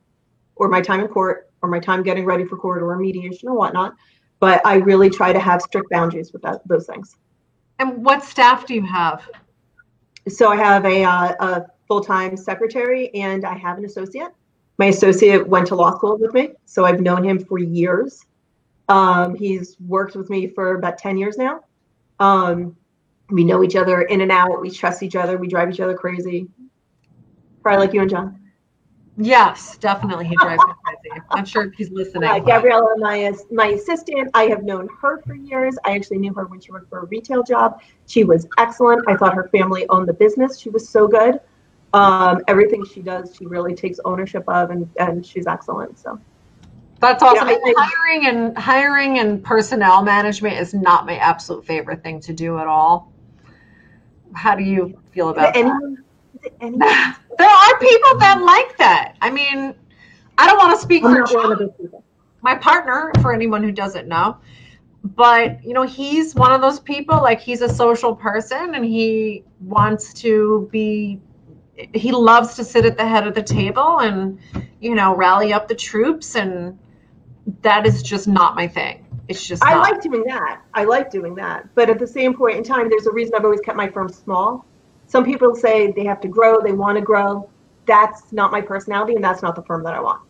or 0.56 0.68
my 0.68 0.82
time 0.82 1.02
in 1.02 1.08
court, 1.08 1.52
or 1.62 1.70
my 1.70 1.80
time 1.80 2.04
getting 2.04 2.26
ready 2.26 2.46
for 2.46 2.58
court 2.58 2.82
or 2.82 2.96
mediation 2.98 3.50
or 3.50 3.56
whatnot. 3.56 3.94
But 4.40 4.66
I 4.66 4.76
really 4.76 5.10
try 5.10 5.32
to 5.34 5.40
have 5.40 5.62
strict 5.62 5.90
boundaries 5.92 6.34
with 6.34 6.42
that, 6.42 6.68
those 6.68 6.88
things. 6.88 7.16
and 7.80 8.04
what 8.04 8.24
staff 8.24 8.66
do 8.66 8.74
you 8.74 8.86
have? 8.86 9.28
So 10.28 10.50
I 10.50 10.56
have 10.56 10.86
a, 10.86 11.04
uh, 11.04 11.36
a 11.40 11.66
full-time 11.88 12.36
secretary 12.36 13.14
and 13.14 13.46
I 13.46 13.56
have 13.58 13.78
an 13.78 13.86
associate. 13.86 14.30
My 14.78 14.88
associate 14.88 15.48
went 15.48 15.68
to 15.68 15.76
law 15.76 15.96
school 15.96 16.18
with 16.18 16.34
me, 16.34 16.50
so 16.66 16.86
I've 16.86 17.00
known 17.00 17.24
him 17.24 17.40
for 17.40 17.60
years. 17.60 18.26
Um, 18.90 19.36
he's 19.36 19.78
worked 19.80 20.16
with 20.16 20.30
me 20.30 20.48
for 20.48 20.76
about 20.76 20.98
10 20.98 21.18
years 21.18 21.38
now. 21.38 21.62
Um, 22.20 22.76
we 23.30 23.44
know 23.44 23.64
each 23.64 23.76
other 23.76 24.04
in 24.04 24.22
and 24.22 24.32
out. 24.32 24.62
We 24.62 24.70
trust 24.70 25.02
each 25.02 25.16
other. 25.16 25.38
We 25.38 25.48
drive 25.48 25.72
each 25.72 25.80
other 25.80 25.96
crazy. 25.96 26.48
Probably 27.64 27.86
like 27.86 27.94
you 27.94 28.02
and 28.02 28.10
John. 28.10 28.40
Yes, 29.18 29.78
definitely. 29.78 30.26
He 30.26 30.36
drives 30.36 30.62
me 30.68 30.74
crazy. 30.84 31.22
I'm 31.32 31.46
sure 31.46 31.72
he's 31.78 31.90
listening. 31.90 32.30
Uh, 32.30 32.40
Gabriella, 32.40 32.96
my 32.98 33.34
my 33.50 33.68
assistant. 33.68 34.30
I 34.34 34.44
have 34.44 34.64
known 34.64 34.90
her 35.02 35.22
for 35.22 35.36
years. 35.36 35.78
I 35.86 35.96
actually 35.96 36.18
knew 36.18 36.34
her 36.34 36.46
when 36.46 36.60
she 36.60 36.72
worked 36.72 36.90
for 36.90 37.00
a 37.00 37.06
retail 37.06 37.42
job. 37.42 37.82
She 38.08 38.26
was 38.26 38.46
excellent. 38.58 39.04
I 39.08 39.16
thought 39.16 39.34
her 39.34 39.48
family 39.50 39.88
owned 39.88 40.10
the 40.10 40.14
business. 40.14 40.60
She 40.60 40.70
was 40.70 40.88
so 40.88 41.08
good. 41.08 41.40
Um, 41.96 42.42
everything 42.48 42.86
she 42.86 43.02
does, 43.02 43.36
she 43.38 43.46
really 43.46 43.74
takes 43.74 44.00
ownership 44.04 44.44
of, 44.48 44.70
and 44.70 44.90
and 45.00 45.26
she's 45.26 45.48
excellent. 45.48 45.98
So 45.98 46.20
That's 47.00 47.24
awesome. 47.24 47.48
Yeah, 47.48 47.74
hiring 47.78 48.28
and 48.28 48.58
hiring 48.58 49.20
and 49.20 49.44
personnel 49.44 50.04
management 50.04 50.58
is 50.58 50.74
not 50.74 51.06
my 51.06 51.18
absolute 51.18 51.66
favorite 51.66 52.04
thing 52.04 52.20
to 52.22 52.34
do 52.34 52.58
at 52.58 52.68
all. 52.68 53.12
How 54.34 54.56
do 54.56 54.64
you 54.64 55.00
feel 55.12 55.30
about 55.30 55.50
it 55.50 55.54
that? 55.54 55.60
anyone? 55.60 55.98
Is? 55.98 57.16
There 57.38 57.50
are 57.50 57.80
people 57.80 58.20
that 58.20 58.42
like 58.42 58.78
that. 58.78 59.16
I 59.20 59.30
mean, 59.30 59.76
I 60.38 60.48
don't 60.48 60.58
want 60.58 60.78
to 60.78 60.82
speak 60.82 61.04
I'm 61.04 61.12
for 61.12 61.20
not 61.20 61.34
one 61.34 61.52
of 61.52 61.60
John, 61.60 62.04
my 62.42 62.56
partner, 62.56 63.12
for 63.22 63.34
anyone 63.34 63.62
who 63.62 63.74
doesn't 63.74 64.08
know, 64.08 64.38
but 65.04 65.64
you 65.64 65.74
know, 65.74 65.84
he's 65.84 66.34
one 66.34 66.52
of 66.52 66.62
those 66.62 66.80
people. 66.80 67.18
Like 67.18 67.42
he's 67.42 67.62
a 67.62 67.70
social 67.70 68.16
person, 68.16 68.76
and 68.76 68.86
he 68.86 69.44
wants 69.62 70.14
to 70.22 70.70
be. 70.72 71.20
He 71.94 72.12
loves 72.12 72.56
to 72.56 72.64
sit 72.64 72.86
at 72.86 72.98
the 72.98 73.08
head 73.08 73.28
of 73.28 73.36
the 73.36 73.44
table 73.44 74.00
and, 74.00 74.40
you 74.80 74.96
know, 74.96 75.16
rally 75.16 75.54
up 75.54 75.68
the 75.68 75.76
troops, 75.76 76.36
and 76.36 76.78
that 77.62 77.86
is 77.86 78.02
just 78.02 78.28
not 78.28 78.56
my 78.56 78.68
thing. 78.68 79.06
It's 79.28 79.46
just 79.46 79.64
I 79.64 79.74
not. 79.74 79.82
like 79.82 80.02
doing 80.02 80.24
that. 80.28 80.62
I 80.74 80.84
like 80.84 81.10
doing 81.10 81.36
that. 81.36 81.68
But 81.76 81.90
at 81.90 82.00
the 82.00 82.08
same 82.08 82.34
point 82.34 82.58
in 82.58 82.64
time, 82.64 82.90
there's 82.90 83.08
a 83.08 83.12
reason 83.12 83.34
I've 83.36 83.44
always 83.44 83.62
kept 83.62 83.76
my 83.76 83.90
firm 83.90 84.10
small. 84.10 84.66
Some 85.08 85.26
people 85.26 85.56
say 85.56 85.92
they 85.92 86.06
have 86.06 86.22
to 86.22 86.28
grow, 86.28 86.62
they 86.62 86.72
want 86.72 86.98
to 86.98 87.02
grow. 87.02 87.50
That's 87.86 88.32
not 88.32 88.52
my 88.52 88.62
personality, 88.62 89.16
and 89.16 89.24
that's 89.24 89.42
not 89.42 89.56
the 89.56 89.64
firm 89.64 89.84
that 89.84 89.94
I 89.94 90.00
want. 90.00 90.22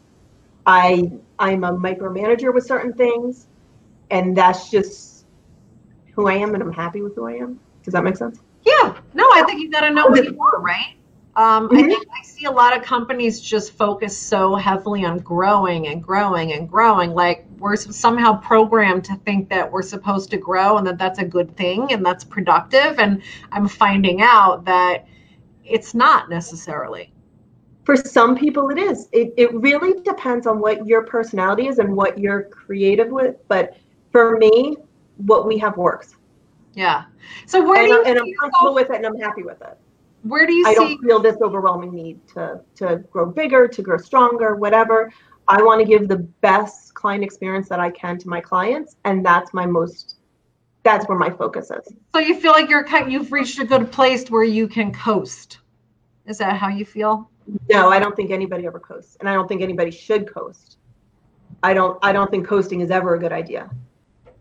I 0.65 1.11
I'm 1.39 1.63
a 1.63 1.71
micromanager 1.71 2.53
with 2.53 2.65
certain 2.65 2.93
things, 2.93 3.47
and 4.09 4.35
that's 4.35 4.69
just 4.69 5.25
who 6.13 6.27
I 6.27 6.33
am, 6.33 6.53
and 6.53 6.63
I'm 6.63 6.73
happy 6.73 7.01
with 7.01 7.15
who 7.15 7.27
I 7.27 7.33
am. 7.33 7.59
Does 7.83 7.93
that 7.93 8.03
make 8.03 8.17
sense? 8.17 8.39
Yeah, 8.63 8.97
no, 9.13 9.23
I 9.33 9.43
think 9.45 9.61
you 9.61 9.69
got 9.69 9.81
to 9.81 9.91
know 9.91 10.07
what 10.07 10.23
you 10.23 10.33
want, 10.33 10.63
right? 10.63 10.95
Um, 11.37 11.67
I 11.71 11.81
Mhm. 11.81 11.87
think 11.87 12.07
I 12.17 12.23
see 12.23 12.45
a 12.45 12.51
lot 12.51 12.77
of 12.77 12.83
companies 12.83 13.41
just 13.41 13.73
focus 13.73 14.17
so 14.17 14.55
heavily 14.55 15.03
on 15.03 15.19
growing 15.19 15.87
and 15.87 16.01
growing 16.01 16.53
and 16.53 16.69
growing. 16.69 17.13
Like 17.13 17.45
we're 17.59 17.75
somehow 17.75 18.37
programmed 18.39 19.03
to 19.05 19.15
think 19.25 19.49
that 19.49 19.69
we're 19.69 19.81
supposed 19.81 20.29
to 20.31 20.37
grow 20.37 20.77
and 20.77 20.87
that 20.87 20.97
that's 20.97 21.19
a 21.19 21.25
good 21.25 21.55
thing 21.57 21.91
and 21.91 22.05
that's 22.05 22.23
productive. 22.23 22.99
And 22.99 23.21
I'm 23.51 23.67
finding 23.67 24.21
out 24.21 24.63
that 24.65 25.07
it's 25.65 25.93
not 25.93 26.29
necessarily. 26.29 27.11
For 27.83 27.97
some 27.97 28.35
people, 28.35 28.69
it 28.69 28.77
is. 28.77 29.09
It, 29.11 29.33
it 29.35 29.53
really 29.53 29.99
depends 30.01 30.47
on 30.47 30.59
what 30.59 30.87
your 30.87 31.03
personality 31.03 31.67
is 31.67 31.79
and 31.79 31.95
what 31.95 32.17
you're 32.17 32.43
creative 32.43 33.09
with. 33.09 33.35
But 33.49 33.75
for 34.11 34.37
me, 34.37 34.77
what 35.17 35.45
we 35.45 35.57
have 35.57 35.75
works. 35.77 36.15
Yeah. 36.73 37.03
So 37.45 37.61
where 37.63 37.79
And, 37.81 37.87
do 37.87 37.93
you 37.93 38.03
I- 38.03 38.09
and 38.09 38.19
I'm 38.19 38.33
comfortable 38.39 38.69
yourself- 38.71 38.75
with 38.75 38.89
it 38.91 38.95
and 38.97 39.05
I'm 39.05 39.19
happy 39.19 39.43
with 39.43 39.61
it. 39.61 39.77
Where 40.25 40.47
do 40.47 40.53
you 40.53 40.65
I 40.65 40.73
see 40.73 40.75
don't 40.75 41.03
feel 41.03 41.19
this 41.19 41.37
overwhelming 41.41 41.93
need 41.93 42.27
to 42.29 42.59
to 42.77 42.97
grow 43.11 43.27
bigger, 43.27 43.67
to 43.67 43.81
grow 43.81 43.97
stronger, 43.97 44.55
whatever. 44.55 45.11
I 45.47 45.61
want 45.61 45.79
to 45.81 45.85
give 45.85 46.07
the 46.07 46.17
best 46.41 46.95
client 46.95 47.23
experience 47.23 47.69
that 47.69 47.79
I 47.79 47.91
can 47.91 48.17
to 48.17 48.27
my 48.27 48.41
clients, 48.41 48.95
and 49.05 49.23
that's 49.23 49.53
my 49.53 49.67
most. 49.67 50.15
That's 50.81 51.07
where 51.07 51.17
my 51.17 51.29
focus 51.29 51.71
is. 51.71 51.93
so 52.13 52.19
you 52.19 52.39
feel 52.39 52.51
like 52.51 52.69
you're 52.69 52.83
kind 52.83 53.11
you've 53.11 53.31
reached 53.31 53.59
a 53.59 53.65
good 53.65 53.91
place 53.91 54.29
where 54.29 54.43
you 54.43 54.67
can 54.67 54.91
coast. 54.91 55.59
Is 56.25 56.39
that 56.39 56.57
how 56.57 56.69
you 56.69 56.85
feel? 56.85 57.29
No, 57.69 57.89
I 57.89 57.99
don't 57.99 58.15
think 58.15 58.31
anybody 58.31 58.65
ever 58.65 58.79
coasts, 58.79 59.17
and 59.19 59.29
I 59.29 59.33
don't 59.33 59.47
think 59.47 59.61
anybody 59.61 59.91
should 59.91 60.31
coast. 60.31 60.77
I 61.61 61.75
don't. 61.75 61.99
I 62.01 62.11
don't 62.11 62.31
think 62.31 62.47
coasting 62.47 62.81
is 62.81 62.89
ever 62.89 63.13
a 63.13 63.19
good 63.19 63.31
idea. 63.31 63.69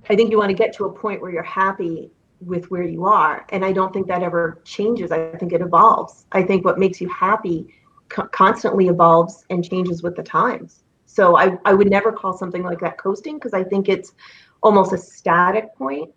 I 0.08 0.16
think 0.16 0.30
you 0.30 0.38
want 0.38 0.48
to 0.48 0.54
get 0.54 0.72
to 0.76 0.86
a 0.86 0.92
point 0.92 1.20
where 1.20 1.30
you're 1.30 1.42
happy 1.42 2.10
with 2.46 2.70
where 2.70 2.82
you 2.82 3.04
are, 3.06 3.46
and 3.50 3.64
I 3.64 3.72
don't 3.72 3.92
think 3.92 4.06
that 4.08 4.22
ever 4.22 4.60
changes. 4.64 5.12
I 5.12 5.30
think 5.36 5.52
it 5.52 5.60
evolves. 5.60 6.26
I 6.32 6.42
think 6.42 6.64
what 6.64 6.78
makes 6.78 7.00
you 7.00 7.08
happy 7.08 7.74
co- 8.08 8.28
constantly 8.28 8.88
evolves 8.88 9.44
and 9.50 9.64
changes 9.68 10.02
with 10.02 10.16
the 10.16 10.22
times. 10.22 10.84
So 11.06 11.36
I, 11.36 11.56
I 11.64 11.74
would 11.74 11.90
never 11.90 12.12
call 12.12 12.36
something 12.36 12.62
like 12.62 12.80
that 12.80 12.98
coasting 12.98 13.36
because 13.36 13.54
I 13.54 13.62
think 13.64 13.88
it's 13.88 14.14
almost 14.62 14.92
a 14.92 14.98
static 14.98 15.74
point. 15.76 16.10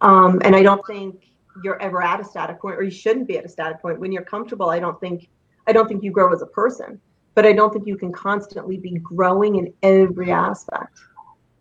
Um, 0.00 0.40
and 0.44 0.54
I 0.54 0.62
don't 0.62 0.86
think 0.86 1.32
you're 1.62 1.80
ever 1.80 2.02
at 2.02 2.20
a 2.20 2.24
static 2.24 2.60
point, 2.60 2.76
or 2.76 2.82
you 2.82 2.90
shouldn't 2.90 3.26
be 3.26 3.38
at 3.38 3.44
a 3.44 3.48
static 3.48 3.80
point. 3.80 3.98
When 3.98 4.12
you're 4.12 4.24
comfortable, 4.24 4.70
I 4.70 4.78
don't 4.78 5.00
think 5.00 5.28
I 5.66 5.72
don't 5.72 5.88
think 5.88 6.02
you 6.02 6.10
grow 6.10 6.32
as 6.32 6.42
a 6.42 6.46
person, 6.46 7.00
but 7.34 7.46
I 7.46 7.52
don't 7.52 7.72
think 7.72 7.86
you 7.86 7.96
can 7.96 8.12
constantly 8.12 8.76
be 8.76 8.98
growing 8.98 9.56
in 9.56 9.72
every 9.82 10.30
aspect. 10.30 10.98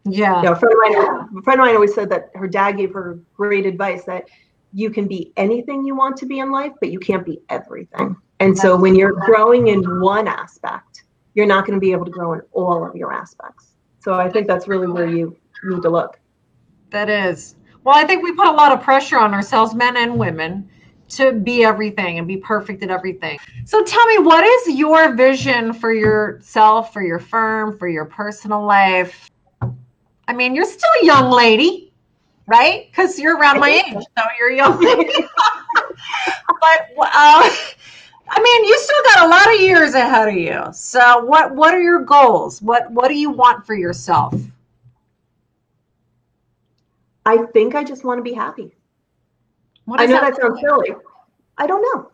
Yeah. 0.05 0.37
You 0.37 0.43
know, 0.43 0.51
a 0.53 0.55
friend 0.55 0.73
of 0.73 0.79
mine, 0.79 1.29
a 1.37 1.41
friend 1.43 1.59
of 1.59 1.65
mine 1.65 1.75
always 1.75 1.93
said 1.93 2.09
that 2.09 2.29
her 2.35 2.47
dad 2.47 2.73
gave 2.73 2.93
her 2.93 3.19
great 3.35 3.65
advice 3.65 4.03
that 4.05 4.25
you 4.73 4.89
can 4.89 5.07
be 5.07 5.31
anything 5.37 5.85
you 5.85 5.95
want 5.95 6.17
to 6.17 6.25
be 6.25 6.39
in 6.39 6.51
life, 6.51 6.73
but 6.79 6.89
you 6.89 6.99
can't 6.99 7.25
be 7.25 7.39
everything. 7.49 8.15
And 8.39 8.57
so 8.57 8.75
when 8.75 8.95
you're 8.95 9.13
growing 9.13 9.67
in 9.67 10.01
one 10.01 10.27
aspect, 10.27 11.03
you're 11.35 11.45
not 11.45 11.65
going 11.65 11.79
to 11.79 11.79
be 11.79 11.91
able 11.91 12.05
to 12.05 12.11
grow 12.11 12.33
in 12.33 12.41
all 12.51 12.85
of 12.85 12.95
your 12.95 13.13
aspects. 13.13 13.75
So 13.99 14.13
I 14.13 14.29
think 14.29 14.47
that's 14.47 14.67
really 14.67 14.87
where 14.87 15.07
you 15.07 15.37
need 15.63 15.81
to 15.83 15.89
look. 15.89 16.19
That 16.89 17.09
is. 17.09 17.55
Well, 17.83 17.95
I 17.95 18.05
think 18.05 18.23
we 18.23 18.33
put 18.33 18.47
a 18.47 18.51
lot 18.51 18.71
of 18.71 18.81
pressure 18.81 19.17
on 19.17 19.33
ourselves, 19.33 19.73
men 19.73 19.95
and 19.95 20.17
women, 20.17 20.69
to 21.09 21.33
be 21.33 21.63
everything 21.63 22.17
and 22.17 22.27
be 22.27 22.37
perfect 22.37 22.83
at 22.83 22.89
everything. 22.89 23.39
So 23.65 23.83
tell 23.83 24.05
me, 24.07 24.19
what 24.19 24.43
is 24.43 24.75
your 24.75 25.13
vision 25.15 25.73
for 25.73 25.93
yourself, 25.93 26.91
for 26.91 27.03
your 27.03 27.19
firm, 27.19 27.77
for 27.77 27.87
your 27.87 28.05
personal 28.05 28.65
life? 28.65 29.29
I 30.27 30.33
mean, 30.33 30.55
you're 30.55 30.65
still 30.65 30.89
a 31.01 31.05
young 31.05 31.31
lady, 31.31 31.91
right? 32.47 32.88
Because 32.89 33.19
you're 33.19 33.38
around 33.38 33.59
my 33.59 33.69
age, 33.69 33.93
so 33.93 34.23
you're 34.38 34.51
a 34.51 34.55
young 34.55 34.79
lady. 34.79 35.13
but 36.62 36.81
uh, 36.98 37.50
I 38.29 38.41
mean, 38.41 38.65
you 38.65 38.77
still 38.79 39.04
got 39.04 39.25
a 39.25 39.27
lot 39.27 39.54
of 39.54 39.60
years 39.60 39.93
ahead 39.93 40.29
of 40.29 40.35
you. 40.35 40.63
So 40.73 41.25
what 41.25 41.54
what 41.56 41.73
are 41.73 41.81
your 41.81 42.04
goals? 42.04 42.62
What 42.62 42.89
what 42.91 43.10
do 43.10 43.15
you 43.15 43.31
want 43.31 43.65
for 43.65 43.75
yourself? 43.75 44.33
I 47.25 47.37
think 47.54 47.75
I 47.75 47.83
just 47.83 48.04
want 48.04 48.19
to 48.19 48.23
be 48.23 48.33
happy. 48.33 48.73
What 49.85 50.00
I 50.00 50.06
know 50.06 50.21
that 50.21 50.33
look 50.33 50.41
sounds 50.41 50.54
like? 50.56 50.65
silly. 50.65 50.95
I 51.58 51.67
don't 51.67 51.81
know. 51.93 52.12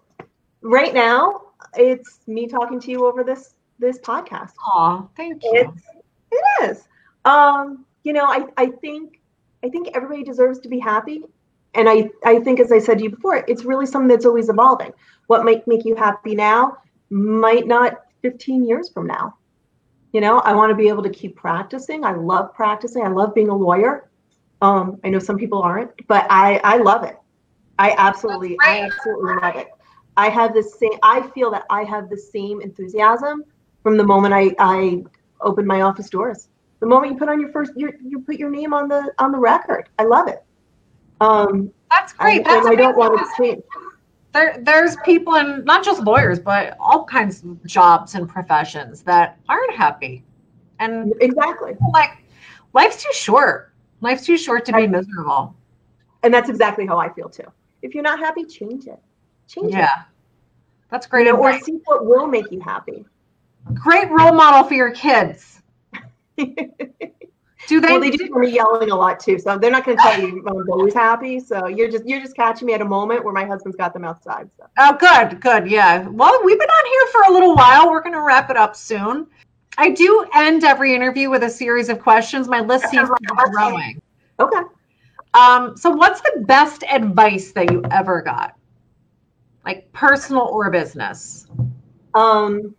Right 0.61 0.93
now, 0.93 1.41
it's 1.75 2.19
me 2.27 2.47
talking 2.47 2.79
to 2.81 2.91
you 2.91 3.05
over 3.05 3.23
this 3.23 3.55
this 3.77 3.99
podcast. 3.99 4.53
Aw, 4.65 5.07
thank 5.15 5.43
you. 5.43 5.51
It's 5.53 5.83
it 6.31 6.69
is. 6.69 6.87
Um, 7.25 7.85
you 8.03 8.13
know, 8.13 8.25
I, 8.25 8.45
I 8.57 8.67
think 8.67 9.19
I 9.63 9.69
think 9.69 9.89
everybody 9.93 10.23
deserves 10.23 10.59
to 10.59 10.69
be 10.69 10.79
happy. 10.79 11.23
And 11.75 11.87
I, 11.87 12.09
I 12.25 12.39
think 12.39 12.59
as 12.59 12.71
I 12.71 12.79
said 12.79 12.97
to 12.97 13.03
you 13.03 13.09
before, 13.11 13.43
it's 13.47 13.63
really 13.63 13.85
something 13.85 14.07
that's 14.07 14.25
always 14.25 14.49
evolving. 14.49 14.91
What 15.27 15.45
might 15.45 15.67
make 15.67 15.85
you 15.85 15.95
happy 15.95 16.33
now 16.33 16.77
might 17.09 17.67
not 17.67 17.99
15 18.21 18.65
years 18.65 18.89
from 18.89 19.07
now. 19.07 19.35
You 20.11 20.21
know, 20.21 20.39
I 20.39 20.53
want 20.53 20.71
to 20.71 20.75
be 20.75 20.87
able 20.87 21.03
to 21.03 21.09
keep 21.09 21.35
practicing. 21.35 22.03
I 22.03 22.13
love 22.13 22.53
practicing. 22.53 23.03
I 23.03 23.09
love 23.09 23.35
being 23.35 23.49
a 23.49 23.55
lawyer. 23.55 24.09
Um, 24.61 24.99
I 25.03 25.09
know 25.09 25.19
some 25.19 25.37
people 25.37 25.61
aren't, 25.61 25.91
but 26.07 26.25
I, 26.29 26.59
I 26.63 26.77
love 26.77 27.03
it. 27.03 27.17
I 27.77 27.93
absolutely, 27.97 28.57
I 28.61 28.81
absolutely 28.81 29.35
love 29.41 29.55
it. 29.55 29.67
I 30.17 30.29
have 30.29 30.53
the 30.53 30.63
same. 30.63 30.99
I 31.01 31.21
feel 31.29 31.51
that 31.51 31.65
I 31.69 31.83
have 31.83 32.09
the 32.09 32.17
same 32.17 32.59
enthusiasm 32.61 33.45
from 33.83 33.95
the 33.95 34.03
moment 34.03 34.33
I 34.33 34.53
I 34.59 35.03
open 35.39 35.65
my 35.65 35.81
office 35.81 36.09
doors. 36.09 36.48
The 36.79 36.87
moment 36.87 37.13
you 37.13 37.17
put 37.19 37.29
on 37.29 37.39
your 37.41 37.51
first, 37.51 37.73
you 37.75 37.91
you 38.03 38.19
put 38.21 38.35
your 38.37 38.49
name 38.49 38.73
on 38.73 38.87
the 38.87 39.11
on 39.19 39.31
the 39.31 39.37
record. 39.37 39.89
I 39.99 40.03
love 40.03 40.27
it. 40.27 40.43
Um, 41.21 41.71
That's 41.91 42.13
great. 42.13 42.45
I, 42.47 42.55
That's 42.55 42.65
and 42.67 42.77
I 42.77 42.81
don't 42.81 42.97
want 42.97 43.19
to 43.19 43.43
change. 43.43 43.61
there 44.33 44.57
there's 44.63 44.95
people 45.03 45.35
in 45.35 45.65
not 45.65 45.83
just 45.83 46.01
lawyers 46.03 46.39
but 46.39 46.77
all 46.79 47.03
kinds 47.03 47.43
of 47.43 47.65
jobs 47.65 48.15
and 48.15 48.29
professions 48.29 49.01
that 49.01 49.37
aren't 49.49 49.73
happy 49.75 50.23
and 50.79 51.13
Exactly, 51.19 51.75
like 51.93 52.11
life's 52.73 53.03
too 53.03 53.09
short 53.11 53.73
life's 54.01 54.25
too 54.25 54.37
short 54.37 54.63
to 54.65 54.71
be 54.71 54.87
miserable 54.87 55.55
and 56.23 56.33
that's 56.33 56.47
exactly 56.49 56.85
how 56.85 56.97
I 56.97 57.11
feel 57.11 57.27
too. 57.27 57.43
If 57.81 57.93
you're 57.93 58.03
not 58.03 58.19
happy, 58.19 58.45
change 58.45 58.87
it. 58.87 58.99
Change 59.47 59.73
it. 59.73 59.77
yeah 59.77 60.03
that's 60.89 61.05
great 61.07 61.25
You 61.27 61.33
know, 61.33 61.39
or 61.39 61.59
see 61.59 61.79
what 61.85 62.05
will 62.05 62.27
make 62.27 62.49
you 62.51 62.61
happy. 62.61 63.03
great 63.73 64.09
role 64.11 64.31
model 64.31 64.63
for 64.63 64.75
your 64.75 64.91
kids 64.91 65.58
do 67.67 67.81
they, 67.81 67.87
well, 67.87 67.99
they 67.99 68.09
do 68.09 68.25
hear 68.25 68.39
me 68.39 68.51
yelling 68.51 68.91
a 68.91 68.95
lot 68.95 69.19
too, 69.19 69.37
so 69.37 69.57
they're 69.57 69.71
not 69.71 69.85
going 69.85 69.97
to 69.97 70.03
tell 70.03 70.19
you 70.19 70.43
I'm 70.47 70.69
always 70.69 70.93
happy. 70.93 71.39
So 71.39 71.67
you're 71.67 71.89
just 71.89 72.05
you're 72.05 72.21
just 72.21 72.35
catching 72.35 72.65
me 72.67 72.73
at 72.73 72.81
a 72.81 72.85
moment 72.85 73.23
where 73.23 73.33
my 73.33 73.45
husband's 73.45 73.77
got 73.77 73.93
them 73.93 74.05
outside. 74.05 74.49
So 74.57 74.65
oh 74.77 74.97
good 74.99 75.41
good 75.41 75.69
yeah 75.69 76.07
well 76.07 76.39
we've 76.43 76.59
been 76.59 76.69
on 76.69 76.85
here 76.91 77.07
for 77.11 77.21
a 77.23 77.33
little 77.33 77.55
while 77.55 77.89
we're 77.89 78.01
going 78.01 78.13
to 78.13 78.21
wrap 78.21 78.49
it 78.49 78.57
up 78.57 78.75
soon 78.75 79.27
i 79.77 79.89
do 79.89 80.25
end 80.33 80.63
every 80.63 80.95
interview 80.95 81.29
with 81.29 81.43
a 81.43 81.49
series 81.49 81.89
of 81.89 81.99
questions 81.99 82.47
my 82.47 82.59
list 82.59 82.87
seems 82.89 83.09
to 83.09 83.15
be 83.19 83.27
growing 83.51 84.01
okay, 84.39 84.61
Um, 85.33 85.77
so 85.77 85.89
what's 85.89 86.21
the 86.21 86.43
best 86.47 86.83
advice 86.89 87.51
that 87.51 87.71
you 87.71 87.83
ever 87.91 88.21
got? 88.21 88.55
Like 89.65 89.91
personal 89.91 90.43
or 90.43 90.71
business? 90.71 91.47
um, 92.15 92.75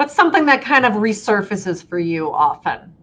What's 0.00 0.14
something 0.14 0.46
that 0.46 0.62
kind 0.62 0.86
of 0.86 0.94
resurfaces 0.94 1.86
for 1.86 1.98
you 1.98 2.32
often? 2.32 2.94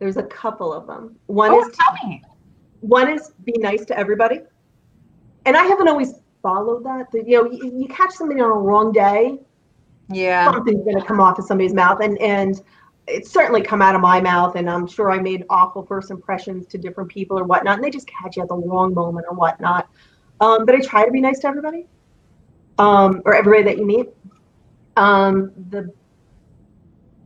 there's 0.00 0.16
a 0.16 0.24
couple 0.24 0.72
of 0.72 0.88
them. 0.88 1.14
One 1.26 1.52
Oh, 1.52 1.60
is 1.60 1.76
tell 1.76 2.08
me. 2.08 2.20
one 2.80 3.08
is 3.08 3.30
be 3.44 3.52
nice 3.58 3.84
to 3.84 3.96
everybody, 3.96 4.40
and 5.46 5.56
I 5.56 5.62
haven't 5.62 5.86
always 5.86 6.14
followed 6.42 6.82
that. 6.82 7.06
You 7.12 7.44
know, 7.44 7.50
you, 7.52 7.80
you 7.80 7.86
catch 7.86 8.10
somebody 8.10 8.40
on 8.40 8.50
a 8.50 8.54
wrong 8.54 8.90
day, 8.90 9.38
Yeah. 10.08 10.50
something's 10.50 10.82
going 10.82 10.98
to 10.98 11.06
come 11.06 11.20
off 11.20 11.38
of 11.38 11.44
somebody's 11.44 11.72
mouth, 11.72 12.00
and 12.00 12.20
and 12.20 12.60
it's 13.06 13.30
certainly 13.30 13.62
come 13.62 13.80
out 13.80 13.94
of 13.94 14.00
my 14.00 14.20
mouth, 14.20 14.56
and 14.56 14.68
I'm 14.68 14.88
sure 14.88 15.12
I 15.12 15.20
made 15.20 15.44
awful 15.48 15.84
first 15.86 16.10
impressions 16.10 16.66
to 16.68 16.76
different 16.78 17.08
people 17.08 17.38
or 17.38 17.44
whatnot, 17.44 17.76
and 17.76 17.84
they 17.84 17.90
just 17.90 18.08
catch 18.08 18.36
you 18.36 18.42
at 18.42 18.48
the 18.48 18.56
wrong 18.56 18.94
moment 18.94 19.26
or 19.30 19.36
whatnot. 19.36 19.88
Um, 20.40 20.66
but 20.66 20.74
I 20.74 20.80
try 20.80 21.04
to 21.04 21.12
be 21.12 21.20
nice 21.20 21.38
to 21.40 21.46
everybody, 21.46 21.86
um, 22.78 23.22
or 23.26 23.34
everybody 23.34 23.62
that 23.62 23.78
you 23.78 23.86
meet. 23.86 24.08
Um, 25.00 25.52
the 25.70 25.90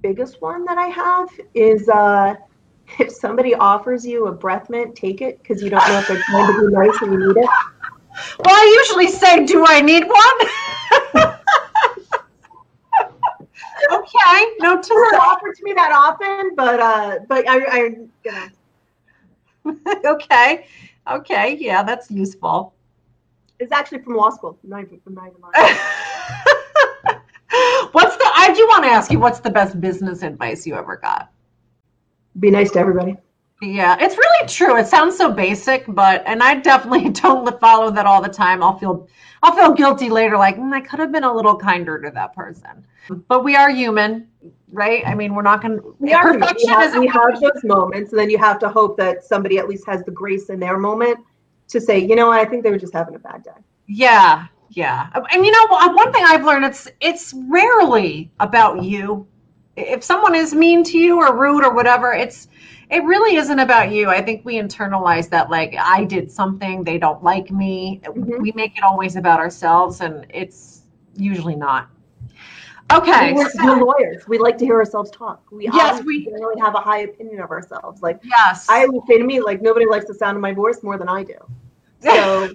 biggest 0.03 0.41
one 0.41 0.65
that 0.65 0.79
I 0.79 0.87
have 0.87 1.29
is 1.55 1.89
uh, 1.89 2.35
if 3.01 3.11
somebody 3.11 3.55
offers 3.55 4.07
you 4.07 4.29
a 4.29 4.33
breath 4.33 4.71
mint, 4.71 4.95
take 4.95 5.21
it 5.21 5.43
because 5.43 5.61
you 5.63 5.71
don't 5.71 5.87
know 5.89 5.99
if 5.99 6.07
they're 6.07 6.23
trying 6.23 6.55
to 6.55 6.61
be 6.61 6.73
nice 6.73 7.03
and 7.03 7.13
you 7.13 7.19
need 7.29 7.37
it. 7.37 7.49
Well, 8.39 8.55
I 8.55 8.77
usually 8.81 9.09
say, 9.09 9.45
"Do 9.45 9.65
I 9.67 9.81
need 9.81 10.05
one?" 10.05 10.39
okay, 13.93 14.39
no 14.61 14.79
It's 14.79 14.89
not 14.89 15.11
to 15.11 15.19
offered 15.21 15.57
to 15.57 15.65
me 15.65 15.73
that 15.75 15.91
often, 15.93 16.55
but 16.55 16.79
uh, 16.79 17.19
but 17.29 17.49
I, 17.49 17.65
I 17.65 17.79
you 17.87 18.11
know, 19.65 19.81
Okay, 20.05 20.67
okay, 21.11 21.57
yeah, 21.59 21.83
that's 21.83 22.09
useful. 22.11 22.73
it's 23.59 23.73
actually 23.73 23.99
from 24.03 24.15
law 24.15 24.31
school, 24.31 24.59
not 24.63 24.83
even 24.83 25.01
from 25.01 25.15
not 25.15 25.27
even. 25.29 25.77
I 28.45 28.53
do 28.53 28.67
want 28.67 28.85
to 28.85 28.91
ask 28.91 29.11
you, 29.11 29.19
what's 29.19 29.41
the 29.41 29.51
best 29.51 29.81
business 29.81 30.23
advice 30.23 30.67
you 30.67 30.75
ever 30.75 30.97
got? 30.97 31.33
Be 32.39 32.51
nice 32.51 32.71
to 32.73 32.79
everybody. 32.79 33.17
Yeah, 33.63 33.97
it's 33.99 34.19
really 34.19 34.49
true. 34.49 34.77
It 34.77 34.87
sounds 34.87 35.17
so 35.17 35.33
basic, 35.33 35.85
but 35.89 36.23
and 36.27 36.43
I 36.43 36.57
definitely 36.57 37.09
don't 37.23 37.59
follow 37.59 37.91
that 37.93 38.05
all 38.05 38.21
the 38.21 38.29
time. 38.29 38.63
I'll 38.63 38.79
feel 38.79 39.09
I'll 39.43 39.55
feel 39.55 39.73
guilty 39.73 40.11
later, 40.11 40.37
like 40.37 40.59
"Mm, 40.59 40.75
I 40.75 40.81
could 40.81 40.99
have 40.99 41.11
been 41.11 41.25
a 41.25 41.33
little 41.33 41.57
kinder 41.57 41.99
to 42.03 42.11
that 42.11 42.35
person. 42.35 42.85
But 43.29 43.45
we 43.45 43.57
are 43.57 43.71
human, 43.71 44.29
right? 44.71 45.07
I 45.07 45.15
mean, 45.15 45.35
we're 45.35 45.43
not 45.43 45.63
going 45.63 45.79
to. 45.79 45.97
We 45.99 46.13
are 46.13 46.33
human. 46.33 46.41
we 46.41 46.47
Perfection 46.47 46.69
have, 46.69 46.99
we 46.99 47.07
have 47.07 47.41
those 47.41 47.65
moments, 47.65 48.13
and 48.13 48.21
then 48.21 48.29
you 48.29 48.39
have 48.39 48.59
to 48.59 48.69
hope 48.69 48.99
that 48.99 49.25
somebody 49.25 49.57
at 49.59 49.69
least 49.69 49.87
has 49.87 50.03
the 50.05 50.11
grace 50.11 50.51
in 50.51 50.61
their 50.61 50.77
moment 50.77 51.19
to 51.69 51.81
say, 51.81 51.99
you 51.99 52.15
know 52.15 52.29
what, 52.29 52.41
I 52.41 52.45
think 52.45 52.63
they 52.63 52.71
were 52.71 52.79
just 52.79 52.93
having 52.93 53.15
a 53.15 53.19
bad 53.19 53.43
day. 53.43 53.51
Yeah, 53.87 54.47
yeah. 54.75 55.09
And 55.33 55.45
you 55.47 55.53
know, 55.53 55.67
one 55.95 56.13
thing 56.13 56.25
I've 56.27 56.45
learned 56.45 56.65
it's 56.65 56.89
it's 57.01 57.35
rarely 57.49 58.31
about 58.41 58.83
you. 58.83 59.27
If 59.77 60.05
someone 60.05 60.35
is 60.35 60.55
mean 60.55 60.85
to 60.85 60.99
you 60.99 61.19
or 61.19 61.37
rude 61.37 61.65
or 61.65 61.75
whatever, 61.75 62.13
it's 62.13 62.49
it 62.91 63.03
really 63.05 63.37
isn't 63.37 63.59
about 63.59 63.91
you. 63.91 64.11
I 64.11 64.21
think 64.23 64.45
we 64.45 64.55
internalize 64.57 65.29
that 65.31 65.51
like 65.51 65.75
I 65.81 66.05
did 66.05 66.31
something, 66.31 66.85
they 66.85 66.99
don't 66.99 67.23
like 67.23 67.51
me. 67.51 68.01
Mhm. 68.05 68.41
We 68.41 68.53
make 68.53 68.77
it 68.77 68.85
always 68.85 69.17
about 69.17 69.41
ourselves 69.41 70.01
and 70.01 70.27
it's 70.31 70.83
usually 71.17 71.57
not. 71.57 71.89
Okay. 72.93 73.33
We're, 73.33 73.49
so- 73.51 73.65
we're 73.65 73.83
lawyers. 73.85 74.29
We 74.29 74.39
like 74.39 74.59
to 74.59 74.65
hear 74.65 74.77
ourselves 74.77 75.11
talk. 75.11 75.43
We 75.51 75.65
Yes, 75.73 76.05
we- 76.05 76.25
generally 76.25 76.61
have 76.61 76.75
a 76.75 76.81
high 76.81 77.01
opinion 77.01 77.41
of 77.41 77.51
ourselves. 77.51 78.03
Like 78.03 78.21
yes. 78.23 78.67
I 78.69 78.85
always 78.85 79.03
say 79.09 79.19
to 79.19 79.25
me, 79.25 79.41
like 79.41 79.63
nobody 79.63 79.87
likes 79.87 80.07
the 80.07 80.15
sound 80.15 80.37
of 80.37 80.43
my 80.43 80.53
voice 80.53 80.83
more 80.83 80.99
than 80.99 81.09
I 81.09 81.23
do. 81.25 81.37
So 82.05 82.51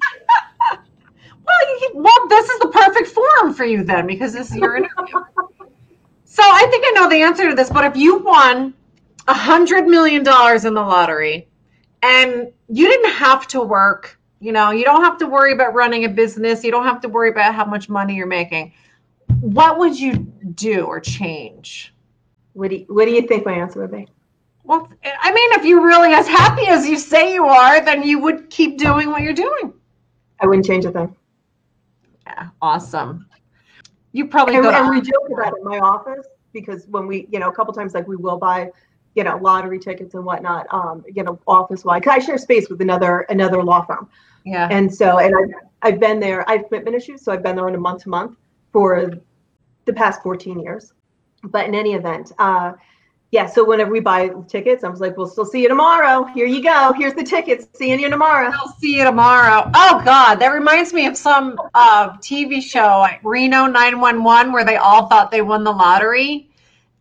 Well, 1.49 1.79
you, 1.81 1.91
well, 1.95 2.27
this 2.27 2.49
is 2.49 2.59
the 2.59 2.67
perfect 2.67 3.07
forum 3.07 3.53
for 3.53 3.65
you 3.65 3.83
then, 3.83 4.07
because 4.07 4.33
this 4.33 4.51
is 4.51 4.57
your 4.57 4.75
interview. 4.77 5.19
so 6.25 6.43
I 6.43 6.67
think 6.69 6.85
I 6.87 6.91
know 6.95 7.09
the 7.09 7.21
answer 7.21 7.49
to 7.49 7.55
this, 7.55 7.69
but 7.69 7.85
if 7.85 7.95
you 7.95 8.19
won 8.19 8.73
a 9.27 9.33
hundred 9.33 9.87
million 9.87 10.23
dollars 10.23 10.65
in 10.65 10.73
the 10.73 10.81
lottery, 10.81 11.47
and 12.03 12.51
you 12.67 12.87
didn't 12.87 13.11
have 13.13 13.47
to 13.47 13.61
work, 13.61 14.19
you 14.39 14.51
know, 14.51 14.71
you 14.71 14.85
don't 14.85 15.03
have 15.03 15.17
to 15.17 15.27
worry 15.27 15.53
about 15.53 15.73
running 15.73 16.05
a 16.05 16.09
business, 16.09 16.63
you 16.63 16.71
don't 16.71 16.85
have 16.85 17.01
to 17.01 17.09
worry 17.09 17.29
about 17.29 17.55
how 17.55 17.65
much 17.65 17.89
money 17.89 18.15
you're 18.15 18.27
making. 18.27 18.73
What 19.41 19.79
would 19.79 19.99
you 19.99 20.13
do 20.55 20.85
or 20.85 20.99
change? 20.99 21.93
what 22.53 22.69
do 22.69 22.77
you, 22.77 22.85
what 22.89 23.05
do 23.05 23.11
you 23.11 23.21
think 23.27 23.45
my 23.45 23.53
answer 23.53 23.81
would 23.81 23.91
be? 23.91 24.07
Well, 24.63 24.87
I 25.03 25.31
mean, 25.31 25.51
if 25.53 25.65
you're 25.65 25.85
really 25.85 26.13
as 26.13 26.27
happy 26.27 26.67
as 26.67 26.87
you 26.87 26.97
say 26.97 27.33
you 27.33 27.45
are, 27.45 27.83
then 27.83 28.03
you 28.03 28.19
would 28.19 28.49
keep 28.49 28.77
doing 28.77 29.09
what 29.09 29.21
you're 29.21 29.33
doing. 29.33 29.73
I 30.39 30.45
wouldn't 30.45 30.65
change 30.65 30.85
a 30.85 30.91
thing. 30.91 31.15
Yeah, 32.29 32.49
awesome. 32.61 33.25
You 34.11 34.27
probably 34.27 34.55
And, 34.55 34.63
go 34.63 34.69
and 34.71 34.89
we 34.89 35.01
joke 35.01 35.29
about 35.31 35.53
it 35.53 35.59
in 35.59 35.65
my 35.65 35.79
office 35.79 36.27
because 36.53 36.87
when 36.87 37.07
we, 37.07 37.27
you 37.31 37.39
know, 37.39 37.49
a 37.49 37.53
couple 37.53 37.73
times 37.73 37.93
like 37.93 38.07
we 38.07 38.15
will 38.15 38.37
buy, 38.37 38.71
you 39.15 39.23
know, 39.23 39.37
lottery 39.37 39.79
tickets 39.79 40.13
and 40.15 40.23
whatnot, 40.25 40.67
um, 40.71 41.03
you 41.13 41.23
know, 41.23 41.39
office 41.47 41.83
wide. 41.83 42.07
I 42.07 42.19
share 42.19 42.37
space 42.37 42.69
with 42.69 42.81
another 42.81 43.21
another 43.29 43.63
law 43.63 43.83
firm, 43.83 44.09
yeah. 44.45 44.67
and 44.71 44.93
so 44.93 45.19
and 45.19 45.35
I've 45.35 45.93
I've 45.93 45.99
been 45.99 46.19
there. 46.19 46.47
I 46.49 46.57
have 46.57 46.67
commitment 46.67 46.95
issues, 46.95 47.23
so 47.23 47.31
I've 47.31 47.43
been 47.43 47.55
there 47.55 47.67
on 47.67 47.75
a 47.75 47.79
month 47.79 48.03
to 48.03 48.09
month 48.09 48.37
for 48.71 49.11
the 49.85 49.93
past 49.93 50.21
14 50.21 50.59
years. 50.59 50.93
But 51.43 51.67
in 51.67 51.73
any 51.73 51.93
event, 51.93 52.31
uh, 52.37 52.73
yeah. 53.31 53.45
So 53.45 53.63
whenever 53.63 53.91
we 53.91 53.99
buy 53.99 54.29
tickets, 54.47 54.83
I 54.83 54.89
was 54.89 54.99
like, 54.99 55.15
"We'll 55.15 55.27
still 55.27 55.45
see 55.45 55.61
you 55.61 55.67
tomorrow. 55.67 56.23
Here 56.25 56.47
you 56.47 56.63
go. 56.63 56.93
Here's 56.93 57.13
the 57.13 57.23
tickets. 57.23 57.67
Seeing 57.73 57.99
you 57.99 58.09
tomorrow." 58.09 58.51
I'll 58.51 58.75
see 58.79 58.97
you 58.97 59.03
tomorrow. 59.03 59.69
Oh 59.73 60.01
God, 60.03 60.35
that 60.35 60.47
reminds 60.47 60.93
me 60.93 61.05
of 61.05 61.15
some 61.15 61.59
uh, 61.73 62.11
TV 62.17 62.61
show, 62.61 62.99
like 62.99 63.19
Reno 63.23 63.67
911, 63.67 64.51
where 64.51 64.65
they 64.65 64.77
all 64.77 65.07
thought 65.07 65.29
they 65.31 65.41
won 65.41 65.63
the 65.63 65.71
lottery, 65.71 66.49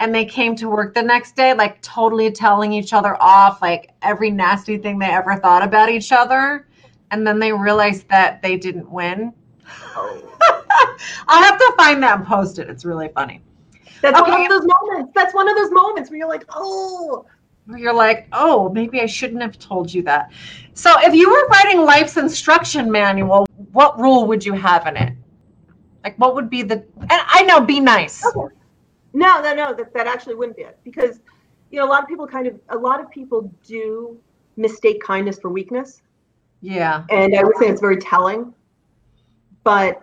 and 0.00 0.14
they 0.14 0.24
came 0.24 0.54
to 0.56 0.68
work 0.68 0.94
the 0.94 1.02
next 1.02 1.34
day, 1.34 1.54
like 1.54 1.80
totally 1.80 2.30
telling 2.30 2.72
each 2.72 2.92
other 2.92 3.20
off, 3.22 3.62
like 3.62 3.90
every 4.02 4.30
nasty 4.30 4.76
thing 4.76 4.98
they 4.98 5.06
ever 5.06 5.36
thought 5.36 5.62
about 5.62 5.88
each 5.88 6.12
other, 6.12 6.68
and 7.10 7.26
then 7.26 7.38
they 7.38 7.52
realized 7.52 8.06
that 8.08 8.42
they 8.42 8.56
didn't 8.56 8.90
win. 8.90 9.32
I'll 11.28 11.42
have 11.42 11.58
to 11.58 11.74
find 11.76 12.02
that 12.02 12.18
and 12.18 12.26
post 12.26 12.58
it. 12.58 12.68
It's 12.68 12.84
really 12.84 13.08
funny. 13.08 13.42
That's 14.02 14.20
one 14.20 14.42
of 14.42 14.48
those 14.48 14.66
moments. 14.66 15.12
That's 15.14 15.34
one 15.34 15.48
of 15.48 15.56
those 15.56 15.70
moments 15.70 16.10
where 16.10 16.18
you're 16.18 16.28
like, 16.28 16.44
"Oh." 16.54 17.26
Where 17.66 17.78
you're 17.78 17.92
like, 17.92 18.28
oh, 18.32 18.70
maybe 18.70 19.02
I 19.02 19.06
shouldn't 19.06 19.42
have 19.42 19.58
told 19.58 19.92
you 19.92 20.02
that. 20.04 20.32
So, 20.72 20.94
if 21.00 21.12
you 21.14 21.28
were 21.30 21.46
writing 21.48 21.82
life's 21.82 22.16
instruction 22.16 22.90
manual, 22.90 23.46
what 23.72 24.00
rule 24.00 24.26
would 24.26 24.44
you 24.46 24.54
have 24.54 24.86
in 24.86 24.96
it? 24.96 25.12
Like, 26.02 26.16
what 26.16 26.34
would 26.34 26.48
be 26.48 26.62
the? 26.62 26.76
And 26.98 27.10
I 27.10 27.42
know, 27.42 27.60
be 27.60 27.78
nice. 27.78 28.24
Okay. 28.24 28.54
No, 29.12 29.42
no, 29.42 29.54
no. 29.54 29.74
That 29.74 29.92
that 29.92 30.06
actually 30.06 30.36
wouldn't 30.36 30.56
be 30.56 30.62
it 30.62 30.78
because, 30.82 31.20
you 31.70 31.78
know, 31.78 31.84
a 31.84 31.90
lot 31.90 32.02
of 32.02 32.08
people 32.08 32.26
kind 32.26 32.46
of 32.46 32.58
a 32.70 32.78
lot 32.78 33.00
of 33.00 33.10
people 33.10 33.52
do 33.66 34.18
mistake 34.56 35.02
kindness 35.02 35.38
for 35.38 35.50
weakness, 35.50 36.00
Yeah. 36.62 37.04
and 37.10 37.36
I 37.36 37.44
would 37.44 37.56
say 37.58 37.66
it's 37.68 37.80
very 37.80 37.98
telling. 37.98 38.54
But 39.62 40.00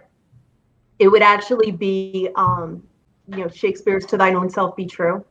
it 1.00 1.08
would 1.08 1.24
actually 1.24 1.72
be, 1.72 2.30
um, 2.36 2.84
you 3.28 3.38
know, 3.38 3.48
Shakespeare's 3.48 4.06
"To 4.08 4.18
thine 4.18 4.36
own 4.36 4.50
self 4.50 4.76
be 4.76 4.86
true." 4.86 5.26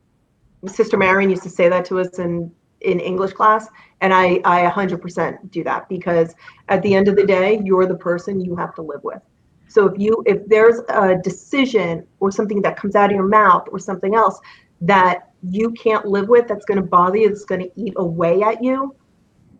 Sister 0.67 0.97
Marion 0.97 1.29
used 1.29 1.43
to 1.43 1.49
say 1.49 1.69
that 1.69 1.85
to 1.85 1.99
us 1.99 2.19
in 2.19 2.51
in 2.81 2.99
English 2.99 3.33
class. 3.33 3.67
And 4.01 4.13
I, 4.13 4.41
I 4.45 4.69
100% 4.69 5.51
do 5.51 5.63
that 5.63 5.89
because 5.89 6.35
at 6.69 6.81
the 6.81 6.93
end 6.93 7.07
of 7.07 7.15
the 7.15 7.25
day, 7.25 7.61
you're 7.63 7.85
the 7.85 7.95
person 7.95 8.39
you 8.39 8.55
have 8.55 8.75
to 8.75 8.81
live 8.81 9.03
with. 9.03 9.21
So 9.67 9.87
if 9.87 9.99
you 9.99 10.23
if 10.25 10.47
there's 10.47 10.79
a 10.89 11.17
decision 11.21 12.05
or 12.19 12.31
something 12.31 12.61
that 12.61 12.77
comes 12.77 12.95
out 12.95 13.09
of 13.09 13.15
your 13.15 13.27
mouth 13.27 13.67
or 13.71 13.79
something 13.79 14.15
else 14.15 14.39
that 14.81 15.31
you 15.41 15.71
can't 15.71 16.05
live 16.05 16.29
with, 16.29 16.47
that's 16.47 16.65
going 16.65 16.77
to 16.77 16.85
bother 16.85 17.17
you, 17.17 17.29
that's 17.29 17.45
going 17.45 17.61
to 17.61 17.71
eat 17.75 17.93
away 17.97 18.41
at 18.41 18.63
you, 18.63 18.95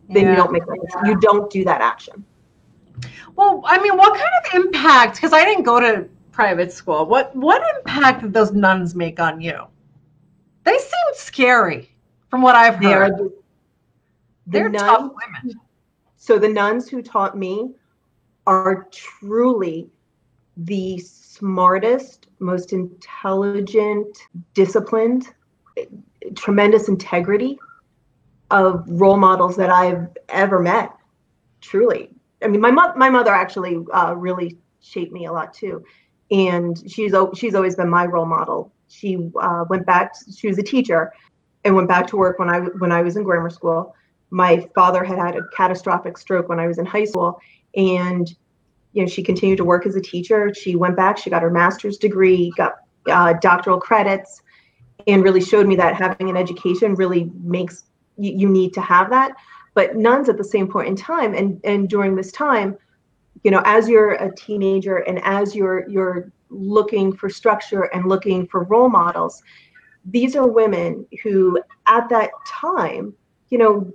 then 0.10 0.24
yeah. 0.24 0.30
you 0.30 0.36
don't 0.36 0.52
make 0.52 0.66
that. 0.66 1.04
You 1.06 1.20
don't 1.20 1.52
do 1.52 1.66
that 1.66 1.82
action. 1.82 2.24
Well, 3.36 3.62
I 3.66 3.82
mean, 3.82 3.98
what 3.98 4.18
kind 4.18 4.30
of 4.46 4.66
impact? 4.66 5.16
Because 5.16 5.34
I 5.34 5.44
didn't 5.44 5.64
go 5.64 5.80
to 5.80 6.08
private 6.36 6.72
school. 6.72 7.06
What 7.06 7.36
what 7.36 7.64
impact 7.78 8.22
did 8.22 8.34
those 8.34 8.52
nuns 8.52 8.94
make 8.94 9.20
on 9.20 9.40
you? 9.42 9.58
They 10.66 10.78
seem 10.78 11.08
scary, 11.14 11.96
from 12.30 12.42
what 12.42 12.56
I've 12.56 12.76
heard. 12.76 12.84
They're, 12.84 13.18
the, 13.18 13.24
the 13.24 13.32
They're 14.48 14.70
nuns, 14.70 14.82
tough 14.82 15.12
women. 15.44 15.60
So 16.18 16.38
the 16.38 16.50
nuns 16.50 16.90
who 16.90 17.02
taught 17.02 17.38
me 17.38 17.74
are 18.48 18.88
truly 18.92 19.90
the 20.58 21.00
smartest, 21.00 22.28
most 22.40 22.74
intelligent, 22.74 24.18
disciplined, 24.54 25.34
tremendous 26.36 26.88
integrity 26.90 27.58
of 28.52 28.84
role 28.88 29.18
models 29.18 29.56
that 29.56 29.70
I've 29.70 30.08
ever 30.30 30.60
met. 30.60 30.92
Truly, 31.62 32.10
I 32.44 32.48
mean, 32.48 32.62
my 32.62 32.72
mo- 32.72 32.94
my 32.96 33.10
mother 33.10 33.32
actually 33.32 33.84
uh, 33.94 34.14
really 34.16 34.58
shaped 34.82 35.12
me 35.12 35.26
a 35.26 35.32
lot 35.32 35.54
too, 35.54 35.84
and 36.32 36.78
she's 36.90 37.14
she's 37.36 37.56
always 37.56 37.76
been 37.76 37.90
my 37.90 38.06
role 38.06 38.26
model. 38.26 38.72
She 38.88 39.32
uh, 39.40 39.66
went 39.70 39.86
back. 39.86 40.14
She 40.36 40.48
was 40.48 40.58
a 40.58 40.64
teacher, 40.64 41.14
and 41.64 41.76
went 41.76 41.88
back 41.88 42.08
to 42.08 42.18
work 42.18 42.40
when 42.40 42.50
I 42.50 42.60
when 42.60 42.92
I 42.92 43.02
was 43.02 43.16
in 43.18 43.24
grammar 43.24 43.50
school. 43.50 43.96
My 44.32 44.68
father 44.74 45.04
had 45.04 45.18
had 45.18 45.36
a 45.36 45.42
catastrophic 45.56 46.18
stroke 46.18 46.50
when 46.50 46.60
I 46.60 46.68
was 46.68 46.78
in 46.78 46.86
high 46.86 47.06
school, 47.06 47.40
and 47.76 48.28
you 48.94 49.04
know 49.04 49.08
she 49.08 49.24
continued 49.24 49.58
to 49.58 49.66
work 49.66 49.86
as 49.86 49.96
a 49.96 50.02
teacher. 50.02 50.54
She 50.54 50.76
went 50.76 50.96
back. 50.96 51.18
She 51.18 51.30
got 51.30 51.42
her 51.42 51.52
master's 51.52 51.98
degree, 51.98 52.52
got 52.58 52.76
uh, 53.08 53.34
doctoral 53.42 53.80
credits, 53.80 54.42
and 55.08 55.24
really 55.24 55.42
showed 55.42 55.68
me 55.68 55.76
that 55.76 55.96
having 55.96 56.30
an 56.30 56.38
education 56.38 56.96
really 56.96 57.32
makes 57.44 57.86
you, 58.18 58.34
you 58.34 58.50
need 58.50 58.74
to 58.74 58.82
have 58.82 59.10
that 59.10 59.34
but 59.76 59.96
nuns 59.96 60.30
at 60.30 60.38
the 60.38 60.44
same 60.44 60.68
point 60.68 60.88
in 60.88 60.96
time 60.96 61.36
and 61.36 61.62
and 61.64 61.88
during 61.90 62.16
this 62.16 62.32
time 62.32 62.76
you 63.46 63.52
know 63.52 63.62
as 63.64 63.88
you're 63.88 64.14
a 64.16 64.36
teenager 64.36 64.98
and 64.98 65.24
as 65.24 65.56
you're 65.56 65.88
you're 65.88 66.32
looking 66.50 67.16
for 67.16 67.30
structure 67.30 67.84
and 67.94 68.08
looking 68.08 68.46
for 68.48 68.64
role 68.64 68.90
models 68.90 69.42
these 70.06 70.36
are 70.36 70.48
women 70.48 71.06
who 71.24 71.58
at 71.88 72.10
that 72.10 72.32
time 72.46 73.14
you 73.50 73.58
know 73.58 73.94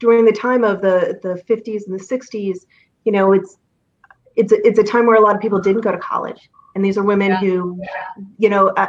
during 0.00 0.24
the 0.24 0.32
time 0.32 0.64
of 0.64 0.80
the 0.80 1.18
the 1.22 1.40
50s 1.48 1.86
and 1.86 1.98
the 1.98 2.04
60s 2.04 2.66
you 3.04 3.12
know 3.12 3.32
it's 3.32 3.58
it's 4.38 4.52
a, 4.52 4.66
it's 4.66 4.78
a 4.78 4.84
time 4.84 5.04
where 5.04 5.16
a 5.16 5.20
lot 5.20 5.34
of 5.34 5.42
people 5.42 5.60
didn't 5.60 5.82
go 5.82 5.90
to 5.90 5.98
college. 5.98 6.48
And 6.74 6.84
these 6.84 6.96
are 6.96 7.02
women 7.02 7.30
yeah. 7.30 7.40
who 7.40 7.82
you 8.38 8.48
know 8.48 8.68
uh, 8.68 8.88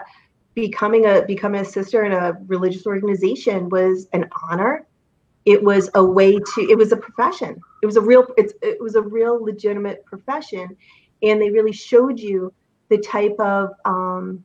becoming 0.54 1.06
a 1.08 1.24
becoming 1.26 1.62
a 1.62 1.66
sister 1.66 2.06
in 2.06 2.12
a 2.12 2.38
religious 2.45 2.86
organization 2.86 3.68
was 3.70 4.08
an 4.14 4.30
honor 4.43 4.86
it 5.50 5.64
was 5.64 5.89
a 5.95 6.04
way 6.04 6.34
to 6.38 6.62
it 6.70 6.78
was 6.78 6.91
a 6.91 6.97
profession. 6.97 7.60
It 7.82 7.88
was 7.88 7.97
a 7.97 8.02
real 8.02 8.28
it's 8.38 8.54
it 8.62 8.80
was 8.80 8.93
a 8.93 9.02
real 9.02 9.43
legitimate 9.43 10.06
profession. 10.06 10.78
And 11.24 11.41
they 11.41 11.50
really 11.50 11.74
showed 11.74 12.20
you 12.20 12.54
the 12.89 13.00
type 13.00 13.36
of 13.39 13.72
um, 13.84 14.43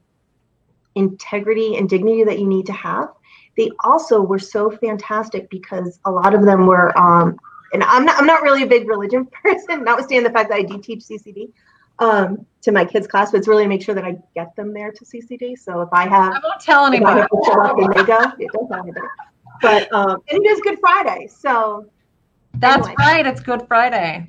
integrity 0.95 1.77
and 1.77 1.91
dignity 1.91 2.25
that 2.25 2.39
you 2.39 2.47
need 2.47 2.65
to 2.67 2.73
have. 2.73 3.11
They 3.57 3.71
also 3.85 4.23
were 4.23 4.39
so 4.39 4.71
fantastic 4.71 5.51
because 5.51 6.01
a 6.07 6.11
lot 6.11 6.35
of 6.35 6.43
them 6.47 6.67
were 6.67 6.97
um, 6.99 7.39
and 7.75 7.83
I'm 7.83 8.07
not, 8.07 8.19
I'm 8.19 8.27
not 8.27 8.41
really 8.41 8.63
a 8.63 8.67
big 8.67 8.89
religion 8.89 9.27
person 9.43 9.85
notwithstanding 9.85 10.25
the 10.25 10.37
fact 10.37 10.49
that 10.49 10.57
i 10.57 10.63
do 10.63 10.79
teach 10.79 11.01
ccd 11.01 11.51
um, 11.99 12.47
to 12.63 12.71
my 12.73 12.85
kids 12.85 13.07
class 13.07 13.33
but 13.33 13.39
it's 13.39 13.49
really 13.49 13.65
to 13.65 13.69
make 13.69 13.83
sure 13.83 13.95
that 13.95 14.05
i 14.05 14.17
get 14.35 14.55
them 14.55 14.73
there 14.73 14.93
to 14.93 15.05
ccd 15.05 15.59
so 15.59 15.81
if 15.81 15.89
i 15.93 16.09
have 16.09 16.33
i 16.35 16.41
won't 16.43 16.61
tell 16.61 16.87
anybody. 16.87 17.21
I 17.21 17.27
they 17.95 18.05
go, 18.05 18.21
it 18.39 18.51
anybody 18.73 19.07
but 19.61 19.93
um, 19.93 20.23
and 20.31 20.45
it 20.45 20.49
is 20.49 20.61
Good 20.61 20.79
Friday, 20.81 21.29
so 21.29 21.87
that's 22.55 22.87
anyway. 22.87 22.95
right. 22.99 23.27
It's 23.27 23.41
Good 23.41 23.67
Friday. 23.67 24.29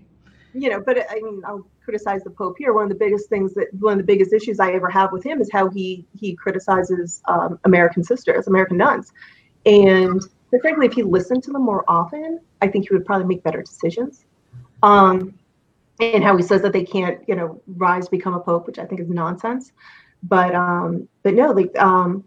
You 0.54 0.70
know, 0.70 0.82
but 0.82 1.06
I 1.10 1.16
mean, 1.16 1.42
I'll 1.46 1.68
criticize 1.84 2.24
the 2.24 2.30
Pope 2.30 2.56
here. 2.58 2.74
One 2.74 2.84
of 2.84 2.90
the 2.90 2.96
biggest 2.96 3.30
things 3.30 3.54
that 3.56 3.68
one 3.74 3.94
of 3.94 3.98
the 4.00 4.06
biggest 4.06 4.34
issues 4.34 4.60
I 4.60 4.72
ever 4.72 4.90
have 4.90 5.12
with 5.12 5.24
him 5.24 5.42
is 5.42 5.50
how 5.52 5.70
he 5.70 6.06
he 6.18 6.36
criticizes 6.36 7.22
um, 7.26 7.60
American 7.66 8.04
sisters, 8.04 8.48
American 8.48 8.78
nuns, 8.78 9.12
and 9.66 10.22
but 10.52 10.62
frankly, 10.62 10.86
if 10.86 10.94
he 10.94 11.04
listened 11.04 11.44
to 11.44 11.52
them 11.52 11.64
more 11.64 11.84
often, 11.88 12.40
I 12.62 12.68
think 12.68 12.88
he 12.88 12.94
would 12.94 13.06
probably 13.06 13.28
make 13.28 13.44
better 13.44 13.62
decisions. 13.62 14.26
Um, 14.84 15.38
and 16.00 16.24
how 16.24 16.36
he 16.36 16.44
says 16.44 16.62
that 16.62 16.74
they 16.74 16.84
can't, 16.84 17.22
you 17.28 17.36
know, 17.36 17.62
rise 17.68 18.10
become 18.10 18.34
a 18.34 18.40
pope, 18.40 18.68
which 18.68 18.80
I 18.80 18.86
think 18.86 19.02
is 19.02 19.10
nonsense. 19.10 19.72
But 20.24 20.54
um, 20.56 21.08
but 21.24 21.34
no, 21.34 21.52
like 21.52 21.78
um, 21.78 22.24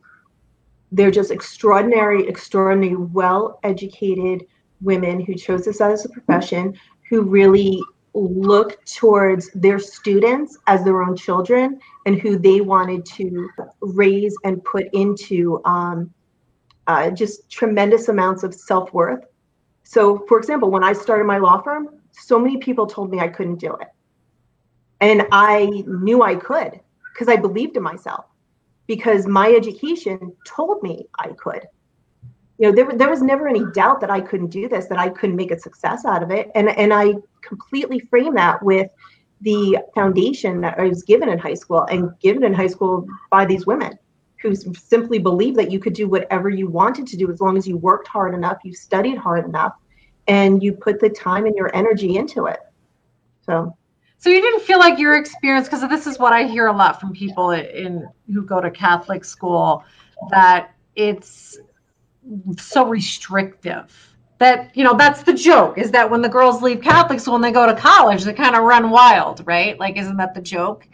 they're 0.93 1.11
just 1.11 1.31
extraordinary, 1.31 2.27
extraordinary, 2.27 2.97
well 2.97 3.61
educated 3.63 4.47
women 4.81 5.21
who 5.21 5.35
chose 5.35 5.65
this 5.65 5.81
as 5.81 6.05
a 6.05 6.09
profession, 6.09 6.79
who 7.09 7.23
really 7.23 7.83
look 8.15 8.85
towards 8.85 9.51
their 9.55 9.79
students 9.79 10.59
as 10.67 10.83
their 10.85 11.03
own 11.03 11.17
children 11.17 11.79
and 12.07 12.21
who 12.21 12.39
they 12.39 12.61
wanted 12.61 13.05
to 13.05 13.49
raise 13.81 14.37
and 14.45 14.65
put 14.65 14.87
into 14.93 15.61
um, 15.65 16.13
uh, 16.87 17.11
just 17.11 17.51
tremendous 17.51 18.09
amounts 18.09 18.43
of 18.43 18.55
self 18.55 18.93
worth. 18.93 19.25
So, 19.85 20.25
for 20.27 20.39
example, 20.39 20.71
when 20.71 20.85
I 20.85 20.93
started 20.93 21.25
my 21.25 21.39
law 21.39 21.61
firm, 21.61 22.01
so 22.13 22.39
many 22.39 22.59
people 22.59 22.87
told 22.87 23.11
me 23.11 23.21
I 23.21 23.29
couldn't 23.29 23.57
do 23.57 23.75
it. 23.75 23.89
And 25.01 25.27
I 25.31 25.85
knew 25.87 26.23
I 26.23 26.35
could 26.35 26.81
because 27.13 27.29
I 27.29 27.37
believed 27.37 27.77
in 27.77 27.83
myself 27.83 28.25
because 28.89 29.27
my 29.27 29.53
education 29.53 30.35
told 30.45 30.83
me 30.83 31.07
I 31.17 31.29
could. 31.29 31.63
You 32.59 32.67
know, 32.67 32.73
there, 32.73 32.91
there 32.93 33.09
was 33.09 33.23
never 33.23 33.47
any 33.47 33.65
doubt 33.73 34.01
that 34.01 34.11
I 34.11 34.21
couldn't 34.21 34.49
do 34.49 34.69
this, 34.69 34.87
that 34.87 34.99
I 34.99 35.11
couldn't 35.11 35.37
make 35.37 35.53
a 35.53 35.61
success 35.61 36.05
out 36.05 36.25
of 36.25 36.33
it. 36.33 36.51
And, 36.57 36.69
and 36.71 36.93
I 36.93 37.15
completely 37.43 38.01
frame 38.01 38.35
that 38.35 38.61
with 38.61 38.91
the 39.43 39.79
foundation 39.95 40.61
that 40.63 40.81
I 40.81 40.89
was 40.89 41.05
given 41.05 41.29
in 41.29 41.39
high 41.39 41.55
school 41.55 41.83
and 41.85 42.11
given 42.19 42.43
in 42.43 42.53
high 42.53 42.67
school 42.67 43.07
by 43.31 43.45
these 43.45 43.67
women 43.67 43.97
who 44.43 44.55
simply 44.55 45.19
believe 45.19 45.55
that 45.55 45.71
you 45.71 45.79
could 45.79 45.93
do 45.93 46.09
whatever 46.09 46.49
you 46.49 46.69
wanted 46.69 47.07
to 47.09 47.17
do 47.17 47.31
as 47.31 47.41
long 47.41 47.57
as 47.57 47.69
you 47.69 47.77
worked 47.77 48.09
hard 48.09 48.35
enough, 48.35 48.59
you 48.65 48.73
studied 48.73 49.19
hard 49.19 49.45
enough, 49.45 49.75
and 50.27 50.63
you 50.63 50.73
put 50.73 50.99
the 51.01 51.11
time 51.11 51.47
and 51.47 51.55
your 51.55 51.75
energy 51.75 52.17
into 52.17 52.47
it. 52.47 52.61
So 53.43 53.77
so 54.19 54.31
you 54.31 54.41
didn't 54.41 54.63
feel 54.63 54.81
like 54.81 54.99
your 54.99 55.17
experience, 55.17 55.69
because 55.69 55.89
this 55.89 56.07
is 56.07 56.19
what 56.19 56.33
I 56.33 56.45
hear 56.45 56.67
a 56.67 56.73
lot 56.73 57.01
from 57.01 57.13
people 57.13 57.53
in 57.53 58.09
who 58.27 58.43
go 58.43 58.61
to 58.61 58.71
Catholic 58.71 59.25
school, 59.25 59.85
that 60.31 60.75
it's 60.97 61.59
so 62.59 62.87
restrictive. 62.87 63.95
That 64.39 64.77
you 64.77 64.85
know, 64.85 64.97
that's 64.97 65.23
the 65.23 65.35
joke 65.35 65.79
is 65.79 65.91
that 65.93 66.09
when 66.09 66.23
the 66.23 66.29
girls 66.29 66.63
leave 66.63 66.81
Catholic 66.81 67.21
school 67.21 67.37
and 67.37 67.43
they 67.43 67.53
go 67.53 67.67
to 67.67 67.75
college, 67.75 68.25
they 68.25 68.33
kind 68.33 68.55
of 68.55 68.65
run 68.65 68.91
wild, 68.91 69.43
right? 69.47 69.79
Like, 69.79 69.97
isn't 69.97 70.17
that 70.17 70.35
the 70.35 70.41
joke? 70.41 70.87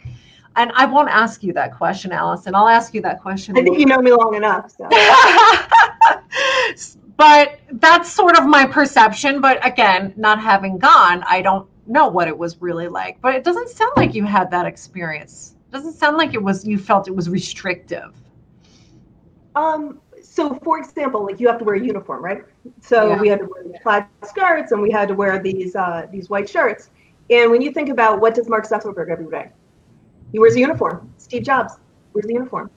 And 0.55 0.71
I 0.75 0.85
won't 0.85 1.09
ask 1.09 1.43
you 1.43 1.53
that 1.53 1.75
question, 1.75 2.11
Allison. 2.11 2.55
I'll 2.55 2.67
ask 2.67 2.93
you 2.93 3.01
that 3.01 3.21
question. 3.21 3.57
I 3.57 3.63
think 3.63 3.77
you 3.77 3.85
know 3.85 3.99
me 3.99 4.11
long 4.11 4.35
enough. 4.35 4.71
So. 4.71 4.87
but 7.17 7.59
that's 7.73 8.11
sort 8.11 8.37
of 8.37 8.45
my 8.45 8.65
perception. 8.65 9.41
But 9.41 9.65
again, 9.65 10.13
not 10.15 10.41
having 10.41 10.77
gone, 10.77 11.23
I 11.27 11.41
don't 11.41 11.67
know 11.87 12.07
what 12.07 12.27
it 12.27 12.37
was 12.37 12.61
really 12.61 12.87
like. 12.87 13.21
But 13.21 13.35
it 13.35 13.43
doesn't 13.43 13.69
sound 13.69 13.93
like 13.95 14.13
you 14.13 14.25
had 14.25 14.49
that 14.51 14.65
experience. 14.65 15.55
It 15.69 15.73
doesn't 15.73 15.93
sound 15.93 16.17
like 16.17 16.33
it 16.33 16.41
was 16.41 16.65
you 16.65 16.77
felt 16.77 17.07
it 17.07 17.15
was 17.15 17.29
restrictive. 17.29 18.13
Um 19.55 19.99
so 20.21 20.55
for 20.63 20.79
example, 20.79 21.23
like 21.23 21.39
you 21.39 21.47
have 21.47 21.59
to 21.59 21.63
wear 21.63 21.75
a 21.75 21.79
uniform, 21.79 22.23
right? 22.23 22.43
So 22.81 23.09
yeah. 23.09 23.19
we 23.21 23.27
had 23.27 23.39
to 23.39 23.45
wear 23.45 23.63
plaid 23.81 24.05
skirts 24.23 24.71
and 24.71 24.81
we 24.81 24.91
had 24.91 25.07
to 25.07 25.13
wear 25.13 25.41
these 25.41 25.75
uh, 25.75 26.07
these 26.11 26.29
white 26.29 26.49
shirts. 26.49 26.89
And 27.29 27.51
when 27.51 27.61
you 27.61 27.71
think 27.71 27.89
about 27.89 28.21
what 28.21 28.35
does 28.35 28.49
Mark 28.49 28.67
Zuckerberg 28.67 29.09
every 29.09 29.29
day? 29.29 29.51
He 30.31 30.39
wears 30.39 30.55
a 30.55 30.59
uniform. 30.59 31.13
Steve 31.17 31.43
Jobs 31.43 31.77
wears 32.13 32.25
a 32.25 32.33
uniform. 32.33 32.69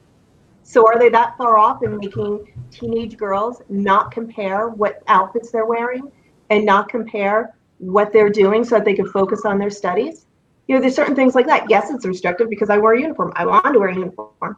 So 0.63 0.87
are 0.87 0.99
they 0.99 1.09
that 1.09 1.37
far 1.37 1.57
off 1.57 1.83
in 1.83 1.97
making 1.97 2.53
teenage 2.71 3.17
girls 3.17 3.63
not 3.69 4.11
compare 4.11 4.69
what 4.69 5.03
outfits 5.09 5.51
they're 5.51 5.67
wearing 5.67 6.13
and 6.51 6.65
not 6.65 6.89
compare 6.89 7.57
what 7.79 8.13
they're 8.13 8.31
doing 8.31 8.65
so 8.65 8.77
that 8.77 8.85
they 8.85 8.95
can 8.95 9.09
focus 9.09 9.45
on 9.45 9.59
their 9.59 9.71
studies. 9.71 10.27
You 10.67 10.75
know, 10.75 10.81
there's 10.81 10.95
certain 10.95 11.15
things 11.15 11.35
like 11.35 11.47
that. 11.47 11.69
Yes, 11.71 11.91
it's 11.91 12.05
restrictive 12.05 12.51
because 12.51 12.71
I 12.71 12.79
wear 12.79 12.95
a 12.95 13.01
uniform. 13.01 13.33
I 13.37 13.47
want 13.47 13.73
to 13.73 13.79
wear 13.79 13.89
a 13.89 13.95
uniform. 13.95 14.57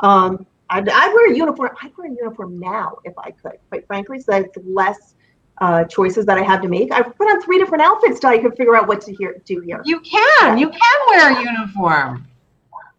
Um, 0.00 0.46
I'd, 0.68 0.88
I'd, 0.88 1.12
wear 1.14 1.32
a 1.32 1.36
uniform. 1.36 1.70
I'd 1.82 1.96
wear 1.96 2.10
a 2.10 2.14
uniform 2.14 2.58
now 2.58 2.98
if 3.04 3.14
I 3.18 3.30
could, 3.30 3.58
quite 3.70 3.86
frankly, 3.86 4.18
so 4.20 4.32
that 4.32 4.44
it's 4.46 4.58
less 4.66 5.14
uh, 5.58 5.84
choices 5.84 6.26
that 6.26 6.36
I 6.38 6.42
have 6.42 6.60
to 6.62 6.68
make. 6.68 6.92
I 6.92 7.02
put 7.02 7.28
on 7.28 7.40
three 7.40 7.58
different 7.58 7.82
outfits 7.82 8.20
till 8.20 8.30
I 8.30 8.38
can 8.38 8.52
figure 8.52 8.76
out 8.76 8.86
what 8.86 9.00
to 9.02 9.14
hear, 9.14 9.40
do 9.44 9.60
here. 9.60 9.80
You 9.84 10.00
can. 10.00 10.58
You 10.58 10.68
can 10.68 11.00
wear 11.08 11.32
a 11.32 11.42
uniform. 11.42 12.26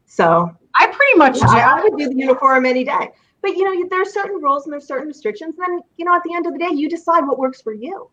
So 0.05 0.49
I 0.73 0.87
pretty 0.87 1.17
much 1.17 1.41
I, 1.43 1.59
I 1.59 1.83
would 1.83 1.97
do 1.97 2.09
the 2.09 2.15
uniform 2.15 2.65
any 2.65 2.83
day. 2.83 3.11
but 3.41 3.55
you 3.55 3.63
know, 3.63 3.87
there's 3.89 4.13
certain 4.13 4.41
rules 4.41 4.65
and 4.65 4.73
there's 4.73 4.87
certain 4.87 5.07
restrictions. 5.07 5.55
And 5.59 5.77
then, 5.77 5.81
you 5.97 6.05
know, 6.05 6.15
at 6.15 6.23
the 6.23 6.33
end 6.33 6.47
of 6.47 6.53
the 6.53 6.59
day, 6.59 6.73
you 6.73 6.89
decide 6.89 7.21
what 7.27 7.37
works 7.37 7.61
for 7.61 7.73
you. 7.73 8.09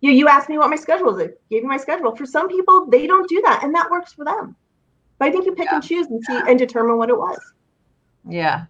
You 0.00 0.12
you 0.12 0.28
asked 0.28 0.48
me 0.48 0.58
what 0.58 0.70
my 0.70 0.76
schedule 0.76 1.18
is. 1.18 1.30
I 1.30 1.34
gave 1.50 1.62
you 1.62 1.68
my 1.68 1.76
schedule. 1.76 2.14
For 2.14 2.26
some 2.26 2.48
people, 2.48 2.86
they 2.86 3.06
don't 3.06 3.28
do 3.28 3.40
that, 3.44 3.64
and 3.64 3.74
that 3.74 3.90
works 3.90 4.12
for 4.12 4.24
them. 4.24 4.56
But 5.18 5.28
I 5.28 5.30
think 5.32 5.46
you 5.46 5.54
pick 5.54 5.66
yeah. 5.66 5.76
and 5.76 5.84
choose 5.84 6.06
and 6.06 6.22
see 6.24 6.40
and 6.46 6.58
determine 6.58 6.98
what 6.98 7.08
it 7.08 7.18
was. 7.18 7.40
Yeah. 8.28 8.66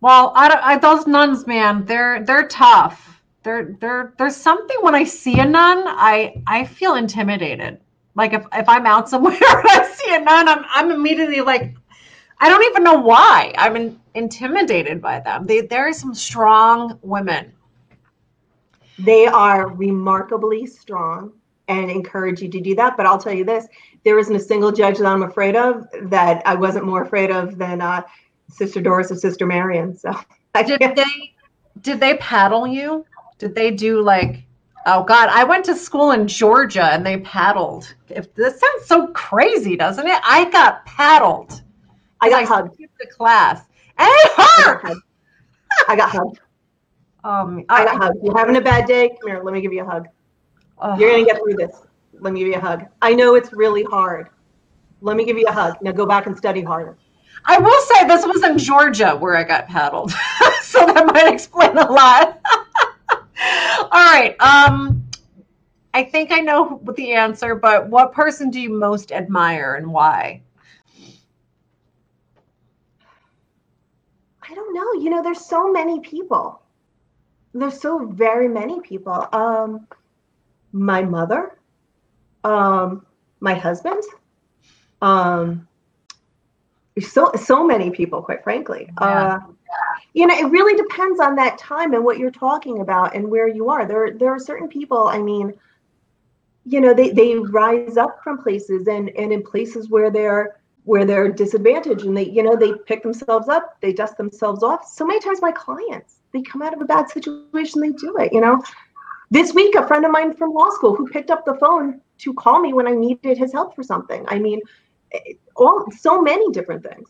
Well, 0.00 0.32
I, 0.34 0.58
I 0.62 0.78
those 0.78 1.06
nuns, 1.06 1.46
man, 1.46 1.84
they're 1.84 2.22
they're 2.24 2.48
tough. 2.48 3.22
They're 3.42 3.76
they're 3.80 4.14
there's 4.18 4.36
something 4.36 4.76
when 4.80 4.94
I 4.94 5.04
see 5.04 5.40
a 5.40 5.44
nun, 5.44 5.84
I 5.86 6.42
I 6.46 6.64
feel 6.64 6.94
intimidated. 6.94 7.80
Like 8.14 8.32
if, 8.32 8.44
if 8.52 8.68
I'm 8.68 8.86
out 8.86 9.08
somewhere 9.10 9.34
and 9.34 9.68
I 9.68 9.92
see 9.94 10.14
a 10.14 10.20
nun, 10.20 10.48
I'm 10.48 10.64
I'm 10.68 10.90
immediately 10.90 11.40
like, 11.40 11.74
I 12.38 12.48
don't 12.48 12.64
even 12.64 12.82
know 12.82 12.98
why. 12.98 13.52
I'm 13.56 13.76
in, 13.76 14.00
intimidated 14.14 15.00
by 15.00 15.20
them. 15.20 15.46
They, 15.46 15.62
there 15.62 15.88
are 15.88 15.92
some 15.92 16.14
strong 16.14 16.98
women. 17.02 17.52
They 18.98 19.26
are 19.26 19.68
remarkably 19.68 20.66
strong 20.66 21.32
and 21.68 21.90
encourage 21.90 22.42
you 22.42 22.48
to 22.48 22.60
do 22.60 22.74
that. 22.74 22.96
But 22.96 23.06
I'll 23.06 23.18
tell 23.18 23.32
you 23.32 23.44
this: 23.44 23.66
there 24.04 24.18
isn't 24.18 24.34
a 24.34 24.40
single 24.40 24.72
judge 24.72 24.98
that 24.98 25.06
I'm 25.06 25.22
afraid 25.22 25.56
of 25.56 25.86
that 26.02 26.42
I 26.46 26.54
wasn't 26.54 26.84
more 26.84 27.02
afraid 27.02 27.30
of 27.30 27.58
than 27.58 27.80
uh, 27.80 28.02
Sister 28.50 28.80
Doris 28.80 29.10
or 29.10 29.16
Sister 29.16 29.46
Marion. 29.46 29.96
So 29.96 30.14
I 30.54 30.62
did 30.62 30.80
they 30.80 31.34
did 31.80 32.00
they 32.00 32.16
paddle 32.18 32.66
you? 32.66 33.04
Did 33.38 33.54
they 33.54 33.70
do 33.70 34.02
like 34.02 34.44
oh 34.86 35.04
god, 35.04 35.28
I 35.30 35.44
went 35.44 35.64
to 35.66 35.76
school 35.76 36.12
in 36.12 36.26
Georgia 36.26 36.84
and 36.84 37.04
they 37.04 37.18
paddled. 37.18 37.94
If 38.08 38.34
this 38.34 38.58
sounds 38.60 38.86
so 38.86 39.08
crazy, 39.08 39.76
doesn't 39.76 40.06
it? 40.06 40.20
I 40.24 40.50
got 40.50 40.84
paddled. 40.86 41.62
I 42.20 42.28
got 42.28 42.42
I 42.42 42.46
hugged. 42.46 42.78
The 42.78 43.06
class. 43.06 43.62
And 43.98 44.08
it 44.08 44.32
hurt. 44.32 44.96
I 45.88 45.96
got 45.96 46.10
hugged. 46.10 46.40
Um, 47.24 47.64
I, 47.68 47.84
got. 47.84 48.14
You're 48.22 48.36
having 48.36 48.56
a 48.56 48.60
bad 48.60 48.86
day? 48.86 49.08
Come 49.08 49.30
here. 49.30 49.42
Let 49.42 49.52
me 49.52 49.60
give 49.60 49.72
you 49.72 49.82
a 49.82 49.84
hug. 49.84 50.08
Uh, 50.78 50.96
You're 50.98 51.10
gonna 51.10 51.24
get 51.24 51.38
through 51.42 51.54
this. 51.54 51.82
Let 52.18 52.32
me 52.32 52.40
give 52.40 52.48
you 52.48 52.54
a 52.54 52.60
hug. 52.60 52.86
I 53.02 53.14
know 53.14 53.34
it's 53.34 53.52
really 53.52 53.84
hard. 53.84 54.28
Let 55.02 55.16
me 55.16 55.24
give 55.24 55.38
you 55.38 55.46
a 55.46 55.52
hug. 55.52 55.76
Now 55.82 55.92
go 55.92 56.06
back 56.06 56.26
and 56.26 56.36
study 56.36 56.62
harder. 56.62 56.96
I 57.44 57.58
will 57.58 57.82
say 57.82 58.06
this 58.06 58.26
was 58.26 58.42
in 58.42 58.58
Georgia 58.58 59.16
where 59.16 59.36
I 59.36 59.44
got 59.44 59.66
paddled, 59.66 60.10
so 60.62 60.84
that 60.86 61.06
might 61.06 61.32
explain 61.32 61.76
a 61.76 61.90
lot. 61.90 62.40
All 63.12 63.88
right. 63.92 64.36
Um, 64.40 65.04
I 65.94 66.04
think 66.04 66.30
I 66.32 66.40
know 66.40 66.80
the 66.96 67.12
answer, 67.12 67.54
but 67.54 67.88
what 67.88 68.12
person 68.12 68.50
do 68.50 68.60
you 68.60 68.70
most 68.70 69.10
admire 69.10 69.74
and 69.74 69.90
why? 69.90 70.42
I 74.42 74.54
don't 74.54 74.74
know. 74.74 75.02
You 75.02 75.10
know, 75.10 75.22
there's 75.22 75.44
so 75.44 75.72
many 75.72 76.00
people. 76.00 76.59
There's 77.52 77.80
so 77.80 78.06
very 78.06 78.48
many 78.48 78.80
people. 78.80 79.26
Um, 79.32 79.86
my 80.72 81.02
mother, 81.02 81.58
um, 82.44 83.04
my 83.40 83.54
husband, 83.54 84.02
um, 85.02 85.66
so 87.00 87.32
so 87.34 87.64
many 87.64 87.90
people, 87.90 88.22
quite 88.22 88.44
frankly. 88.44 88.88
Yeah. 89.00 89.34
Uh, 89.34 89.38
you 90.12 90.26
know, 90.26 90.36
it 90.36 90.50
really 90.50 90.76
depends 90.76 91.20
on 91.20 91.36
that 91.36 91.58
time 91.58 91.94
and 91.94 92.04
what 92.04 92.18
you're 92.18 92.30
talking 92.30 92.80
about 92.80 93.14
and 93.14 93.28
where 93.28 93.46
you 93.46 93.70
are. 93.70 93.86
There, 93.86 94.12
there 94.12 94.30
are 94.30 94.38
certain 94.40 94.68
people. 94.68 95.06
I 95.06 95.18
mean, 95.18 95.54
you 96.64 96.80
know, 96.80 96.92
they 96.92 97.10
they 97.10 97.36
rise 97.36 97.96
up 97.96 98.20
from 98.22 98.38
places 98.38 98.88
and 98.88 99.10
and 99.10 99.32
in 99.32 99.42
places 99.42 99.88
where 99.88 100.10
they're 100.10 100.60
where 100.84 101.04
they're 101.04 101.30
disadvantaged 101.30 102.04
and 102.04 102.16
they 102.16 102.28
you 102.28 102.42
know 102.42 102.56
they 102.56 102.72
pick 102.86 103.02
themselves 103.02 103.48
up 103.48 103.80
they 103.80 103.92
dust 103.92 104.16
themselves 104.16 104.62
off 104.62 104.88
so 104.88 105.06
many 105.06 105.20
times 105.20 105.42
my 105.42 105.52
clients 105.52 106.19
they 106.32 106.42
come 106.42 106.62
out 106.62 106.74
of 106.74 106.80
a 106.80 106.84
bad 106.84 107.08
situation 107.08 107.80
they 107.80 107.90
do 107.90 108.16
it 108.18 108.32
you 108.32 108.40
know 108.40 108.62
this 109.30 109.54
week 109.54 109.74
a 109.74 109.86
friend 109.86 110.04
of 110.04 110.10
mine 110.10 110.34
from 110.34 110.52
law 110.52 110.70
school 110.70 110.94
who 110.94 111.06
picked 111.08 111.30
up 111.30 111.44
the 111.44 111.54
phone 111.54 112.00
to 112.18 112.34
call 112.34 112.60
me 112.60 112.72
when 112.72 112.86
i 112.86 112.92
needed 112.92 113.38
his 113.38 113.52
help 113.52 113.74
for 113.74 113.82
something 113.82 114.24
i 114.28 114.38
mean 114.38 114.60
eh, 115.12 115.32
all 115.56 115.84
so 115.96 116.20
many 116.20 116.50
different 116.52 116.82
things 116.82 117.08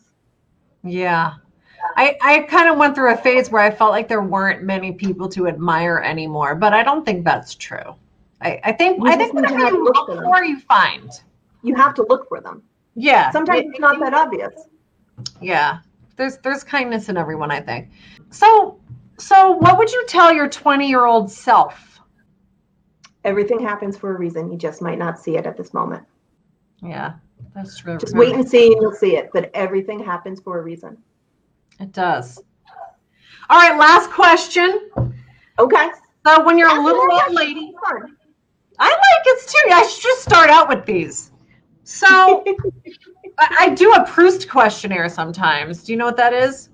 yeah 0.83 1.33
I, 1.97 2.17
I 2.21 2.39
kind 2.41 2.69
of 2.69 2.77
went 2.77 2.95
through 2.95 3.11
a 3.11 3.17
phase 3.17 3.49
where 3.49 3.61
I 3.61 3.71
felt 3.71 3.91
like 3.91 4.07
there 4.07 4.21
weren't 4.21 4.63
many 4.63 4.91
people 4.91 5.27
to 5.29 5.47
admire 5.47 5.97
anymore, 5.97 6.55
but 6.55 6.73
I 6.73 6.83
don't 6.83 7.05
think 7.05 7.25
that's 7.25 7.55
true. 7.55 7.95
I, 8.41 8.59
I 8.63 8.71
think 8.71 8.97
you 8.99 9.07
I 9.07 9.15
think 9.15 9.33
whatever 9.33 9.57
you 9.57 9.83
look 9.83 9.95
for, 10.07 10.23
for 10.23 10.43
you 10.43 10.59
find. 10.59 11.09
You 11.63 11.75
have 11.75 11.93
to 11.95 12.05
look 12.09 12.27
for 12.27 12.41
them. 12.41 12.63
Yeah. 12.95 13.31
Sometimes 13.31 13.65
it's 13.67 13.79
not 13.79 13.99
that 13.99 14.13
obvious. 14.13 14.53
Yeah. 15.41 15.79
There's 16.15 16.37
there's 16.37 16.63
kindness 16.63 17.09
in 17.09 17.17
everyone, 17.17 17.51
I 17.51 17.61
think. 17.61 17.89
So 18.31 18.79
so 19.21 19.51
what 19.51 19.77
would 19.77 19.91
you 19.91 20.05
tell 20.07 20.33
your 20.33 20.49
20-year-old 20.49 21.31
self? 21.31 21.99
Everything 23.23 23.59
happens 23.59 23.97
for 23.97 24.15
a 24.15 24.17
reason. 24.17 24.51
You 24.51 24.57
just 24.57 24.81
might 24.81 24.97
not 24.97 25.19
see 25.19 25.37
it 25.37 25.45
at 25.45 25.55
this 25.55 25.73
moment. 25.73 26.03
Yeah. 26.81 27.13
That's 27.53 27.77
true. 27.77 27.97
Just 27.97 28.15
wait 28.15 28.33
and 28.33 28.47
see 28.47 28.73
and 28.73 28.81
you'll 28.81 28.93
see 28.93 29.17
it. 29.17 29.29
But 29.33 29.51
everything 29.53 30.03
happens 30.03 30.39
for 30.41 30.59
a 30.59 30.61
reason. 30.61 30.97
It 31.79 31.91
does. 31.91 32.41
All 33.49 33.59
right, 33.59 33.77
last 33.77 34.09
question. 34.09 34.89
Okay. 35.59 35.89
So 36.25 36.43
when 36.45 36.57
you're 36.57 36.69
That's 36.69 36.79
a 36.79 36.83
little 36.83 37.11
old 37.11 37.33
lady, 37.33 37.73
I 38.79 38.87
like 38.87 39.25
it 39.25 39.47
too. 39.47 39.71
I 39.73 39.87
should 39.87 40.03
just 40.03 40.23
start 40.23 40.49
out 40.49 40.69
with 40.69 40.85
these. 40.85 41.31
So 41.83 42.43
I 43.37 43.69
do 43.69 43.91
a 43.93 44.05
Proust 44.05 44.49
questionnaire 44.49 45.09
sometimes. 45.09 45.83
Do 45.83 45.91
you 45.91 45.97
know 45.97 46.05
what 46.05 46.17
that 46.17 46.33
is? 46.33 46.69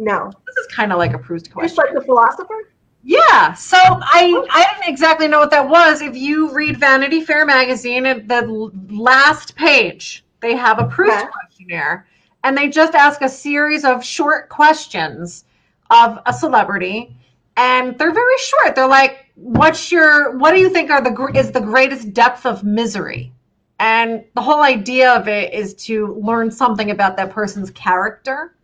No. 0.00 0.32
This 0.46 0.56
is 0.56 0.66
kind 0.74 0.92
of 0.92 0.98
like 0.98 1.12
a 1.12 1.18
Proust 1.18 1.52
question. 1.52 1.68
Just 1.68 1.76
like 1.76 1.92
the 1.92 2.00
philosopher? 2.00 2.72
Yeah. 3.02 3.52
So 3.52 3.76
I 3.78 4.46
I 4.50 4.74
didn't 4.74 4.92
exactly 4.92 5.28
know 5.28 5.38
what 5.38 5.50
that 5.50 5.68
was. 5.68 6.00
If 6.00 6.16
you 6.16 6.50
read 6.52 6.78
Vanity 6.78 7.22
Fair 7.22 7.44
magazine, 7.44 8.06
at 8.06 8.26
the 8.26 8.70
last 8.88 9.54
page, 9.56 10.24
they 10.40 10.56
have 10.56 10.78
a 10.78 10.86
Proust 10.86 11.24
okay. 11.24 11.30
questionnaire, 11.30 12.06
and 12.44 12.56
they 12.56 12.68
just 12.68 12.94
ask 12.94 13.20
a 13.20 13.28
series 13.28 13.84
of 13.84 14.02
short 14.02 14.48
questions 14.48 15.44
of 15.90 16.18
a 16.24 16.32
celebrity, 16.32 17.14
and 17.58 17.98
they're 17.98 18.12
very 18.12 18.38
short. 18.38 18.74
They're 18.74 18.88
like, 18.88 19.26
"What's 19.34 19.92
your? 19.92 20.38
What 20.38 20.52
do 20.52 20.60
you 20.60 20.70
think 20.70 20.90
are 20.90 21.02
the 21.02 21.32
is 21.34 21.52
the 21.52 21.60
greatest 21.60 22.14
depth 22.14 22.46
of 22.46 22.64
misery?" 22.64 23.32
And 23.78 24.24
the 24.34 24.42
whole 24.42 24.62
idea 24.62 25.12
of 25.12 25.28
it 25.28 25.52
is 25.52 25.74
to 25.86 26.14
learn 26.22 26.50
something 26.50 26.90
about 26.90 27.18
that 27.18 27.30
person's 27.30 27.70
character. 27.70 28.54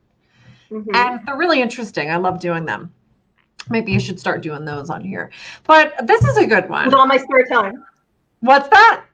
Mm-hmm. 0.70 0.94
And 0.94 1.20
they're 1.26 1.36
really 1.36 1.60
interesting. 1.60 2.10
I 2.10 2.16
love 2.16 2.40
doing 2.40 2.64
them. 2.64 2.92
Maybe 3.68 3.92
you 3.92 4.00
should 4.00 4.20
start 4.20 4.42
doing 4.42 4.64
those 4.64 4.90
on 4.90 5.00
here. 5.00 5.30
But 5.64 6.06
this 6.06 6.24
is 6.24 6.36
a 6.36 6.46
good 6.46 6.68
one. 6.68 6.86
With 6.86 6.94
all 6.94 7.06
my 7.06 7.16
spare 7.16 7.44
time. 7.46 7.84
What's 8.40 8.68
that? 8.68 9.04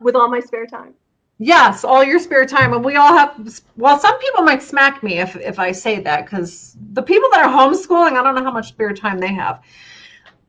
With 0.00 0.14
all 0.14 0.28
my 0.28 0.40
spare 0.40 0.66
time. 0.66 0.94
Yes, 1.38 1.84
all 1.84 2.02
your 2.02 2.18
spare 2.18 2.46
time. 2.46 2.72
And 2.72 2.84
we 2.84 2.96
all 2.96 3.16
have, 3.16 3.62
well, 3.76 3.98
some 3.98 4.18
people 4.18 4.42
might 4.42 4.62
smack 4.62 5.02
me 5.02 5.18
if, 5.18 5.36
if 5.36 5.58
I 5.58 5.72
say 5.72 6.00
that 6.00 6.24
because 6.24 6.76
the 6.92 7.02
people 7.02 7.28
that 7.32 7.44
are 7.44 7.52
homeschooling, 7.52 8.18
I 8.18 8.22
don't 8.22 8.34
know 8.34 8.44
how 8.44 8.52
much 8.52 8.68
spare 8.68 8.92
time 8.92 9.18
they 9.18 9.32
have. 9.32 9.62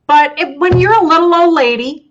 But 0.07 0.39
if, 0.39 0.57
when 0.57 0.79
you're 0.79 0.97
a 0.97 1.03
little 1.03 1.33
old 1.33 1.53
lady 1.53 2.06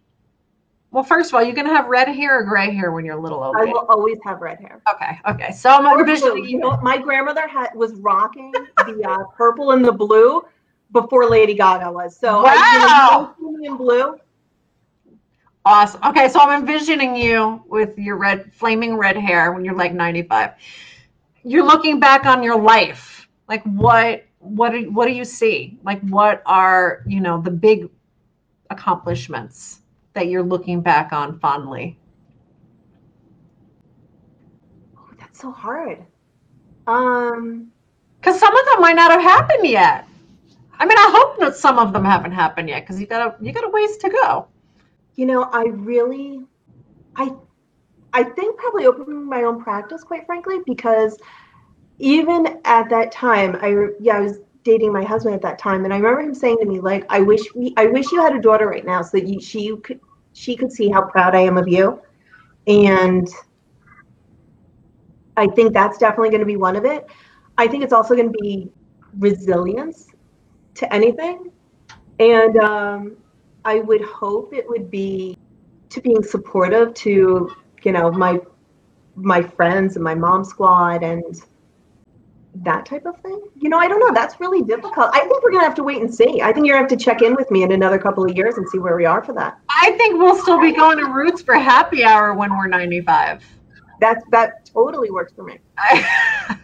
well, 0.96 1.04
first 1.04 1.28
of 1.28 1.34
all, 1.34 1.42
you're 1.42 1.54
going 1.54 1.66
to 1.66 1.74
have 1.74 1.88
red 1.88 2.08
hair 2.08 2.40
or 2.40 2.42
gray 2.42 2.74
hair 2.74 2.90
when 2.90 3.04
you're 3.04 3.18
a 3.18 3.20
little 3.20 3.44
older. 3.44 3.58
I 3.58 3.64
will 3.64 3.84
always 3.90 4.16
have 4.24 4.40
red 4.40 4.58
hair. 4.60 4.80
Okay, 4.94 5.18
okay. 5.28 5.52
So 5.52 5.68
I'm 5.68 6.00
envisioning 6.00 6.46
you. 6.46 6.56
Know, 6.56 6.78
my 6.78 6.96
grandmother 6.96 7.46
had 7.46 7.74
was 7.74 7.92
rocking 7.96 8.50
the 8.78 9.06
uh, 9.06 9.24
purple 9.36 9.72
and 9.72 9.84
the 9.84 9.92
blue 9.92 10.40
before 10.92 11.28
Lady 11.28 11.52
Gaga 11.52 11.92
was. 11.92 12.18
So 12.18 12.44
wow. 12.44 13.34
I 13.38 13.66
in 13.66 13.76
blue. 13.76 14.16
Awesome. 15.66 16.00
Okay, 16.02 16.30
so 16.30 16.40
I'm 16.40 16.62
envisioning 16.62 17.14
you 17.14 17.62
with 17.68 17.98
your 17.98 18.16
red, 18.16 18.50
flaming 18.54 18.96
red 18.96 19.18
hair 19.18 19.52
when 19.52 19.66
you're 19.66 19.76
like 19.76 19.92
95. 19.92 20.52
You're 21.44 21.66
looking 21.66 22.00
back 22.00 22.24
on 22.24 22.42
your 22.42 22.58
life. 22.58 23.28
Like 23.50 23.62
what? 23.64 24.24
What 24.38 24.70
do, 24.70 24.90
what 24.90 25.04
do 25.04 25.12
you 25.12 25.26
see? 25.26 25.78
Like 25.84 26.00
what 26.08 26.42
are 26.46 27.02
you 27.06 27.20
know 27.20 27.42
the 27.42 27.50
big 27.50 27.90
accomplishments? 28.70 29.82
That 30.16 30.26
you're 30.26 30.42
looking 30.42 30.80
back 30.80 31.12
on 31.12 31.38
fondly? 31.38 31.98
Oh, 34.98 35.08
that's 35.18 35.40
so 35.40 35.52
hard. 35.52 36.04
Um, 36.88 37.70
because 38.18 38.40
some 38.40 38.56
of 38.56 38.64
them 38.66 38.80
might 38.80 38.96
not 38.96 39.12
have 39.12 39.22
happened 39.22 39.66
yet. 39.66 40.08
I 40.78 40.84
mean, 40.84 40.98
I 40.98 41.10
hope 41.14 41.38
that 41.38 41.56
some 41.56 41.78
of 41.78 41.92
them 41.92 42.04
haven't 42.04 42.32
happened 42.32 42.68
yet 42.68 42.82
because 42.82 43.00
you 43.00 43.06
got 43.06 43.40
a 43.40 43.44
you 43.44 43.52
got 43.52 43.64
a 43.64 43.70
ways 43.70 43.96
to 43.98 44.10
go. 44.10 44.48
You 45.14 45.26
know, 45.26 45.44
I 45.44 45.64
really, 45.68 46.40
I, 47.16 47.32
I 48.12 48.22
think 48.22 48.58
probably 48.58 48.86
opening 48.86 49.24
my 49.24 49.44
own 49.44 49.62
practice, 49.62 50.02
quite 50.02 50.26
frankly, 50.26 50.58
because 50.66 51.18
even 51.98 52.60
at 52.64 52.90
that 52.90 53.12
time, 53.12 53.56
I 53.62 53.88
yeah, 54.00 54.18
I 54.18 54.20
was 54.20 54.40
dating 54.64 54.92
my 54.92 55.04
husband 55.04 55.34
at 55.34 55.42
that 55.42 55.58
time, 55.58 55.84
and 55.84 55.94
I 55.94 55.96
remember 55.96 56.20
him 56.20 56.34
saying 56.34 56.58
to 56.60 56.66
me, 56.66 56.80
like, 56.80 57.06
"I 57.08 57.20
wish 57.20 57.40
we, 57.54 57.72
I 57.76 57.86
wish 57.86 58.12
you 58.12 58.20
had 58.20 58.34
a 58.34 58.40
daughter 58.40 58.68
right 58.68 58.84
now, 58.84 59.00
so 59.00 59.16
that 59.18 59.26
you, 59.26 59.40
she 59.40 59.74
could, 59.78 60.00
she 60.36 60.54
could 60.54 60.70
see 60.70 60.90
how 60.90 61.02
proud 61.02 61.34
I 61.34 61.40
am 61.40 61.56
of 61.56 61.66
you," 61.66 62.00
and 62.66 63.28
I 65.36 65.46
think 65.46 65.72
that's 65.72 65.98
definitely 65.98 66.30
going 66.30 66.40
to 66.40 66.46
be 66.46 66.56
one 66.56 66.76
of 66.76 66.84
it. 66.84 67.06
I 67.58 67.66
think 67.66 67.84
it's 67.84 67.92
also 67.92 68.14
going 68.14 68.32
to 68.32 68.38
be 68.40 68.70
resilience 69.18 70.08
to 70.74 70.92
anything. 70.92 71.50
And 72.18 72.56
um, 72.58 73.16
I 73.64 73.80
would 73.80 74.02
hope 74.02 74.52
it 74.54 74.68
would 74.68 74.90
be 74.90 75.36
to 75.90 76.00
being 76.00 76.22
supportive 76.22 76.94
to, 76.94 77.54
you 77.82 77.92
know, 77.92 78.10
my 78.10 78.40
my 79.18 79.40
friends 79.40 79.96
and 79.96 80.04
my 80.04 80.14
mom 80.14 80.44
squad 80.44 81.02
and 81.02 81.42
that 82.56 82.84
type 82.84 83.06
of 83.06 83.18
thing. 83.20 83.40
You 83.56 83.70
know, 83.70 83.78
I 83.78 83.88
don't 83.88 84.00
know. 84.00 84.12
That's 84.12 84.40
really 84.40 84.62
difficult. 84.62 85.08
I 85.12 85.20
think 85.20 85.42
we're 85.42 85.52
gonna 85.52 85.64
have 85.64 85.74
to 85.76 85.82
wait 85.82 86.02
and 86.02 86.14
see. 86.14 86.42
I 86.42 86.52
think 86.52 86.66
you're 86.66 86.76
gonna 86.76 86.88
have 86.88 86.98
to 86.98 87.02
check 87.02 87.22
in 87.22 87.34
with 87.34 87.50
me 87.50 87.62
in 87.62 87.72
another 87.72 87.98
couple 87.98 88.24
of 88.24 88.36
years 88.36 88.56
and 88.56 88.68
see 88.68 88.78
where 88.78 88.96
we 88.96 89.06
are 89.06 89.22
for 89.22 89.32
that. 89.34 89.58
I 89.86 89.92
think 89.92 90.18
we'll 90.18 90.36
still 90.36 90.60
be 90.60 90.72
going 90.72 90.98
to 90.98 91.04
Roots 91.04 91.42
for 91.42 91.54
happy 91.54 92.02
hour 92.02 92.34
when 92.34 92.50
we're 92.50 92.66
95. 92.66 93.44
That's 94.00 94.24
that 94.32 94.66
totally 94.66 95.12
works 95.12 95.32
for 95.32 95.44
me. 95.44 95.60
but 95.78 96.58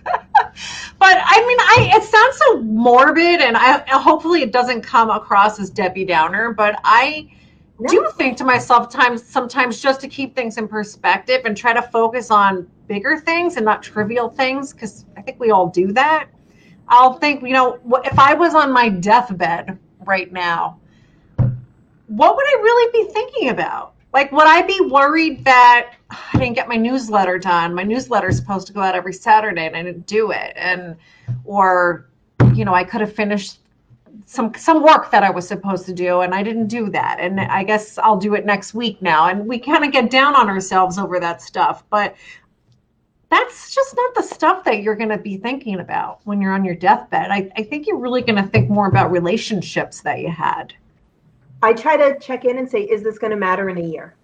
I 1.01 1.47
mean, 1.47 1.59
I 1.61 1.93
it 1.95 2.03
sounds 2.03 2.37
so 2.37 2.63
morbid, 2.63 3.41
and 3.41 3.57
I 3.57 3.79
hopefully 3.97 4.43
it 4.43 4.51
doesn't 4.51 4.83
come 4.83 5.09
across 5.09 5.61
as 5.61 5.71
Debbie 5.71 6.05
Downer. 6.05 6.53
But 6.53 6.81
I 6.83 7.31
no. 7.79 7.89
do 7.89 8.11
think 8.17 8.37
to 8.39 8.45
myself 8.45 8.91
times 8.91 9.23
sometimes 9.23 9.81
just 9.81 10.01
to 10.01 10.09
keep 10.09 10.35
things 10.35 10.59
in 10.59 10.67
perspective 10.67 11.43
and 11.45 11.57
try 11.57 11.73
to 11.73 11.83
focus 11.83 12.33
on 12.33 12.67
bigger 12.89 13.17
things 13.17 13.55
and 13.55 13.65
not 13.65 13.85
trivial 13.85 14.31
things 14.31 14.73
because 14.73 15.07
I 15.17 15.23
think 15.23 15.39
we 15.39 15.53
all 15.53 15.69
do 15.69 15.93
that. 15.93 16.27
I'll 16.89 17.15
think, 17.15 17.43
you 17.43 17.53
know, 17.53 17.79
if 18.05 18.19
I 18.19 18.35
was 18.35 18.57
on 18.57 18.73
my 18.73 18.89
deathbed 18.89 19.79
right 20.05 20.31
now, 20.33 20.81
what 22.17 22.37
would 22.37 22.45
I 22.47 22.61
really 22.61 23.05
be 23.05 23.13
thinking 23.13 23.49
about? 23.49 23.95
Like, 24.13 24.31
would 24.33 24.47
I 24.47 24.61
be 24.63 24.79
worried 24.91 25.45
that 25.47 25.95
I 26.11 26.39
didn't 26.39 26.55
get 26.55 26.69
my 26.69 26.77
newsletter 26.77 27.39
done? 27.39 27.75
My 27.75 27.85
newsletter 27.85 28.29
is 28.29 28.37
supposed 28.37 28.67
to 28.67 28.75
go 28.75 28.83
out 28.83 28.95
every 28.95 29.15
Saturday 29.15 29.67
and 29.67 29.75
I 29.75 29.83
didn't 29.83 30.07
do 30.07 30.31
it. 30.31 30.53
And, 30.55 30.97
or, 31.45 32.11
you 32.55 32.67
know, 32.67 32.75
I 32.75 32.85
could 32.85 33.01
have 33.01 33.15
finished 33.15 33.61
some 34.27 34.53
some 34.55 34.83
work 34.83 35.11
that 35.11 35.23
I 35.23 35.31
was 35.31 35.49
supposed 35.49 35.87
to 35.87 35.95
do 35.95 36.21
and 36.21 36.35
I 36.35 36.43
didn't 36.43 36.67
do 36.67 36.91
that. 36.91 37.17
And 37.19 37.41
I 37.41 37.65
guess 37.65 37.97
I'll 37.97 38.19
do 38.19 38.35
it 38.35 38.45
next 38.45 38.75
week 38.75 39.01
now. 39.01 39.29
And 39.29 39.47
we 39.47 39.59
kind 39.59 39.83
of 39.83 39.91
get 39.91 40.11
down 40.11 40.37
on 40.37 40.51
ourselves 40.51 40.99
over 40.99 41.19
that 41.19 41.41
stuff. 41.41 41.83
But 41.89 42.15
that's 43.31 43.75
just 43.75 43.97
not 43.97 44.15
the 44.15 44.23
stuff 44.23 44.65
that 44.65 44.83
you're 44.83 44.97
going 44.97 45.09
to 45.09 45.17
be 45.17 45.39
thinking 45.39 45.81
about 45.81 46.21
when 46.25 46.43
you're 46.43 46.53
on 46.53 46.67
your 46.67 46.75
deathbed. 46.75 47.31
I, 47.31 47.51
I 47.57 47.63
think 47.63 47.87
you're 47.87 47.99
really 47.99 48.21
going 48.21 48.37
to 48.37 48.51
think 48.51 48.69
more 48.69 48.89
about 48.89 49.11
relationships 49.11 50.03
that 50.03 50.21
you 50.21 50.31
had. 50.31 50.75
I 51.63 51.73
try 51.73 51.97
to 51.97 52.19
check 52.19 52.45
in 52.45 52.59
and 52.59 52.69
say, 52.69 52.83
is 52.83 53.03
this 53.03 53.19
going 53.19 53.31
to 53.31 53.37
matter 53.37 53.69
in 53.69 53.79
a 53.79 53.83
year? 53.83 54.17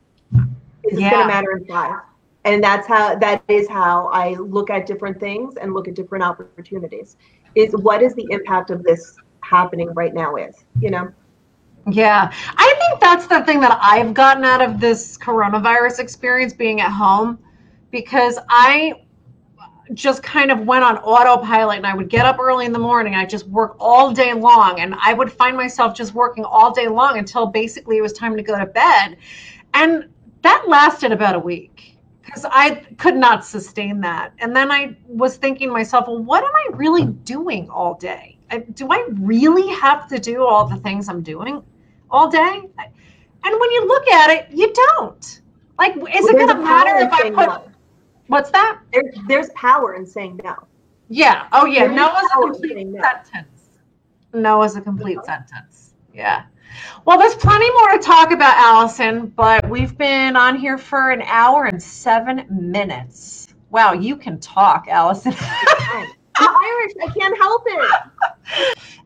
Is 0.84 0.93
this 0.93 1.01
yeah. 1.01 1.11
going 1.11 1.28
to 1.28 1.32
matter 1.32 1.53
in 1.53 1.64
five? 1.66 2.01
And 2.45 2.62
that's 2.62 2.86
how 2.86 3.16
that 3.16 3.43
is 3.49 3.68
how 3.68 4.09
I 4.09 4.34
look 4.34 4.70
at 4.70 4.86
different 4.86 5.20
things 5.20 5.57
and 5.57 5.74
look 5.74 5.86
at 5.89 5.95
different 5.95 6.24
opportunities. 6.24 7.16
Is 7.55 7.74
what 7.76 8.03
is 8.03 8.14
the 8.14 8.26
impact 8.30 8.70
of 8.70 8.82
this 8.82 9.16
happening 9.43 9.93
right 9.95 10.14
now 10.14 10.36
is, 10.36 10.64
you 10.80 10.91
know? 10.91 11.12
Yeah. 11.91 12.32
I 12.57 12.74
think 12.78 13.01
that's 13.01 13.26
the 13.26 13.45
thing 13.45 13.61
that 13.61 13.78
I've 13.80 14.14
gotten 14.14 14.45
out 14.45 14.61
of 14.61 14.80
this 14.80 15.16
coronavirus 15.18 16.01
experience 16.01 16.53
being 16.53 16.80
at 16.80 16.91
home 16.91 17.39
because 17.91 18.39
I 18.49 18.95
just 19.95 20.22
kind 20.22 20.51
of 20.51 20.61
went 20.61 20.84
on 20.84 20.99
autopilot 20.99 21.78
and 21.78 21.86
I 21.86 21.95
would 21.95 22.09
get 22.09 22.26
up 22.26 22.39
early 22.39 22.66
in 22.66 22.72
the 22.72 22.78
morning. 22.78 23.14
I 23.14 23.24
just 23.24 23.47
work 23.49 23.76
all 23.80 24.12
day 24.12 24.32
long 24.34 24.80
and 24.80 24.95
I 25.01 25.14
would 25.14 25.32
find 25.32 25.57
myself 25.57 25.95
just 25.95 26.14
working 26.14 26.45
all 26.45 26.72
day 26.72 26.89
long 26.89 27.18
until 27.18 27.47
basically 27.47 27.97
it 27.97 28.03
was 28.03 28.12
time 28.12 28.36
to 28.36 28.43
go 28.43 28.59
to 28.59 28.66
bed. 28.66 29.16
And 29.74 30.09
that 30.43 30.64
lasted 30.68 31.12
about 31.12 31.34
a 31.34 31.39
week 31.39 31.97
because 32.24 32.45
I 32.51 32.76
could 32.99 33.16
not 33.16 33.45
sustain 33.45 34.01
that. 34.03 34.32
And 34.39 34.55
then 34.55 34.70
I 34.70 34.97
was 35.07 35.36
thinking 35.36 35.68
to 35.68 35.72
myself, 35.72 36.07
well, 36.07 36.22
what 36.22 36.45
am 36.45 36.51
I 36.55 36.76
really 36.76 37.07
doing 37.07 37.70
all 37.70 37.95
day? 37.95 38.39
Do 38.74 38.89
I 38.91 39.07
really 39.12 39.68
have 39.74 40.09
to 40.09 40.18
do 40.18 40.45
all 40.45 40.66
the 40.66 40.76
things 40.76 41.09
I'm 41.09 41.22
doing 41.22 41.62
all 42.11 42.30
day? 42.30 42.62
And 43.45 43.61
when 43.61 43.70
you 43.70 43.86
look 43.86 44.09
at 44.09 44.30
it, 44.30 44.47
you 44.51 44.72
don't. 44.97 45.41
Like, 45.78 45.97
is 45.97 46.03
well, 46.03 46.28
it 46.28 46.32
going 46.32 46.49
to 46.49 46.55
matter 46.55 46.97
if 46.99 47.12
I 47.12 47.30
put 47.30 47.68
What's 48.29 48.51
that? 48.51 48.81
There's, 48.93 49.14
there's 49.26 49.51
power 49.51 49.95
in 49.95 50.07
saying 50.07 50.41
no. 50.45 50.55
Yeah. 51.09 51.49
Oh, 51.53 51.64
yeah. 51.64 51.87
no 51.87 52.09
is 52.16 52.31
a 52.33 52.41
complete 52.41 52.87
no. 52.87 53.01
sentence. 53.01 53.68
No 54.33 54.62
is 54.62 54.76
a 54.76 54.81
complete 54.81 55.18
sentence. 55.24 55.95
Yeah. 56.14 56.45
Well, 57.05 57.18
there's 57.18 57.35
plenty 57.35 57.70
more 57.72 57.93
to 57.93 57.99
talk 57.99 58.31
about, 58.31 58.57
Allison, 58.59 59.29
but 59.29 59.68
we've 59.68 59.97
been 59.97 60.37
on 60.37 60.57
here 60.57 60.76
for 60.76 61.11
an 61.11 61.22
hour 61.22 61.64
and 61.64 61.83
seven 61.83 62.47
minutes. 62.51 63.49
Wow, 63.70 63.95
you 63.95 64.16
can 64.16 64.39
talk, 64.39 64.87
Allison. 64.89 65.35
I'm 65.41 66.55
Irish. 66.55 66.93
I 67.03 67.12
can't 67.18 67.37
help 67.39 67.62
it. 67.66 68.03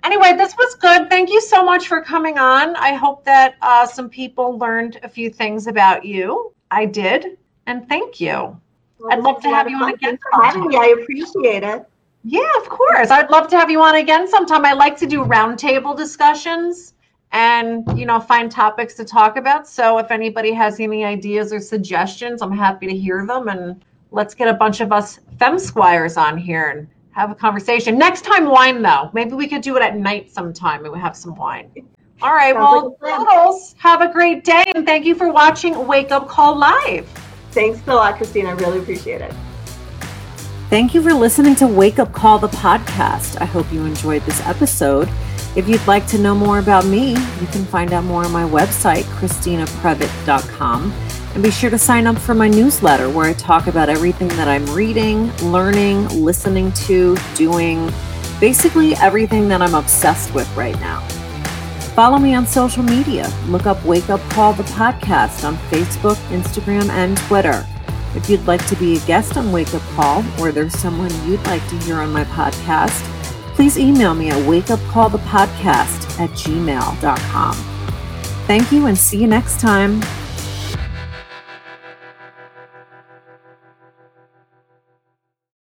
Anyway, 0.05 0.37
this 0.37 0.55
was 0.57 0.75
good. 0.75 1.09
Thank 1.09 1.31
you 1.31 1.41
so 1.41 1.65
much 1.65 1.87
for 1.87 2.03
coming 2.03 2.39
on. 2.39 2.75
I 2.77 2.95
hope 2.95 3.25
that 3.25 3.55
uh, 3.63 3.87
some 3.87 4.11
people 4.11 4.59
learned 4.59 4.99
a 5.03 5.09
few 5.09 5.31
things 5.31 5.69
about 5.69 6.05
you. 6.05 6.53
I 6.71 6.87
did, 6.87 7.39
and 7.67 7.89
thank 7.89 8.21
you. 8.21 8.61
Well, 9.03 9.13
I'd 9.13 9.25
love 9.25 9.41
to 9.43 9.49
have 9.49 9.69
you 9.69 9.77
on 9.77 9.95
again. 9.95 10.17
Having 10.33 10.69
me. 10.69 10.77
I 10.77 10.95
appreciate 11.01 11.65
it. 11.65 11.85
Yeah, 12.23 12.49
of 12.61 12.69
course. 12.69 13.11
I'd 13.11 13.31
love 13.31 13.49
to 13.49 13.57
have 13.57 13.69
you 13.69 13.83
on 13.83 13.97
again 13.97 14.29
sometime. 14.29 14.65
I 14.65 14.75
like 14.75 14.97
to 14.99 15.07
do 15.07 15.25
roundtable 15.25 15.97
discussions 15.97 16.95
and 17.33 17.99
you 17.99 18.07
know 18.07 18.21
find 18.21 18.51
topics 18.51 18.95
to 18.95 19.05
talk 19.05 19.37
about. 19.37 19.67
So 19.67 19.99
if 19.99 20.13
anybody 20.13 20.53
has 20.53 20.79
any 20.79 21.05
ideas 21.05 21.53
or 21.53 21.59
suggestions, 21.59 22.43
I'm 22.43 22.57
happy 22.57 22.87
to 22.87 22.97
hear 22.97 23.27
them. 23.27 23.49
And 23.49 23.85
let's 24.13 24.35
get 24.35 24.47
a 24.47 24.55
bunch 24.55 24.81
of 24.81 24.93
us 24.93 25.19
fem 25.37 25.59
squires 25.59 26.17
on 26.17 26.39
here 26.39 26.71
and 26.71 26.87
have 27.11 27.33
a 27.33 27.35
conversation. 27.35 27.99
Next 27.99 28.23
time, 28.23 28.45
wine 28.45 28.83
though. 28.83 29.11
Maybe 29.13 29.33
we 29.33 29.49
could 29.49 29.63
do 29.63 29.77
it 29.77 29.83
at 29.83 29.97
night 29.97 30.31
sometime 30.31 30.85
and 30.85 30.93
we 30.95 31.01
have 31.01 31.17
some 31.17 31.35
wine. 31.35 31.73
All 32.23 32.35
right. 32.35 32.55
Sounds 32.55 32.95
well, 33.03 33.51
like 33.51 33.79
have 33.79 34.01
a 34.01 34.13
great 34.13 34.45
day 34.45 34.63
and 34.77 34.87
thank 34.87 35.05
you 35.05 35.17
for 35.17 35.33
watching 35.33 35.89
Wake 35.89 36.13
Up 36.13 36.29
Call 36.29 36.57
Live. 36.57 37.09
Thanks 37.53 37.81
a 37.87 37.95
lot, 37.95 38.17
Christine. 38.17 38.47
I 38.47 38.53
really 38.53 38.79
appreciate 38.79 39.21
it. 39.21 39.33
Thank 40.71 40.95
you 40.95 41.03
for 41.03 41.13
listening 41.13 41.55
to 41.57 41.67
Wake 41.67 41.99
Up 41.99 42.13
Call, 42.13 42.39
the 42.39 42.49
podcast. 42.49 43.39
I 43.41 43.45
hope 43.45 43.71
you 43.71 43.85
enjoyed 43.85 44.23
this 44.23 44.41
episode. 44.47 45.07
If 45.55 45.69
you'd 45.69 45.87
like 45.87 46.07
to 46.07 46.19
know 46.19 46.35
more 46.35 46.61
about 46.61 46.87
me, 46.87 47.11
you 47.11 47.47
can 47.49 47.67
find 47.67 47.93
out 47.93 48.05
more 48.05 48.25
on 48.25 48.33
my 48.33 48.45
website, 48.45 49.03
ChristinePrevite.com. 49.19 50.93
And 51.35 51.43
be 51.43 51.51
sure 51.51 51.69
to 51.69 51.77
sign 51.77 52.07
up 52.07 52.17
for 52.17 52.35
my 52.35 52.49
newsletter 52.49 53.11
where 53.11 53.27
I 53.27 53.35
talk 53.35 53.67
about 53.67 53.91
everything 53.91 54.29
that 54.29 54.49
I'm 54.49 54.65
reading, 54.75 55.31
learning, 55.43 56.09
listening 56.09 56.73
to, 56.73 57.19
doing, 57.35 57.93
basically 58.41 58.95
everything 58.97 59.49
that 59.49 59.61
I'm 59.61 59.75
obsessed 59.75 60.33
with 60.33 60.51
right 60.57 60.79
now. 60.81 61.07
Follow 61.95 62.19
me 62.19 62.35
on 62.35 62.47
social 62.47 62.83
media. 62.83 63.31
Look 63.49 63.67
up 63.67 63.85
Wake 63.85 64.09
Up 64.09 64.21
Call 64.31 64.55
the 64.55 64.63
podcast 64.65 65.47
on 65.47 65.57
Facebook, 65.69 66.17
Instagram, 66.29 66.89
and 66.89 67.19
Twitter. 67.19 67.67
If 68.15 68.31
you'd 68.31 68.47
like 68.47 68.67
to 68.69 68.77
be 68.77 68.97
a 68.97 69.01
guest 69.01 69.37
on 69.37 69.53
Wake 69.53 69.75
Up 69.75 69.83
Call 69.95 70.25
or 70.41 70.53
there's 70.53 70.79
someone 70.79 71.11
you'd 71.29 71.45
like 71.45 71.67
to 71.69 71.79
hear 71.81 71.97
on 71.97 72.11
my 72.11 72.25
podcast, 72.25 73.03
please 73.55 73.79
email 73.79 74.15
me 74.15 74.31
at 74.31 74.39
wakeupcallthepodcast 74.39 76.19
at 76.19 76.31
gmail.com. 76.31 77.55
Thank 78.47 78.73
you 78.73 78.87
and 78.87 78.97
see 78.97 79.19
you 79.19 79.27
next 79.27 79.61
time. 79.61 80.01